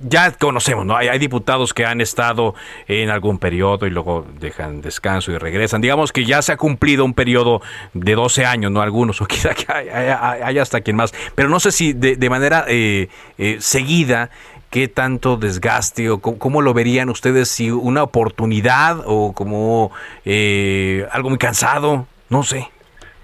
ya 0.00 0.32
conocemos, 0.32 0.86
¿no? 0.86 0.96
Hay, 0.96 1.18
diputados 1.18 1.74
que 1.74 1.84
han 1.84 2.00
estado 2.00 2.54
en 2.86 3.10
algún 3.10 3.38
periodo 3.38 3.86
y 3.86 3.90
luego 3.90 4.24
dejan 4.38 4.80
descanso 4.80 5.32
y 5.32 5.38
regresan. 5.38 5.80
Digamos 5.80 6.12
que 6.12 6.24
ya 6.24 6.42
se 6.42 6.52
ha 6.52 6.56
cumplido 6.56 7.04
un 7.04 7.14
periodo 7.14 7.60
de 7.94 8.14
12 8.14 8.44
años, 8.44 8.70
¿no? 8.70 8.80
Algunos, 8.80 9.20
o 9.22 9.26
quizá 9.26 9.54
que 9.54 9.66
hay, 9.72 10.58
hasta 10.58 10.80
quien 10.80 10.96
más. 10.96 11.12
Pero 11.34 11.48
no 11.48 11.60
sé 11.60 11.72
si 11.72 11.92
de, 11.92 12.30
manera 12.30 12.64
eh, 12.68 13.08
eh, 13.38 13.56
seguida, 13.60 14.30
qué 14.70 14.86
tanto 14.86 15.36
desgaste 15.36 16.10
o 16.10 16.20
cómo, 16.20 16.62
lo 16.62 16.74
verían 16.74 17.08
ustedes, 17.08 17.48
si 17.48 17.70
una 17.70 18.02
oportunidad 18.02 19.02
o 19.06 19.32
como 19.32 19.90
eh, 20.24 21.06
algo 21.10 21.30
muy 21.30 21.38
cansado, 21.38 22.06
no 22.28 22.42
sé. 22.42 22.68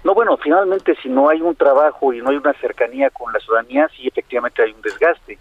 No, 0.03 0.13
bueno, 0.13 0.37
finalmente 0.37 0.95
si 1.01 1.09
no 1.09 1.29
hay 1.29 1.41
un 1.41 1.55
trabajo 1.55 2.13
y 2.13 2.21
no 2.21 2.29
hay 2.29 2.37
una 2.37 2.53
cercanía 2.53 3.09
con 3.09 3.33
la 3.33 3.39
ciudadanía, 3.39 3.89
sí 3.95 4.07
efectivamente 4.07 4.61
hay 4.61 4.71
un 4.71 4.81
desgaste 4.81 5.39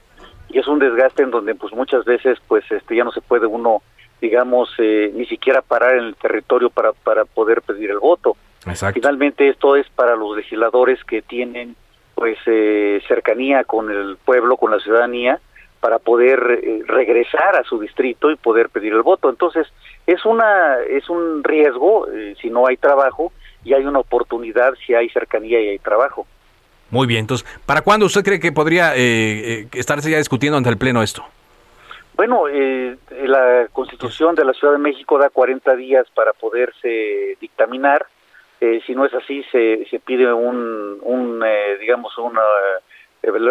y 0.55 0.61
es 0.61 0.69
un 0.69 0.79
desgaste 0.79 1.25
en 1.25 1.33
donde 1.33 1.57
pues 1.57 1.75
muchas 1.75 2.05
veces 2.05 2.39
pues 2.47 2.65
este 2.71 2.95
ya 2.95 3.03
no 3.03 3.11
se 3.11 3.21
puede 3.21 3.45
uno 3.45 3.83
digamos 4.21 4.71
eh, 4.79 5.11
ni 5.13 5.27
siquiera 5.27 5.63
parar 5.63 5.97
en 5.97 6.05
el 6.05 6.15
territorio 6.15 6.71
para 6.71 6.93
para 6.93 7.25
poder 7.25 7.61
pedir 7.61 7.91
el 7.91 7.99
voto. 7.99 8.37
Finalmente 8.95 9.49
esto 9.49 9.75
es 9.75 9.87
para 9.91 10.15
los 10.15 10.37
legisladores 10.37 11.03
que 11.05 11.23
tienen 11.23 11.75
pues 12.15 12.39
eh, 12.47 13.03
cercanía 13.09 13.65
con 13.65 13.91
el 13.91 14.17
pueblo 14.25 14.57
con 14.57 14.71
la 14.71 14.79
ciudadanía 14.79 15.41
para 15.81 15.99
poder 15.99 16.61
eh, 16.63 16.83
regresar 16.87 17.57
a 17.57 17.65
su 17.65 17.81
distrito 17.81 18.31
y 18.31 18.37
poder 18.37 18.69
pedir 18.69 18.93
el 18.93 19.03
voto. 19.03 19.29
Entonces 19.29 19.67
es 20.07 20.25
una 20.25 20.79
es 20.89 21.11
un 21.11 21.43
riesgo 21.43 22.07
si 22.41 22.49
no 22.49 22.69
hay 22.69 22.77
trabajo 22.77 23.33
y 23.65 23.75
hay 23.75 23.85
una 23.85 23.99
oportunidad 23.99 24.75
si 24.87 24.95
hay 24.95 25.09
cercanía 25.09 25.61
y 25.61 25.69
hay 25.71 25.79
trabajo 25.81 26.29
muy 26.95 27.09
bien, 27.09 27.21
entonces, 27.23 27.45
¿para 27.67 27.83
cuándo 27.83 28.07
usted 28.07 28.23
cree 28.23 28.39
que 28.39 28.53
podría 28.53 28.95
eh, 28.95 29.01
eh, 29.03 29.69
estarse 29.75 30.09
ya 30.09 30.19
discutiendo 30.19 30.57
ante 30.57 30.71
el 30.71 30.79
Pleno 30.79 31.03
esto? 31.03 31.25
Bueno, 32.15 32.45
eh, 32.49 32.97
la 33.27 33.67
Constitución 33.73 34.37
de 34.37 34.45
la 34.45 34.53
Ciudad 34.53 34.75
de 34.75 34.79
México 34.79 35.19
da 35.19 35.29
40 35.29 35.75
días 35.75 36.07
para 36.15 36.33
poderse 36.33 37.37
dictaminar. 37.41 38.07
si 38.87 38.95
no 38.95 39.05
es 39.05 39.13
así, 39.13 39.43
se, 39.51 39.85
se 39.91 39.99
pide 39.99 40.33
un, 40.33 41.01
un 41.03 41.45
digamos, 41.81 42.17
una, 42.17 42.41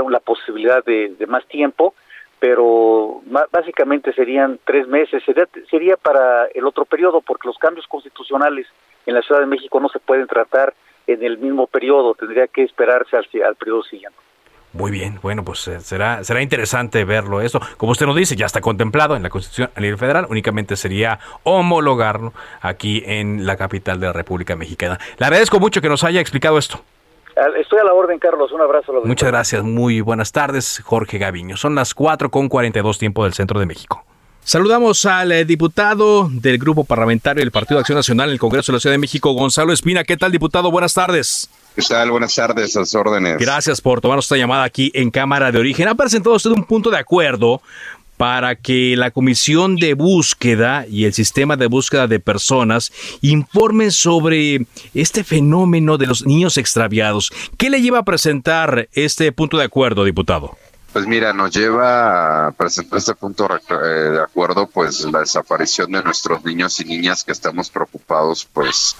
la 0.10 0.20
posibilidad 0.22 0.82
de, 0.86 1.14
más 1.28 1.46
tiempo, 1.48 1.94
pero 2.40 3.22
básicamente 3.52 4.14
serían 4.14 4.58
tres 4.64 4.88
meses. 4.88 5.22
Sería, 5.26 5.48
sería 5.70 5.98
para 5.98 6.46
el 6.46 6.66
otro 6.66 6.86
periodo, 6.86 7.20
porque 7.20 7.50
los 7.50 7.58
cambios 7.58 7.88
constitucionales 7.88 8.68
en 9.06 9.16
la 9.16 9.22
Ciudad 9.22 9.42
de 9.42 9.48
México 9.48 9.82
no 9.82 9.90
se 9.90 10.00
pueden 10.00 10.28
tratar 10.28 10.74
en 11.08 11.24
el 11.24 11.38
mismo 11.38 11.68
periodo, 11.68 12.16
tendría 12.16 12.48
que 12.48 12.64
esperarse 12.64 13.18
al, 13.18 13.26
al 13.46 13.56
periodo 13.56 13.84
siguiente. 13.84 14.18
Muy 14.74 14.90
bien, 14.90 15.20
bueno, 15.22 15.44
pues 15.44 15.68
eh, 15.68 15.80
será 15.82 16.24
será 16.24 16.42
interesante 16.42 17.06
verlo 17.06 17.42
eso. 17.42 17.60
Como 17.78 17.92
usted 17.92 18.08
nos 18.08 18.16
dice, 18.16 18.36
ya 18.36 18.48
está 18.48 18.60
contemplado 18.60 19.16
en 19.16 19.22
la 19.22 19.30
Constitución 19.30 19.70
a 19.76 19.80
nivel 19.80 20.00
federal, 20.00 20.26
únicamente 20.30 20.76
sería 20.76 21.20
homologarlo 21.44 22.34
aquí 22.60 23.04
en 23.06 23.46
la 23.46 23.56
capital 23.56 24.00
de 24.00 24.08
la 24.08 24.14
República 24.14 24.56
Mexicana. 24.56 24.98
Le 25.20 25.26
agradezco 25.28 25.60
mucho 25.60 25.80
que 25.80 25.90
nos 25.90 26.04
haya 26.04 26.20
explicado 26.20 26.58
esto. 26.58 26.82
Estoy 27.60 27.80
a 27.80 27.84
la 27.84 27.94
orden, 27.94 28.18
Carlos. 28.20 28.52
Un 28.52 28.62
abrazo. 28.62 28.94
Muchas 29.04 29.30
gracias. 29.30 29.64
Muy 29.64 30.02
buenas 30.02 30.32
tardes, 30.32 30.82
Jorge 30.84 31.18
Gaviño. 31.18 31.58
Son 31.58 31.76
las 31.76 31.94
4 31.94 32.30
con 32.30 32.48
42 32.48 32.98
tiempo 32.98 33.24
del 33.24 33.34
centro 33.34 33.60
de 33.60 33.66
México. 33.66 34.04
Saludamos 34.46 35.06
al 35.06 35.32
eh, 35.32 35.46
diputado 35.46 36.30
del 36.30 36.58
Grupo 36.58 36.84
Parlamentario 36.84 37.40
del 37.40 37.52
Partido 37.52 37.78
de 37.78 37.82
Acción 37.82 37.96
Nacional 37.96 38.28
en 38.28 38.34
el 38.34 38.40
Congreso 38.40 38.72
de 38.72 38.76
la 38.76 38.80
Ciudad 38.82 38.94
de 38.94 38.98
México, 38.98 39.32
Gonzalo 39.32 39.72
Espina. 39.72 40.04
¿Qué 40.04 40.18
tal, 40.18 40.34
diputado? 40.34 40.70
Buenas 40.70 40.94
tardes. 40.94 41.50
¿Qué 41.76 41.82
tal? 41.82 42.12
Buenas 42.12 42.36
tardes, 42.36 42.76
a 42.76 42.86
sus 42.86 42.94
órdenes. 42.96 43.38
Gracias 43.38 43.80
por 43.80 44.02
tomarnos 44.02 44.26
esta 44.26 44.36
llamada 44.36 44.66
aquí 44.66 44.92
en 44.96 45.12
Cámara 45.12 45.50
de 45.52 45.60
Origen. 45.60 45.88
Ha 45.88 45.96
presentado 45.96 46.36
usted 46.36 46.52
un 46.52 46.66
punto 46.66 46.92
de 46.92 46.98
acuerdo 46.98 47.62
para 48.18 48.56
que 48.56 48.96
la 48.98 49.12
Comisión 49.12 49.78
de 49.78 49.94
Búsqueda 49.94 50.86
y 50.90 51.06
el 51.06 51.14
Sistema 51.14 51.56
de 51.56 51.68
Búsqueda 51.68 52.08
de 52.08 52.20
Personas 52.20 52.92
informen 53.22 53.92
sobre 53.92 54.66
este 54.94 55.24
fenómeno 55.24 55.98
de 55.98 56.08
los 56.08 56.26
niños 56.26 56.58
extraviados. 56.58 57.32
¿Qué 57.58 57.70
le 57.70 57.82
lleva 57.82 58.00
a 58.00 58.04
presentar 58.04 58.90
este 58.92 59.32
punto 59.32 59.58
de 59.58 59.64
acuerdo, 59.64 60.04
diputado? 60.04 60.58
Pues 60.94 61.08
mira, 61.08 61.34
nos 61.34 61.50
lleva 61.50 62.46
a 62.46 62.52
presentar 62.52 63.00
este 63.00 63.16
punto 63.16 63.50
eh, 63.52 63.86
de 64.12 64.22
acuerdo, 64.22 64.68
pues 64.68 65.04
la 65.06 65.22
desaparición 65.22 65.92
de 65.92 66.04
nuestros 66.04 66.46
niños 66.46 66.80
y 66.80 66.86
niñas 66.86 67.24
que 67.24 67.32
estamos 67.32 67.72
preocupados, 67.72 68.48
pues, 68.54 68.96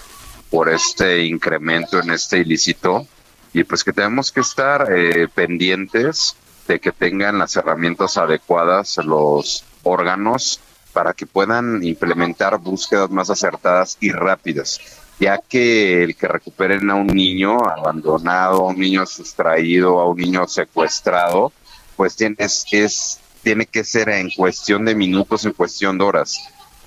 por 0.50 0.68
este 0.68 1.24
incremento 1.24 2.00
en 2.00 2.10
este 2.10 2.38
ilícito. 2.38 3.06
Y 3.52 3.62
pues 3.62 3.84
que 3.84 3.92
tenemos 3.92 4.32
que 4.32 4.40
estar 4.40 4.88
eh, 4.90 5.28
pendientes 5.32 6.34
de 6.66 6.80
que 6.80 6.90
tengan 6.90 7.38
las 7.38 7.54
herramientas 7.54 8.16
adecuadas 8.16 8.96
los 8.96 9.64
órganos 9.84 10.58
para 10.92 11.12
que 11.12 11.26
puedan 11.26 11.80
implementar 11.84 12.58
búsquedas 12.58 13.08
más 13.10 13.30
acertadas 13.30 13.98
y 14.00 14.10
rápidas, 14.10 14.80
ya 15.20 15.38
que 15.38 16.02
el 16.02 16.16
que 16.16 16.26
recuperen 16.26 16.90
a 16.90 16.96
un 16.96 17.06
niño 17.06 17.56
abandonado, 17.64 18.62
a 18.62 18.70
un 18.70 18.80
niño 18.80 19.06
sustraído, 19.06 20.00
a 20.00 20.08
un 20.08 20.18
niño 20.18 20.48
secuestrado, 20.48 21.52
pues 21.96 22.16
tiene, 22.16 22.36
es, 22.38 23.20
tiene 23.42 23.66
que 23.66 23.84
ser 23.84 24.08
en 24.08 24.30
cuestión 24.30 24.84
de 24.84 24.94
minutos, 24.94 25.44
en 25.44 25.52
cuestión 25.52 25.98
de 25.98 26.04
horas. 26.04 26.40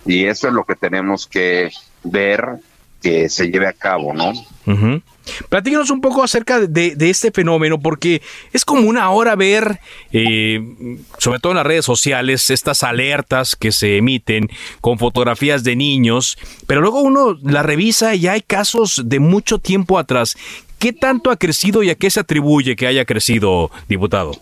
Y 0.06 0.26
eso 0.26 0.48
es 0.48 0.54
lo 0.54 0.64
que 0.64 0.76
tenemos 0.76 1.28
que 1.28 1.72
ver 2.04 2.60
que 3.02 3.30
se 3.30 3.50
lleve 3.50 3.68
a 3.68 3.74
cabo, 3.74 4.14
¿no? 4.14 4.34
Platícanos 5.50 5.92
un 5.92 6.02
poco 6.02 6.24
acerca 6.24 6.60
de, 6.60 6.96
este 7.00 7.32
fenómeno, 7.32 7.80
porque 7.80 8.22
es 8.54 8.66
común 8.66 8.98
ahora 8.98 9.36
ver, 9.36 9.80
eh, 10.12 10.60
sobre 11.18 11.40
todo 11.40 11.52
en 11.52 11.58
las 11.58 11.66
redes 11.66 11.86
sociales, 11.86 12.50
estas 12.50 12.84
alertas 12.84 13.56
que 13.56 13.72
se 13.72 13.98
emiten 13.98 14.50
con 14.82 14.98
fotografías 14.98 15.64
de 15.64 15.76
niños, 15.76 16.38
pero 16.66 16.82
luego 16.82 17.02
uno 17.02 17.38
la 17.44 17.64
revisa 17.64 18.16
y 18.16 18.28
hay 18.28 18.42
casos 18.42 19.04
de 19.06 19.20
mucho 19.20 19.60
tiempo 19.60 20.00
atrás. 20.00 20.36
¿Qué 20.80 20.94
tanto 20.94 21.32
ha 21.32 21.38
crecido 21.38 21.84
y 21.84 21.90
a 21.90 21.96
qué 21.96 22.10
se 22.10 22.20
atribuye 22.20 22.76
que 22.76 22.88
haya 22.88 23.06
crecido, 23.06 23.72
diputado? 23.88 24.40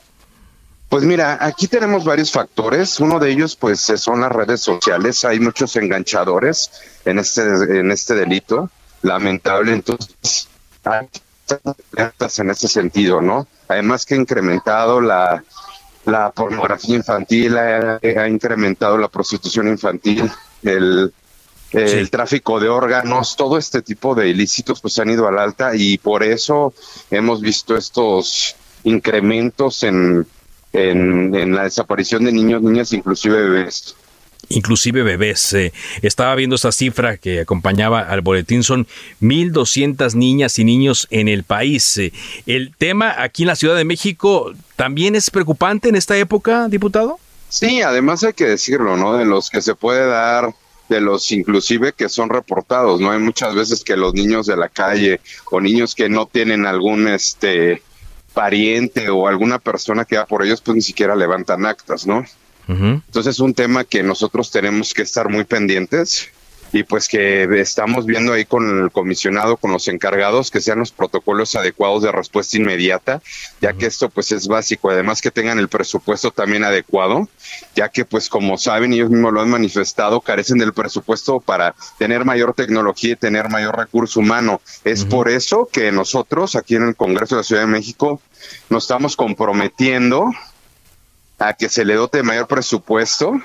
Pues 0.89 1.03
mira, 1.03 1.38
aquí 1.41 1.67
tenemos 1.67 2.05
varios 2.05 2.31
factores. 2.31 2.99
Uno 2.99 3.19
de 3.19 3.31
ellos, 3.31 3.55
pues, 3.55 3.79
son 3.81 4.21
las 4.21 4.31
redes 4.31 4.61
sociales. 4.61 5.25
Hay 5.25 5.39
muchos 5.39 5.75
enganchadores 5.75 6.71
en 7.05 7.19
este 7.19 7.41
en 7.41 7.91
este 7.91 8.13
delito. 8.13 8.69
Lamentable, 9.01 9.73
entonces 9.73 10.47
hay 10.83 11.07
en 12.38 12.49
ese 12.49 12.67
sentido, 12.67 13.21
¿no? 13.21 13.47
Además 13.67 14.05
que 14.05 14.15
ha 14.15 14.17
incrementado 14.17 15.01
la, 15.01 15.43
la 16.05 16.31
pornografía 16.31 16.95
infantil, 16.95 17.57
ha, 17.57 18.27
incrementado 18.27 18.97
la 18.97 19.07
prostitución 19.07 19.67
infantil, 19.67 20.29
el, 20.63 21.13
el 21.71 22.09
tráfico 22.09 22.59
de 22.59 22.69
órganos, 22.69 23.36
todo 23.36 23.57
este 23.57 23.81
tipo 23.81 24.15
de 24.15 24.29
ilícitos 24.29 24.81
pues 24.81 24.97
han 24.99 25.09
ido 25.09 25.27
al 25.27 25.39
alta 25.39 25.75
y 25.75 25.97
por 25.97 26.23
eso 26.23 26.73
hemos 27.11 27.41
visto 27.41 27.75
estos 27.75 28.55
incrementos 28.83 29.83
en 29.83 30.25
en, 30.76 31.55
la 31.55 31.63
desaparición 31.63 32.26
de 32.26 32.32
niños, 32.32 32.61
niñas, 32.61 32.93
inclusive 32.93 33.41
bebés 33.41 33.95
inclusive 34.47 35.01
bebés. 35.01 35.53
Eh, 35.53 35.73
estaba 36.03 36.36
viendo 36.36 36.55
esa 36.55 36.71
cifra 36.71 37.17
que 37.17 37.41
acompañaba 37.41 38.01
al 38.01 38.21
boletín, 38.21 38.61
son 38.61 38.86
1.200 39.19 40.13
niñas 40.13 40.59
y 40.59 40.63
niños 40.63 41.07
en 41.09 41.28
el 41.28 41.43
país. 41.43 41.97
Eh, 41.97 42.13
¿El 42.45 42.71
tema 42.78 43.15
aquí 43.17 43.41
en 43.41 43.47
la 43.47 43.55
Ciudad 43.55 43.76
de 43.76 43.86
México 43.86 44.53
también 44.76 45.15
es 45.15 45.32
preocupante 45.32 45.89
en 45.89 45.95
esta 45.95 46.15
época, 46.15 46.67
diputado? 46.67 47.17
Sí, 47.49 47.82
además 47.82 48.23
hay 48.23 48.34
que 48.34 48.45
decirlo, 48.45 48.97
¿no? 48.97 49.17
De 49.17 49.26
los 49.26 49.49
que 49.49 49.63
se 49.63 49.73
puede 49.73 50.05
dar 50.05 50.53
de 50.89 51.01
los 51.01 51.32
inclusive 51.32 51.93
que 51.93 52.09
son 52.09 52.30
reportados, 52.30 53.01
¿no? 53.01 53.11
Hay 53.11 53.19
muchas 53.19 53.55
veces 53.55 53.84
que 53.84 53.97
los 53.97 54.13
niños 54.13 54.45
de 54.45 54.57
la 54.57 54.69
calle 54.69 55.19
o 55.49 55.59
niños 55.59 55.95
que 55.95 56.09
no 56.09 56.28
tienen 56.28 56.65
algún 56.65 57.07
este 57.07 57.82
pariente 58.36 59.09
o 59.09 59.27
alguna 59.27 59.57
persona 59.57 60.05
que 60.05 60.17
va 60.17 60.27
por 60.27 60.43
ellos, 60.43 60.61
pues 60.61 60.75
ni 60.75 60.81
siquiera 60.81 61.15
levantan 61.15 61.65
actas, 61.65 62.05
¿no? 62.05 62.23
Entonces 62.67 63.36
es 63.36 63.39
un 63.39 63.53
tema 63.53 63.83
que 63.83 64.01
nosotros 64.01 64.51
tenemos 64.51 64.93
que 64.93 65.03
estar 65.03 65.29
muy 65.29 65.43
pendientes 65.43 66.29
y 66.76 66.84
pues 66.84 67.07
que 67.07 67.47
estamos 67.61 68.05
viendo 68.05 68.34
ahí 68.34 68.43
con 68.43 68.84
el 68.84 68.91
comisionado, 68.91 69.55
con 69.55 69.71
los 69.71 69.88
encargados, 69.88 70.51
que 70.51 70.59
sean 70.59 70.80
los 70.80 70.91
protocolos 70.91 71.55
adecuados 71.55 72.03
de 72.03 72.11
respuesta 72.11 72.57
inmediata, 72.57 73.21
ya 73.61 73.71
que 73.71 73.86
esto 73.86 74.09
pues 74.09 74.34
es 74.34 74.49
básico, 74.49 74.89
además 74.89 75.21
que 75.21 75.32
tengan 75.32 75.57
el 75.57 75.69
presupuesto 75.69 76.32
también 76.32 76.65
adecuado, 76.65 77.30
ya 77.78 77.88
que 77.88 78.03
pues 78.03 78.28
como 78.28 78.57
saben, 78.57 78.91
ellos 78.91 79.09
mismos 79.09 79.32
lo 79.32 79.39
han 79.39 79.51
manifestado, 79.51 80.19
carecen 80.19 80.57
del 80.57 80.73
presupuesto 80.73 81.39
para 81.39 81.76
tener 81.97 82.26
mayor 82.26 82.53
tecnología 82.53 83.13
y 83.13 83.15
tener 83.15 83.47
mayor 83.47 83.78
recurso 83.78 84.19
humano. 84.19 84.59
Es 84.84 85.05
por 85.05 85.30
eso 85.30 85.69
que 85.71 85.93
nosotros 85.93 86.57
aquí 86.57 86.76
en 86.76 86.84
el 86.84 86.97
Congreso 86.97 87.36
de 87.36 87.39
la 87.39 87.45
Ciudad 87.45 87.61
de 87.61 87.67
México 87.67 88.19
nos 88.69 88.84
estamos 88.84 89.15
comprometiendo 89.15 90.30
a 91.39 91.53
que 91.53 91.69
se 91.69 91.86
le 91.86 91.93
dote 91.93 92.21
mayor 92.21 92.47
presupuesto 92.47 93.39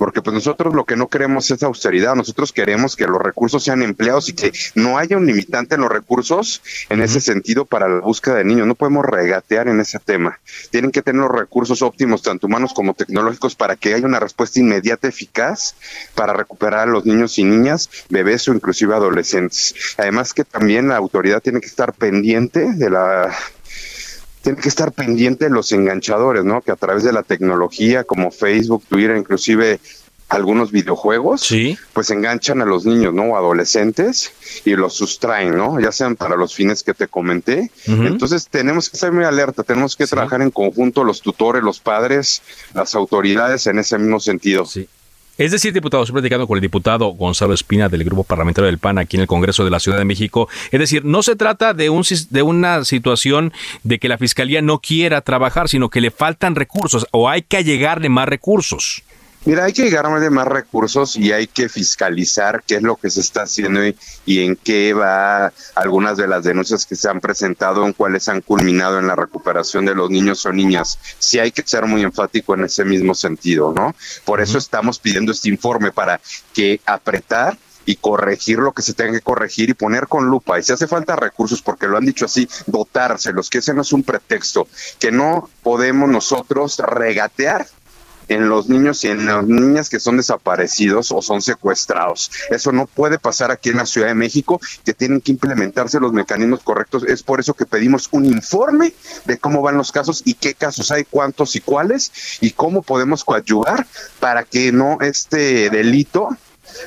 porque 0.00 0.22
pues 0.22 0.32
nosotros 0.32 0.74
lo 0.74 0.86
que 0.86 0.96
no 0.96 1.08
queremos 1.08 1.50
es 1.50 1.62
austeridad, 1.62 2.14
nosotros 2.14 2.52
queremos 2.52 2.96
que 2.96 3.06
los 3.06 3.20
recursos 3.20 3.62
sean 3.62 3.82
empleados 3.82 4.30
y 4.30 4.32
que 4.32 4.50
no 4.74 4.96
haya 4.96 5.18
un 5.18 5.26
limitante 5.26 5.74
en 5.74 5.82
los 5.82 5.90
recursos 5.90 6.62
en 6.88 7.02
ese 7.02 7.20
sentido 7.20 7.66
para 7.66 7.86
la 7.86 8.00
búsqueda 8.00 8.36
de 8.36 8.44
niños, 8.44 8.66
no 8.66 8.74
podemos 8.74 9.04
regatear 9.04 9.68
en 9.68 9.78
ese 9.78 9.98
tema. 9.98 10.40
Tienen 10.70 10.90
que 10.90 11.02
tener 11.02 11.20
los 11.20 11.30
recursos 11.30 11.82
óptimos, 11.82 12.22
tanto 12.22 12.46
humanos 12.46 12.72
como 12.72 12.94
tecnológicos, 12.94 13.54
para 13.54 13.76
que 13.76 13.92
haya 13.92 14.06
una 14.06 14.20
respuesta 14.20 14.58
inmediata 14.58 15.06
eficaz 15.06 15.74
para 16.14 16.32
recuperar 16.32 16.88
a 16.88 16.90
los 16.90 17.04
niños 17.04 17.38
y 17.38 17.44
niñas, 17.44 17.90
bebés 18.08 18.48
o 18.48 18.54
inclusive 18.54 18.94
adolescentes. 18.94 19.74
Además 19.98 20.32
que 20.32 20.44
también 20.44 20.88
la 20.88 20.96
autoridad 20.96 21.42
tiene 21.42 21.60
que 21.60 21.66
estar 21.66 21.92
pendiente 21.92 22.72
de 22.72 22.88
la 22.88 23.36
tiene 24.42 24.60
que 24.60 24.68
estar 24.68 24.92
pendiente 24.92 25.44
de 25.46 25.50
los 25.50 25.72
enganchadores, 25.72 26.44
¿no? 26.44 26.62
Que 26.62 26.72
a 26.72 26.76
través 26.76 27.04
de 27.04 27.12
la 27.12 27.22
tecnología 27.22 28.04
como 28.04 28.30
Facebook, 28.30 28.84
Twitter, 28.88 29.16
inclusive 29.16 29.80
algunos 30.30 30.70
videojuegos, 30.70 31.40
sí. 31.40 31.76
pues 31.92 32.10
enganchan 32.10 32.62
a 32.62 32.64
los 32.64 32.86
niños, 32.86 33.12
¿no? 33.12 33.36
Adolescentes 33.36 34.32
y 34.64 34.76
los 34.76 34.94
sustraen, 34.94 35.56
¿no? 35.56 35.80
Ya 35.80 35.90
sean 35.90 36.14
para 36.14 36.36
los 36.36 36.54
fines 36.54 36.84
que 36.84 36.94
te 36.94 37.08
comenté. 37.08 37.70
Entonces 37.86 38.46
tenemos 38.48 38.88
que 38.88 38.96
estar 38.96 39.12
muy 39.12 39.24
alerta, 39.24 39.64
tenemos 39.64 39.96
que 39.96 40.06
trabajar 40.06 40.40
en 40.40 40.52
conjunto 40.52 41.02
los 41.02 41.20
tutores, 41.20 41.64
los 41.64 41.80
padres, 41.80 42.42
las 42.74 42.94
autoridades 42.94 43.66
en 43.66 43.80
ese 43.80 43.98
mismo 43.98 44.20
sentido. 44.20 44.64
Sí. 44.66 44.88
Es 45.38 45.52
decir, 45.52 45.72
diputado, 45.72 46.02
estoy 46.02 46.14
platicando 46.14 46.46
con 46.46 46.58
el 46.58 46.60
diputado 46.60 47.06
Gonzalo 47.08 47.54
Espina 47.54 47.88
del 47.88 48.04
Grupo 48.04 48.24
Parlamentario 48.24 48.66
del 48.66 48.78
PAN 48.78 48.98
aquí 48.98 49.16
en 49.16 49.22
el 49.22 49.26
Congreso 49.26 49.64
de 49.64 49.70
la 49.70 49.80
Ciudad 49.80 49.96
de 49.96 50.04
México. 50.04 50.48
Es 50.70 50.80
decir, 50.80 51.04
no 51.04 51.22
se 51.22 51.34
trata 51.34 51.72
de, 51.72 51.88
un, 51.88 52.04
de 52.28 52.42
una 52.42 52.84
situación 52.84 53.52
de 53.82 53.98
que 53.98 54.08
la 54.08 54.18
Fiscalía 54.18 54.60
no 54.60 54.80
quiera 54.80 55.22
trabajar, 55.22 55.68
sino 55.68 55.88
que 55.88 56.02
le 56.02 56.10
faltan 56.10 56.56
recursos 56.56 57.06
o 57.10 57.28
hay 57.28 57.42
que 57.42 57.64
llegarle 57.64 58.10
más 58.10 58.28
recursos. 58.28 59.02
Mira, 59.46 59.64
hay 59.64 59.72
que 59.72 59.84
llegar 59.84 60.04
a 60.04 60.30
más 60.30 60.46
recursos 60.46 61.16
y 61.16 61.32
hay 61.32 61.46
que 61.46 61.70
fiscalizar 61.70 62.62
qué 62.66 62.76
es 62.76 62.82
lo 62.82 62.96
que 62.96 63.08
se 63.08 63.20
está 63.20 63.42
haciendo 63.42 63.80
y, 63.86 63.96
en 64.26 64.54
qué 64.54 64.92
va 64.92 65.50
algunas 65.74 66.18
de 66.18 66.28
las 66.28 66.44
denuncias 66.44 66.84
que 66.84 66.94
se 66.94 67.08
han 67.08 67.20
presentado, 67.20 67.86
en 67.86 67.94
cuáles 67.94 68.28
han 68.28 68.42
culminado 68.42 68.98
en 68.98 69.06
la 69.06 69.16
recuperación 69.16 69.86
de 69.86 69.94
los 69.94 70.10
niños 70.10 70.44
o 70.44 70.52
niñas. 70.52 70.98
Sí 71.18 71.38
hay 71.38 71.52
que 71.52 71.62
ser 71.64 71.86
muy 71.86 72.02
enfático 72.02 72.54
en 72.54 72.64
ese 72.64 72.84
mismo 72.84 73.14
sentido, 73.14 73.72
¿no? 73.72 73.94
Por 74.26 74.42
eso 74.42 74.58
estamos 74.58 74.98
pidiendo 74.98 75.32
este 75.32 75.48
informe 75.48 75.90
para 75.90 76.20
que 76.52 76.82
apretar 76.84 77.56
y 77.86 77.96
corregir 77.96 78.58
lo 78.58 78.72
que 78.72 78.82
se 78.82 78.92
tenga 78.92 79.12
que 79.12 79.22
corregir 79.22 79.70
y 79.70 79.74
poner 79.74 80.06
con 80.06 80.26
lupa. 80.26 80.58
Y 80.58 80.62
si 80.62 80.72
hace 80.72 80.86
falta 80.86 81.16
recursos, 81.16 81.62
porque 81.62 81.86
lo 81.86 81.96
han 81.96 82.04
dicho 82.04 82.26
así, 82.26 82.46
dotárselos, 82.66 83.48
que 83.48 83.58
ese 83.58 83.72
no 83.72 83.82
es 83.82 83.92
un 83.92 84.02
pretexto, 84.02 84.68
que 84.98 85.10
no 85.10 85.48
podemos 85.62 86.10
nosotros 86.10 86.78
regatear 86.78 87.66
en 88.30 88.48
los 88.48 88.68
niños 88.68 89.02
y 89.04 89.08
en 89.08 89.26
las 89.26 89.44
niñas 89.44 89.90
que 89.90 89.98
son 89.98 90.16
desaparecidos 90.16 91.10
o 91.10 91.20
son 91.20 91.42
secuestrados. 91.42 92.30
Eso 92.50 92.70
no 92.70 92.86
puede 92.86 93.18
pasar 93.18 93.50
aquí 93.50 93.70
en 93.70 93.76
la 93.76 93.86
Ciudad 93.86 94.06
de 94.06 94.14
México, 94.14 94.60
que 94.84 94.94
tienen 94.94 95.20
que 95.20 95.32
implementarse 95.32 95.98
los 95.98 96.12
mecanismos 96.12 96.60
correctos. 96.62 97.02
Es 97.04 97.24
por 97.24 97.40
eso 97.40 97.54
que 97.54 97.66
pedimos 97.66 98.08
un 98.12 98.24
informe 98.24 98.94
de 99.24 99.38
cómo 99.38 99.62
van 99.62 99.76
los 99.76 99.90
casos 99.90 100.22
y 100.24 100.34
qué 100.34 100.54
casos 100.54 100.92
hay, 100.92 101.04
cuántos 101.04 101.56
y 101.56 101.60
cuáles, 101.60 102.12
y 102.40 102.52
cómo 102.52 102.82
podemos 102.82 103.24
coadyuvar 103.24 103.86
para 104.20 104.44
que 104.44 104.70
no 104.70 104.98
este 105.00 105.68
delito 105.68 106.28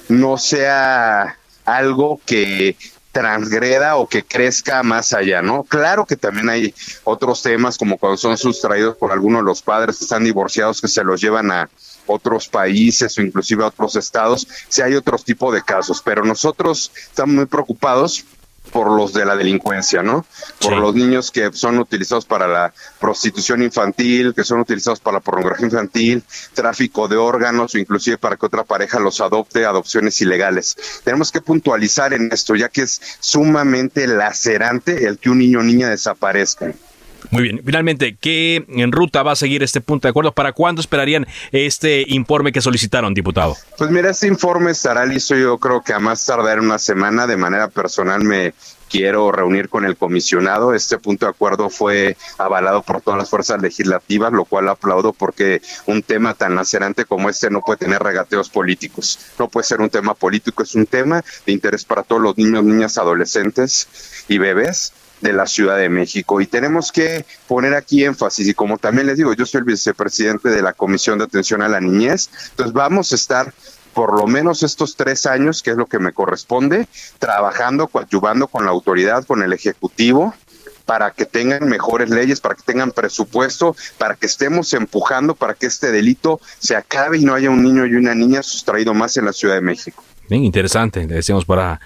no 0.08 0.38
sea 0.38 1.38
algo 1.66 2.22
que 2.26 2.78
transgreda 3.14 3.96
o 3.96 4.10
que 4.10 4.24
crezca 4.24 4.82
más 4.82 5.14
allá, 5.14 5.42
¿no? 5.44 5.64
Claro 5.64 6.06
que 6.06 6.18
también 6.18 6.50
hay 6.50 6.74
otros 7.04 7.44
temas 7.44 7.78
como 7.78 7.98
cuando 8.00 8.18
son 8.18 8.38
sustraídos 8.38 8.98
por 8.98 9.12
algunos 9.12 9.42
de 9.42 9.46
los 9.46 9.62
padres 9.62 10.00
que 10.00 10.06
están 10.06 10.24
divorciados 10.24 10.82
que 10.82 10.88
se 10.88 11.04
los 11.04 11.22
llevan 11.22 11.52
a 11.52 11.70
otros 12.08 12.48
países 12.48 13.16
o 13.18 13.22
inclusive 13.22 13.64
a 13.64 13.68
otros 13.68 13.96
estados, 13.96 14.48
si 14.68 14.82
hay 14.82 14.96
otros 14.96 15.24
tipos 15.24 15.54
de 15.54 15.62
casos, 15.62 16.02
pero 16.04 16.26
nosotros 16.26 16.92
estamos 16.96 17.36
muy 17.36 17.46
preocupados 17.46 18.26
por 18.72 18.92
los 18.92 19.14
de 19.14 19.26
la 19.26 19.36
delincuencia, 19.36 20.02
¿no? 20.02 20.26
Por 20.60 20.78
los 20.78 20.96
niños 20.96 21.32
que 21.32 21.52
son 21.54 21.80
utilizados 21.80 22.26
para 22.26 22.48
la 22.48 22.74
prostitución 23.00 23.62
infantil, 23.62 24.34
que 24.34 24.44
son 24.44 24.60
utilizados 24.60 25.00
para 25.00 25.18
la 25.18 25.22
pornografía 25.22 25.66
infantil, 25.66 26.24
tráfico 26.54 27.08
de 27.08 27.18
órganos 27.18 27.76
o 27.76 27.78
inclusive 27.78 28.18
para 28.18 28.36
que 28.38 28.46
otra 28.46 28.64
pareja 28.64 29.00
los 29.00 29.22
adopte, 29.22 29.66
adopciones 29.66 30.20
ilegales. 30.22 30.76
Tenemos 31.04 31.32
que 31.32 31.42
puntualizar 31.42 32.14
en 32.14 32.30
esto, 32.32 32.56
ya 32.56 32.70
que 32.70 32.84
es 32.84 33.02
sumamente 33.20 34.08
lacerante 34.08 35.08
el 35.08 35.20
que 35.20 35.30
un 35.30 35.40
niño 35.40 35.60
o 35.60 35.64
niña 35.64 35.90
desaparezca. 35.90 36.74
Muy 37.34 37.42
bien. 37.42 37.62
Finalmente, 37.66 38.16
¿qué 38.22 38.64
en 38.68 38.92
ruta 38.92 39.24
va 39.24 39.32
a 39.32 39.36
seguir 39.36 39.64
este 39.64 39.82
punto 39.82 40.08
de 40.08 40.12
acuerdo? 40.12 40.34
¿Para 40.34 40.54
cuándo 40.54 40.82
esperarían 40.82 41.26
este 41.52 42.06
informe 42.08 42.52
que 42.52 42.62
solicitaron, 42.62 43.16
diputado? 43.16 43.58
Pues 43.76 43.90
mira, 43.90 44.12
este 44.12 44.28
informe 44.28 44.70
estará 44.70 45.04
listo 45.04 45.36
yo 45.36 45.58
creo 45.58 45.82
que 45.82 45.94
a 45.94 46.00
más 46.00 46.24
tardar 46.24 46.60
una 46.60 46.78
semana. 46.78 47.26
De 47.26 47.36
manera 47.36 47.70
personal 47.70 48.24
me 48.24 48.54
quiero 48.88 49.32
reunir 49.32 49.68
con 49.68 49.84
el 49.84 49.98
comisionado. 49.98 50.76
Este 50.76 51.00
punto 51.00 51.26
de 51.26 51.32
acuerdo 51.32 51.72
fue 51.72 52.18
avalado 52.38 52.84
por 52.84 53.02
todas 53.02 53.18
las 53.18 53.32
fuerzas 53.32 53.60
legislativas, 53.60 54.32
lo 54.32 54.46
cual 54.46 54.70
aplaudo 54.70 55.12
porque 55.12 55.60
un 55.88 56.04
tema 56.04 56.36
tan 56.36 56.54
lacerante 56.54 57.06
como 57.06 57.32
este 57.32 57.50
no 57.50 57.62
puede 57.62 57.80
tener 57.80 58.04
regateos 58.04 58.50
políticos. 58.50 59.18
No 59.40 59.50
puede 59.50 59.66
ser 59.66 59.82
un 59.82 59.90
tema 59.90 60.14
político, 60.14 60.62
es 60.62 60.76
un 60.76 60.86
tema 60.86 61.24
de 61.48 61.52
interés 61.52 61.84
para 61.84 62.04
todos 62.04 62.22
los 62.22 62.38
niños, 62.38 62.64
niñas, 62.64 63.00
adolescentes 63.00 63.88
y 64.28 64.38
bebés 64.38 64.94
de 65.24 65.34
la 65.34 65.48
Ciudad 65.48 65.78
de 65.78 65.90
México. 65.90 66.42
Y 66.42 66.46
tenemos 66.46 66.92
que 66.92 67.26
poner 67.48 67.74
aquí 67.74 68.04
énfasis, 68.04 68.48
y 68.48 68.54
como 68.54 68.78
también 68.78 69.08
les 69.08 69.18
digo, 69.18 69.34
yo 69.34 69.46
soy 69.46 69.60
el 69.60 69.66
vicepresidente 69.66 70.50
de 70.50 70.62
la 70.62 70.74
Comisión 70.74 71.18
de 71.18 71.24
Atención 71.24 71.62
a 71.62 71.70
la 71.70 71.80
Niñez, 71.80 72.30
entonces 72.52 72.74
vamos 72.74 73.12
a 73.12 73.16
estar 73.16 73.54
por 73.94 74.20
lo 74.20 74.28
menos 74.28 74.64
estos 74.64 74.96
tres 74.96 75.26
años, 75.26 75.64
que 75.64 75.72
es 75.72 75.78
lo 75.78 75.86
que 75.86 76.00
me 76.00 76.14
corresponde, 76.14 76.88
trabajando, 77.20 77.88
coadyuvando 77.88 78.48
con 78.48 78.66
la 78.66 78.72
autoridad, 78.72 79.24
con 79.26 79.44
el 79.44 79.54
Ejecutivo, 79.54 80.34
para 80.86 81.12
que 81.12 81.26
tengan 81.26 81.70
mejores 81.70 82.10
leyes, 82.10 82.42
para 82.42 82.56
que 82.56 82.64
tengan 82.64 82.92
presupuesto, 82.92 83.76
para 83.98 84.16
que 84.16 84.26
estemos 84.26 84.74
empujando 84.74 85.36
para 85.36 85.54
que 85.54 85.68
este 85.68 85.92
delito 85.92 86.42
se 86.60 86.76
acabe 86.76 87.20
y 87.20 87.24
no 87.24 87.34
haya 87.34 87.50
un 87.50 87.64
niño 87.64 87.86
y 87.86 87.96
una 87.96 88.14
niña 88.14 88.44
sustraído 88.44 88.94
más 88.94 89.16
en 89.16 89.26
la 89.26 89.34
Ciudad 89.34 89.56
de 89.56 89.62
México. 89.62 90.04
Bien 90.34 90.46
interesante, 90.46 91.06
decimos 91.06 91.46
para 91.46 91.80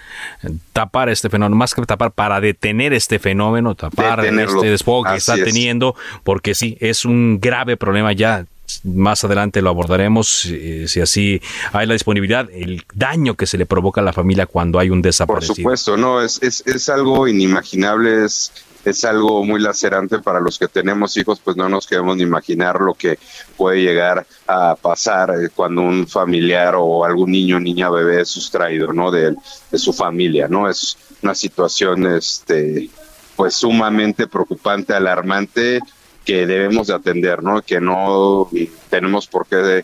tapar 0.71 1.09
este 1.09 1.29
fenómeno, 1.29 1.57
más 1.57 1.73
que 1.73 1.81
tapar, 1.81 2.11
para 2.11 2.39
detener 2.39 2.93
este 2.93 3.19
fenómeno, 3.19 3.75
tapar 3.75 4.23
este 4.23 4.69
despojo 4.69 5.03
que 5.03 5.17
está 5.17 5.35
teniendo, 5.35 5.97
porque 6.23 6.55
sí, 6.55 6.77
es 6.79 7.03
un 7.03 7.39
grave 7.41 7.75
problema 7.75 8.13
ya. 8.13 8.45
Más 8.85 9.21
adelante 9.25 9.61
lo 9.61 9.69
abordaremos, 9.69 10.45
eh, 10.45 10.85
si 10.87 11.01
así 11.01 11.41
hay 11.73 11.87
la 11.87 11.93
disponibilidad, 11.93 12.49
el 12.53 12.85
daño 12.93 13.35
que 13.35 13.47
se 13.47 13.57
le 13.57 13.65
provoca 13.65 13.99
a 13.99 14.03
la 14.05 14.13
familia 14.13 14.45
cuando 14.45 14.79
hay 14.79 14.91
un 14.91 15.01
desaparecido. 15.01 15.55
Por 15.55 15.57
supuesto, 15.57 15.97
no, 15.97 16.21
es, 16.21 16.41
es, 16.41 16.63
es 16.65 16.87
algo 16.87 17.27
inimaginable, 17.27 18.23
es 18.23 18.53
es 18.89 19.03
algo 19.03 19.43
muy 19.43 19.59
lacerante 19.59 20.19
para 20.19 20.39
los 20.39 20.57
que 20.57 20.67
tenemos 20.67 21.17
hijos, 21.17 21.41
pues 21.43 21.57
no 21.57 21.67
nos 21.67 21.85
queremos 21.85 22.15
ni 22.15 22.23
imaginar 22.23 22.79
lo 22.79 22.93
que 22.93 23.19
puede 23.57 23.81
llegar 23.81 24.25
a 24.47 24.75
pasar 24.75 25.31
eh, 25.31 25.49
cuando 25.53 25.81
un 25.81 26.07
familiar 26.07 26.75
o 26.77 27.03
algún 27.03 27.31
niño, 27.31 27.59
niña, 27.59 27.89
bebé 27.89 28.21
es 28.21 28.29
sustraído, 28.29 28.93
¿no? 28.93 29.11
De, 29.11 29.35
de 29.71 29.77
su 29.77 29.91
familia, 29.91 30.47
¿no? 30.47 30.69
Es 30.69 30.97
una 31.21 31.35
situación, 31.35 32.07
este, 32.07 32.89
pues 33.35 33.55
sumamente 33.55 34.27
preocupante, 34.27 34.93
alarmante, 34.93 35.81
que 36.23 36.45
debemos 36.45 36.87
de 36.87 36.93
atender, 36.93 37.43
¿no? 37.43 37.61
Que 37.61 37.81
no 37.81 38.49
tenemos 38.89 39.27
por 39.27 39.47
qué 39.47 39.83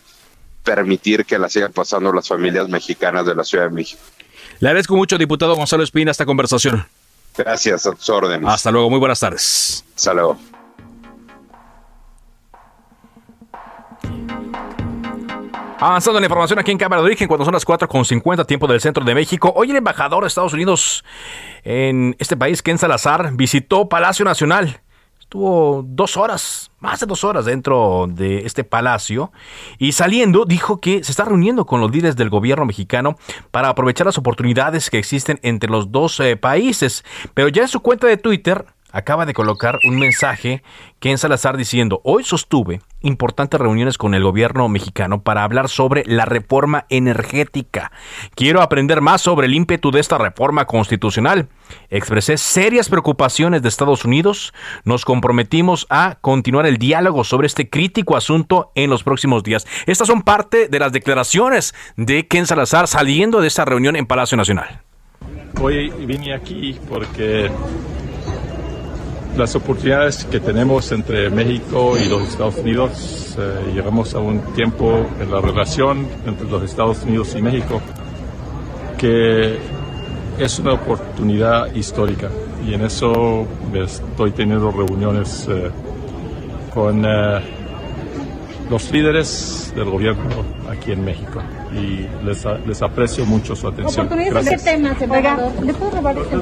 permitir 0.64 1.26
que 1.26 1.38
la 1.38 1.50
sigan 1.50 1.74
pasando 1.74 2.14
las 2.14 2.28
familias 2.28 2.70
mexicanas 2.70 3.26
de 3.26 3.36
la 3.36 3.44
Ciudad 3.44 3.66
de 3.66 3.72
México. 3.72 4.02
Le 4.60 4.70
agradezco 4.70 4.96
mucho, 4.96 5.18
diputado 5.18 5.56
Gonzalo 5.56 5.84
Espina, 5.84 6.12
esta 6.12 6.26
conversación. 6.26 6.86
Gracias, 7.36 7.86
a 7.86 7.92
tus 7.92 8.10
órdenes. 8.10 8.48
Hasta 8.48 8.72
luego, 8.72 8.90
muy 8.90 9.00
buenas 9.00 9.20
tardes. 9.20 9.84
Hasta 9.96 10.14
luego. 10.14 10.38
Avanzando 15.80 16.18
en 16.20 16.22
la 16.22 16.28
información 16.28 16.60
aquí 16.60 16.72
en 16.72 16.78
Cámara 16.78 17.02
de 17.02 17.08
Origen, 17.08 17.28
cuando 17.28 17.44
son 17.44 17.54
las 17.54 17.68
4.50 17.68 18.46
tiempo 18.46 18.68
del 18.68 18.80
centro 18.80 19.04
de 19.04 19.14
México. 19.14 19.52
Hoy 19.54 19.70
el 19.72 19.76
embajador 19.76 20.24
de 20.24 20.30
Estados 20.30 20.54
Unidos 20.54 21.04
en 21.64 22.16
este 22.20 22.38
país, 22.38 22.62
Ken 22.62 22.78
Salazar, 22.78 23.34
visitó 23.34 23.90
Palacio 23.90 24.24
Nacional. 24.24 24.80
Estuvo 25.34 25.84
dos 25.84 26.16
horas, 26.16 26.70
más 26.80 27.00
de 27.00 27.08
dos 27.08 27.24
horas 27.24 27.46
dentro 27.46 28.06
de 28.08 28.46
este 28.46 28.64
palacio 28.64 29.32
y 29.80 29.94
saliendo 29.94 30.46
dijo 30.46 30.80
que 30.80 31.04
se 31.04 31.12
está 31.12 31.26
reuniendo 31.26 31.66
con 31.66 31.82
los 31.82 31.90
líderes 31.90 32.16
del 32.16 32.30
gobierno 32.30 32.68
mexicano 32.68 33.18
para 33.50 33.70
aprovechar 33.70 34.06
las 34.06 34.20
oportunidades 34.20 34.92
que 34.92 35.00
existen 35.00 35.40
entre 35.42 35.72
los 35.72 35.92
dos 35.92 36.20
eh, 36.20 36.38
países. 36.38 37.04
Pero 37.34 37.48
ya 37.48 37.64
en 37.64 37.68
su 37.68 37.80
cuenta 37.80 38.06
de 38.06 38.18
Twitter 38.18 38.64
acaba 38.94 39.26
de 39.26 39.34
colocar 39.34 39.80
un 39.84 40.00
mensaje 40.00 40.64
que 41.00 41.18
Salazar 41.18 41.58
diciendo, 41.58 42.02
hoy 42.04 42.24
sostuve 42.24 42.82
importantes 43.02 43.60
reuniones 43.60 43.98
con 43.98 44.14
el 44.14 44.24
gobierno 44.24 44.68
mexicano 44.68 45.22
para 45.22 45.44
hablar 45.44 45.70
sobre 45.70 46.04
la 46.06 46.26
reforma 46.26 46.86
energética. 46.90 47.92
Quiero 48.36 48.62
aprender 48.62 49.00
más 49.02 49.22
sobre 49.22 49.48
el 49.48 49.54
ímpetu 49.54 49.92
de 49.92 50.00
esta 50.00 50.18
reforma 50.18 50.66
constitucional. 50.66 51.50
Expresé 51.90 52.38
serias 52.38 52.90
preocupaciones 52.90 53.62
de 53.62 53.70
Estados 53.70 54.06
Unidos. 54.06 54.54
Nos 54.86 55.06
comprometimos 55.06 55.86
a 55.90 56.18
continuar 56.22 56.66
el 56.66 56.78
diálogo 56.78 57.24
sobre 57.24 57.48
este 57.48 57.70
crítico 57.70 58.18
asunto 58.18 58.72
en 58.76 58.90
los 58.90 59.04
próximos 59.04 59.44
días. 59.44 59.66
Estas 59.86 60.08
son 60.08 60.24
parte 60.24 60.68
de 60.68 60.80
las 60.80 60.92
declaraciones 60.92 61.74
de 61.96 62.28
Ken 62.28 62.48
Salazar 62.48 62.88
saliendo 62.88 63.40
de 63.40 63.48
esta 63.48 63.66
reunión 63.66 63.96
en 63.96 64.08
Palacio 64.08 64.38
Nacional. 64.38 64.82
Hoy 65.62 65.90
vine 66.06 66.34
aquí 66.34 66.78
porque 66.90 67.50
las 69.38 69.56
oportunidades 69.56 70.26
que 70.26 70.40
tenemos 70.40 70.92
entre 70.92 71.30
México 71.30 71.98
y 71.98 72.08
los 72.08 72.24
Estados 72.24 72.58
Unidos, 72.58 73.36
eh, 73.40 73.72
llegamos 73.74 74.14
a 74.14 74.20
un 74.20 74.42
tiempo 74.54 75.06
en 75.20 75.32
la 75.32 75.42
relación 75.42 76.08
entre 76.26 76.48
los 76.48 76.64
Estados 76.64 77.04
Unidos 77.04 77.36
y 77.36 77.42
México 77.42 77.82
que 79.04 79.58
es 80.40 80.60
una 80.60 80.74
oportunidad 80.74 81.74
histórica. 81.76 82.30
Y 82.66 82.74
en 82.74 82.84
eso 82.86 83.46
estoy 83.74 84.32
teniendo 84.32 84.72
reuniones 84.72 85.46
eh, 85.50 85.70
con 86.74 87.04
eh, 87.04 87.42
los 88.70 88.90
líderes 88.94 89.74
del 89.76 89.90
gobierno 89.90 90.30
aquí 90.72 90.94
en 90.94 91.04
México. 91.04 91.42
Y 91.74 92.08
les, 92.26 92.46
les 92.66 92.82
aprecio 92.82 93.26
mucho 93.26 93.58
su 93.58 93.68
atención. 93.68 94.08
¿Qué 94.08 94.58
temas, 94.58 94.98
¿Le 95.02 95.74
puedo 95.74 95.92
robar 95.92 96.18
este 96.18 96.38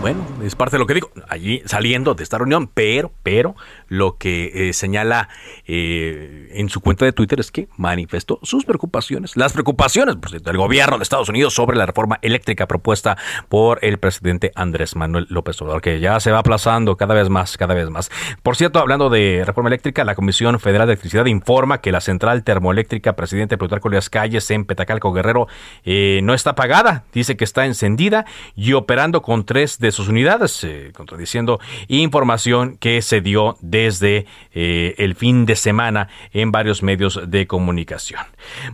bueno, 0.00 0.20
es 0.42 0.54
parte 0.56 0.76
de 0.76 0.80
lo 0.80 0.86
que 0.86 0.94
digo, 0.94 1.10
allí 1.28 1.62
saliendo 1.66 2.14
de 2.14 2.22
esta 2.22 2.38
reunión, 2.38 2.68
pero, 2.72 3.12
pero 3.22 3.54
lo 3.88 4.16
que 4.16 4.68
eh, 4.68 4.72
señala 4.72 5.28
eh, 5.66 6.50
en 6.52 6.68
su 6.68 6.80
cuenta 6.80 7.04
de 7.04 7.12
Twitter 7.12 7.40
es 7.40 7.50
que 7.50 7.68
manifestó 7.76 8.38
sus 8.42 8.64
preocupaciones, 8.64 9.36
las 9.36 9.52
preocupaciones 9.52 10.16
del 10.42 10.56
gobierno 10.56 10.98
de 10.98 11.02
Estados 11.02 11.28
Unidos 11.28 11.54
sobre 11.54 11.76
la 11.76 11.86
reforma 11.86 12.18
eléctrica 12.22 12.66
propuesta 12.66 13.16
por 13.48 13.78
el 13.84 13.98
presidente 13.98 14.52
Andrés 14.54 14.96
Manuel 14.96 15.26
López 15.28 15.60
Obrador, 15.62 15.82
que 15.82 16.00
ya 16.00 16.18
se 16.20 16.30
va 16.30 16.38
aplazando 16.38 16.96
cada 16.96 17.14
vez 17.14 17.28
más, 17.28 17.56
cada 17.56 17.74
vez 17.74 17.90
más. 17.90 18.10
Por 18.42 18.56
cierto, 18.56 18.78
hablando 18.78 19.10
de 19.10 19.42
reforma 19.44 19.68
eléctrica, 19.68 20.04
la 20.04 20.14
Comisión 20.14 20.58
Federal 20.60 20.86
de 20.86 20.94
Electricidad 20.94 21.26
informa 21.26 21.80
que 21.80 21.92
la 21.92 22.00
central 22.00 22.44
termoeléctrica 22.44 23.14
presidente 23.14 23.58
Plutarco 23.58 23.88
Las 23.88 24.10
Calles 24.10 24.50
en 24.50 24.64
Petacalco 24.64 25.12
Guerrero 25.12 25.48
eh, 25.84 26.20
no 26.22 26.34
está 26.34 26.50
apagada, 26.50 27.04
dice 27.12 27.36
que 27.36 27.44
está 27.44 27.66
encendida 27.66 28.24
y 28.54 28.72
operando 28.72 29.22
con 29.22 29.44
tres 29.44 29.78
de 29.78 29.92
sus 29.92 30.08
unidades, 30.08 30.64
eh, 30.64 30.92
contradiciendo 31.02 31.58
información 31.88 32.76
que 32.78 33.02
se 33.02 33.20
dio 33.20 33.56
desde 33.60 34.26
eh, 34.54 34.94
el 34.98 35.14
fin 35.14 35.46
de 35.46 35.56
semana 35.56 36.08
en 36.32 36.52
varios 36.52 36.82
medios 36.82 37.28
de 37.28 37.46
comunicación. 37.46 38.20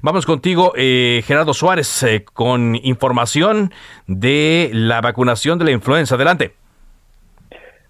Vamos 0.02 0.26
contigo, 0.26 0.72
eh, 0.76 1.22
Gerardo 1.24 1.54
Suárez, 1.54 2.04
con 2.34 2.76
información 2.76 3.70
de 4.06 4.70
la 4.74 5.00
vacunación 5.00 5.58
de 5.58 5.64
la 5.64 5.70
influenza. 5.70 6.16
Adelante. 6.16 6.52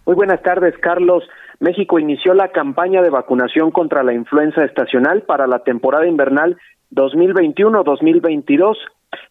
Muy 0.07 0.15
buenas 0.15 0.41
tardes, 0.43 0.75
Carlos. 0.79 1.25
México 1.61 1.99
inició 1.99 2.33
la 2.35 2.49
campaña 2.49 3.03
de 3.03 3.11
vacunación 3.11 3.73
contra 3.73 4.05
la 4.05 4.15
influenza 4.15 4.65
estacional 4.65 5.23
para 5.23 5.49
la 5.49 5.65
temporada 5.65 6.07
invernal 6.07 6.57
2021-2022 6.93 8.77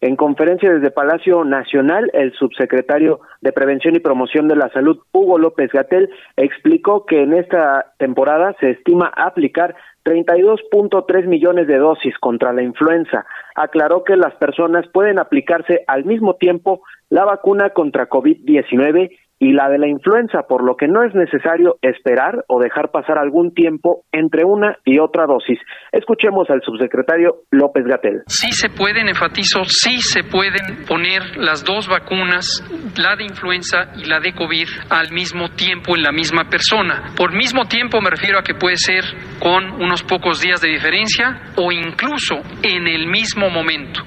en 0.00 0.16
conferencia 0.16 0.72
desde 0.72 0.90
Palacio 0.90 1.44
Nacional, 1.44 2.10
el 2.12 2.32
subsecretario 2.32 3.20
de 3.40 3.52
Prevención 3.52 3.96
y 3.96 4.00
Promoción 4.00 4.48
de 4.48 4.56
la 4.56 4.68
Salud, 4.70 4.98
Hugo 5.12 5.38
López 5.38 5.70
Gatel, 5.72 6.10
explicó 6.36 7.04
que 7.04 7.22
en 7.22 7.34
esta 7.34 7.92
temporada 7.98 8.54
se 8.60 8.70
estima 8.70 9.06
aplicar 9.06 9.74
32.3 10.04 11.26
millones 11.26 11.66
de 11.66 11.78
dosis 11.78 12.16
contra 12.18 12.52
la 12.52 12.62
influenza. 12.62 13.26
Aclaró 13.54 14.04
que 14.04 14.16
las 14.16 14.34
personas 14.36 14.86
pueden 14.88 15.18
aplicarse 15.18 15.84
al 15.86 16.04
mismo 16.04 16.34
tiempo 16.34 16.82
la 17.10 17.24
vacuna 17.24 17.70
contra 17.70 18.08
COVID-19 18.08 19.10
y 19.38 19.52
la 19.52 19.68
de 19.68 19.78
la 19.78 19.88
influenza, 19.88 20.42
por 20.48 20.64
lo 20.64 20.76
que 20.76 20.88
no 20.88 21.04
es 21.04 21.14
necesario 21.14 21.76
esperar 21.82 22.44
o 22.48 22.60
dejar 22.60 22.90
pasar 22.90 23.18
algún 23.18 23.54
tiempo 23.54 24.02
entre 24.12 24.44
una 24.44 24.78
y 24.84 24.98
otra 24.98 25.26
dosis. 25.26 25.58
Escuchemos 25.92 26.50
al 26.50 26.62
subsecretario 26.62 27.42
López 27.50 27.84
Gatel. 27.84 28.22
Sí 28.26 28.50
se 28.52 28.68
pueden, 28.68 29.08
enfatizo, 29.08 29.64
sí 29.64 30.00
se 30.00 30.24
pueden 30.24 30.84
poner 30.88 31.36
las 31.36 31.64
dos 31.64 31.88
vacunas, 31.88 32.64
la 33.00 33.16
de 33.16 33.24
influenza 33.24 33.92
y 33.96 34.08
la 34.08 34.20
de 34.20 34.34
COVID, 34.34 34.68
al 34.90 35.12
mismo 35.12 35.50
tiempo 35.50 35.96
en 35.96 36.02
la 36.02 36.12
misma 36.12 36.44
persona. 36.50 37.14
Por 37.16 37.32
mismo 37.32 37.66
tiempo 37.66 38.00
me 38.00 38.10
refiero 38.10 38.38
a 38.38 38.42
que 38.42 38.54
puede 38.54 38.76
ser 38.76 39.04
con 39.40 39.80
unos 39.80 40.02
pocos 40.02 40.40
días 40.40 40.60
de 40.60 40.68
diferencia 40.68 41.52
o 41.56 41.70
incluso 41.70 42.36
en 42.62 42.88
el 42.88 43.06
mismo 43.06 43.50
momento. 43.50 44.02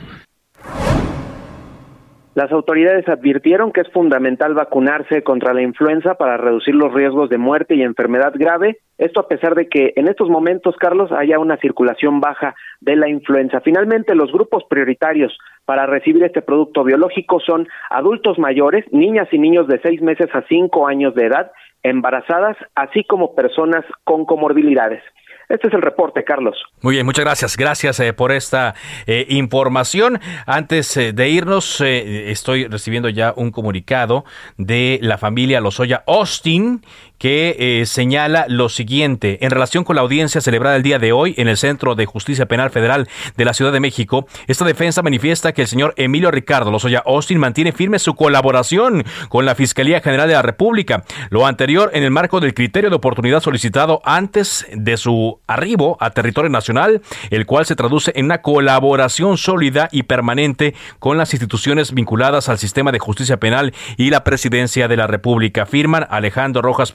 Las 2.33 2.49
autoridades 2.53 3.09
advirtieron 3.09 3.73
que 3.73 3.81
es 3.81 3.91
fundamental 3.91 4.53
vacunarse 4.53 5.21
contra 5.21 5.53
la 5.53 5.63
influenza 5.63 6.15
para 6.15 6.37
reducir 6.37 6.73
los 6.73 6.93
riesgos 6.93 7.29
de 7.29 7.37
muerte 7.37 7.75
y 7.75 7.81
enfermedad 7.81 8.31
grave, 8.35 8.77
esto 8.97 9.19
a 9.19 9.27
pesar 9.27 9.53
de 9.53 9.67
que 9.67 9.91
en 9.97 10.07
estos 10.07 10.29
momentos, 10.29 10.77
Carlos, 10.77 11.11
haya 11.11 11.39
una 11.39 11.57
circulación 11.57 12.21
baja 12.21 12.55
de 12.79 12.95
la 12.95 13.09
influenza. 13.09 13.59
Finalmente, 13.59 14.15
los 14.15 14.31
grupos 14.31 14.63
prioritarios 14.69 15.37
para 15.65 15.87
recibir 15.87 16.23
este 16.23 16.41
producto 16.41 16.85
biológico 16.85 17.41
son 17.41 17.67
adultos 17.89 18.39
mayores, 18.39 18.85
niñas 18.93 19.27
y 19.33 19.37
niños 19.37 19.67
de 19.67 19.81
seis 19.81 20.01
meses 20.01 20.29
a 20.33 20.43
cinco 20.47 20.87
años 20.87 21.13
de 21.15 21.25
edad, 21.25 21.51
embarazadas, 21.83 22.55
así 22.75 23.03
como 23.03 23.35
personas 23.35 23.83
con 24.05 24.23
comorbilidades. 24.23 25.03
Este 25.51 25.67
es 25.67 25.73
el 25.73 25.81
reporte, 25.81 26.23
Carlos. 26.23 26.55
Muy 26.81 26.95
bien, 26.95 27.05
muchas 27.05 27.25
gracias. 27.25 27.57
Gracias 27.57 27.99
eh, 27.99 28.13
por 28.13 28.31
esta 28.31 28.73
eh, 29.05 29.25
información. 29.27 30.17
Antes 30.45 30.95
eh, 30.95 31.11
de 31.11 31.29
irnos, 31.29 31.81
estoy 31.81 32.67
recibiendo 32.67 33.09
ya 33.09 33.33
un 33.35 33.51
comunicado 33.51 34.23
de 34.57 34.97
la 35.01 35.17
familia 35.17 35.59
Lozoya 35.59 36.03
Austin 36.07 36.85
que 37.21 37.55
eh, 37.59 37.85
señala 37.85 38.47
lo 38.47 38.67
siguiente. 38.67 39.37
En 39.45 39.51
relación 39.51 39.83
con 39.83 39.95
la 39.95 40.01
audiencia 40.01 40.41
celebrada 40.41 40.75
el 40.75 40.81
día 40.81 40.97
de 40.97 41.11
hoy 41.11 41.35
en 41.37 41.47
el 41.47 41.55
Centro 41.55 41.93
de 41.93 42.07
Justicia 42.07 42.47
Penal 42.47 42.71
Federal 42.71 43.07
de 43.37 43.45
la 43.45 43.53
Ciudad 43.53 43.71
de 43.71 43.79
México, 43.79 44.25
esta 44.47 44.65
defensa 44.65 45.03
manifiesta 45.03 45.51
que 45.51 45.61
el 45.61 45.67
señor 45.67 45.93
Emilio 45.97 46.31
Ricardo 46.31 46.71
Lozoya 46.71 47.03
Austin 47.05 47.37
mantiene 47.37 47.73
firme 47.73 47.99
su 47.99 48.15
colaboración 48.15 49.03
con 49.29 49.45
la 49.45 49.53
Fiscalía 49.53 50.01
General 50.01 50.27
de 50.27 50.33
la 50.33 50.41
República. 50.41 51.03
Lo 51.29 51.45
anterior 51.45 51.91
en 51.93 52.01
el 52.01 52.09
marco 52.09 52.39
del 52.39 52.55
criterio 52.55 52.89
de 52.89 52.95
oportunidad 52.95 53.39
solicitado 53.39 54.01
antes 54.03 54.65
de 54.73 54.97
su 54.97 55.39
arribo 55.45 55.97
a 55.99 56.09
territorio 56.09 56.49
nacional, 56.49 57.03
el 57.29 57.45
cual 57.45 57.67
se 57.67 57.75
traduce 57.75 58.11
en 58.15 58.25
una 58.25 58.41
colaboración 58.41 59.37
sólida 59.37 59.89
y 59.91 60.03
permanente 60.03 60.73
con 60.97 61.19
las 61.19 61.35
instituciones 61.35 61.93
vinculadas 61.93 62.49
al 62.49 62.57
sistema 62.57 62.91
de 62.91 62.97
justicia 62.97 63.37
penal 63.37 63.75
y 63.95 64.09
la 64.09 64.23
presidencia 64.23 64.87
de 64.87 64.97
la 64.97 65.05
República. 65.05 65.67
Firman 65.67 66.07
Alejandro 66.09 66.63
Rojas 66.63 66.91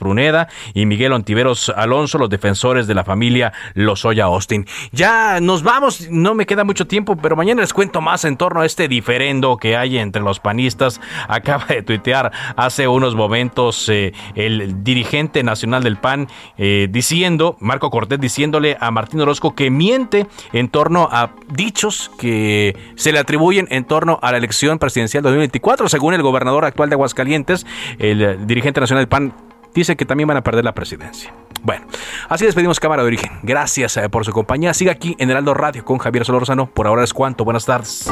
Y 0.75 0.87
Miguel 0.87 1.12
Ontiveros 1.12 1.73
Alonso, 1.77 2.19
los 2.19 2.31
defensores 2.31 2.87
de 2.87 2.95
la 2.95 3.05
familia 3.05 3.53
Lozoya 3.75 4.25
Austin. 4.25 4.67
Ya 4.93 5.41
nos 5.41 5.62
vamos, 5.62 6.09
no 6.11 6.35
me 6.35 6.47
queda 6.47 6.64
mucho 6.64 6.87
tiempo, 6.87 7.17
pero 7.17 7.37
mañana 7.37 7.61
les 7.61 7.73
cuento 7.73 8.01
más 8.01 8.25
en 8.25 8.37
torno 8.37 8.61
a 8.61 8.67
este 8.67 8.89
diferendo 8.89 9.57
que 9.57 9.77
hay 9.77 9.99
entre 9.99 10.23
los 10.23 10.41
panistas. 10.41 11.01
Acaba 11.29 11.67
de 11.67 11.83
tuitear 11.83 12.33
hace 12.57 12.89
unos 12.89 13.14
momentos 13.14 13.89
eh, 13.89 14.12
el 14.35 14.83
dirigente 14.83 15.43
nacional 15.43 15.83
del 15.83 15.97
PAN 15.97 16.29
eh, 16.59 16.89
diciendo, 16.91 17.57
Marco 17.61 17.91
Cortés 17.91 18.21
diciéndole 18.21 18.77
a 18.81 18.91
Martín 18.91 19.21
Orozco 19.21 19.55
que 19.55 19.71
miente 19.71 20.27
en 20.53 20.69
torno 20.69 21.09
a 21.11 21.31
dichos 21.49 22.11
que 22.19 22.77
se 22.97 23.12
le 23.12 23.19
atribuyen 23.19 23.67
en 23.71 23.85
torno 23.85 24.19
a 24.23 24.33
la 24.33 24.39
elección 24.39 24.79
presidencial 24.79 25.23
de 25.23 25.31
2024, 25.31 25.89
según 25.89 26.14
el 26.14 26.23
gobernador 26.23 26.64
actual 26.64 26.89
de 26.89 26.95
Aguascalientes, 26.95 27.67
el 27.99 28.47
dirigente 28.47 28.81
nacional 28.81 29.03
del 29.03 29.09
PAN 29.09 29.35
dice 29.81 29.97
que 29.97 30.05
también 30.05 30.27
van 30.27 30.37
a 30.37 30.43
perder 30.43 30.64
la 30.64 30.74
presidencia. 30.74 31.33
Bueno, 31.62 31.87
así 32.29 32.45
despedimos 32.45 32.81
Cámara 32.81 33.03
de 33.03 33.09
Origen. 33.09 33.33
Gracias 33.43 33.97
eh, 33.97 34.09
por 34.09 34.24
su 34.24 34.33
compañía. 34.33 34.74
Siga 34.74 34.93
aquí 34.93 35.16
en 35.18 35.31
Heraldo 35.31 35.55
Radio 35.55 35.85
con 35.85 35.99
Javier 35.99 36.24
Solorzano. 36.24 36.66
Por 36.66 36.87
ahora 36.87 37.05
es 37.05 37.12
cuanto. 37.12 37.45
Buenas 37.45 37.66
tardes. 37.66 38.11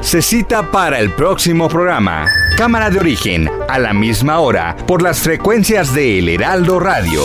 Se 0.00 0.22
cita 0.22 0.70
para 0.70 1.00
el 1.00 1.10
próximo 1.12 1.68
programa. 1.68 2.26
Cámara 2.56 2.88
de 2.88 2.98
Origen, 2.98 3.50
a 3.68 3.78
la 3.78 3.92
misma 3.92 4.38
hora, 4.38 4.74
por 4.86 5.02
las 5.02 5.20
frecuencias 5.20 5.94
de 5.94 6.20
El 6.20 6.28
Heraldo 6.28 6.80
Radio. 6.80 7.22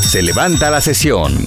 Se 0.00 0.22
levanta 0.22 0.70
la 0.70 0.80
sesión. 0.80 1.46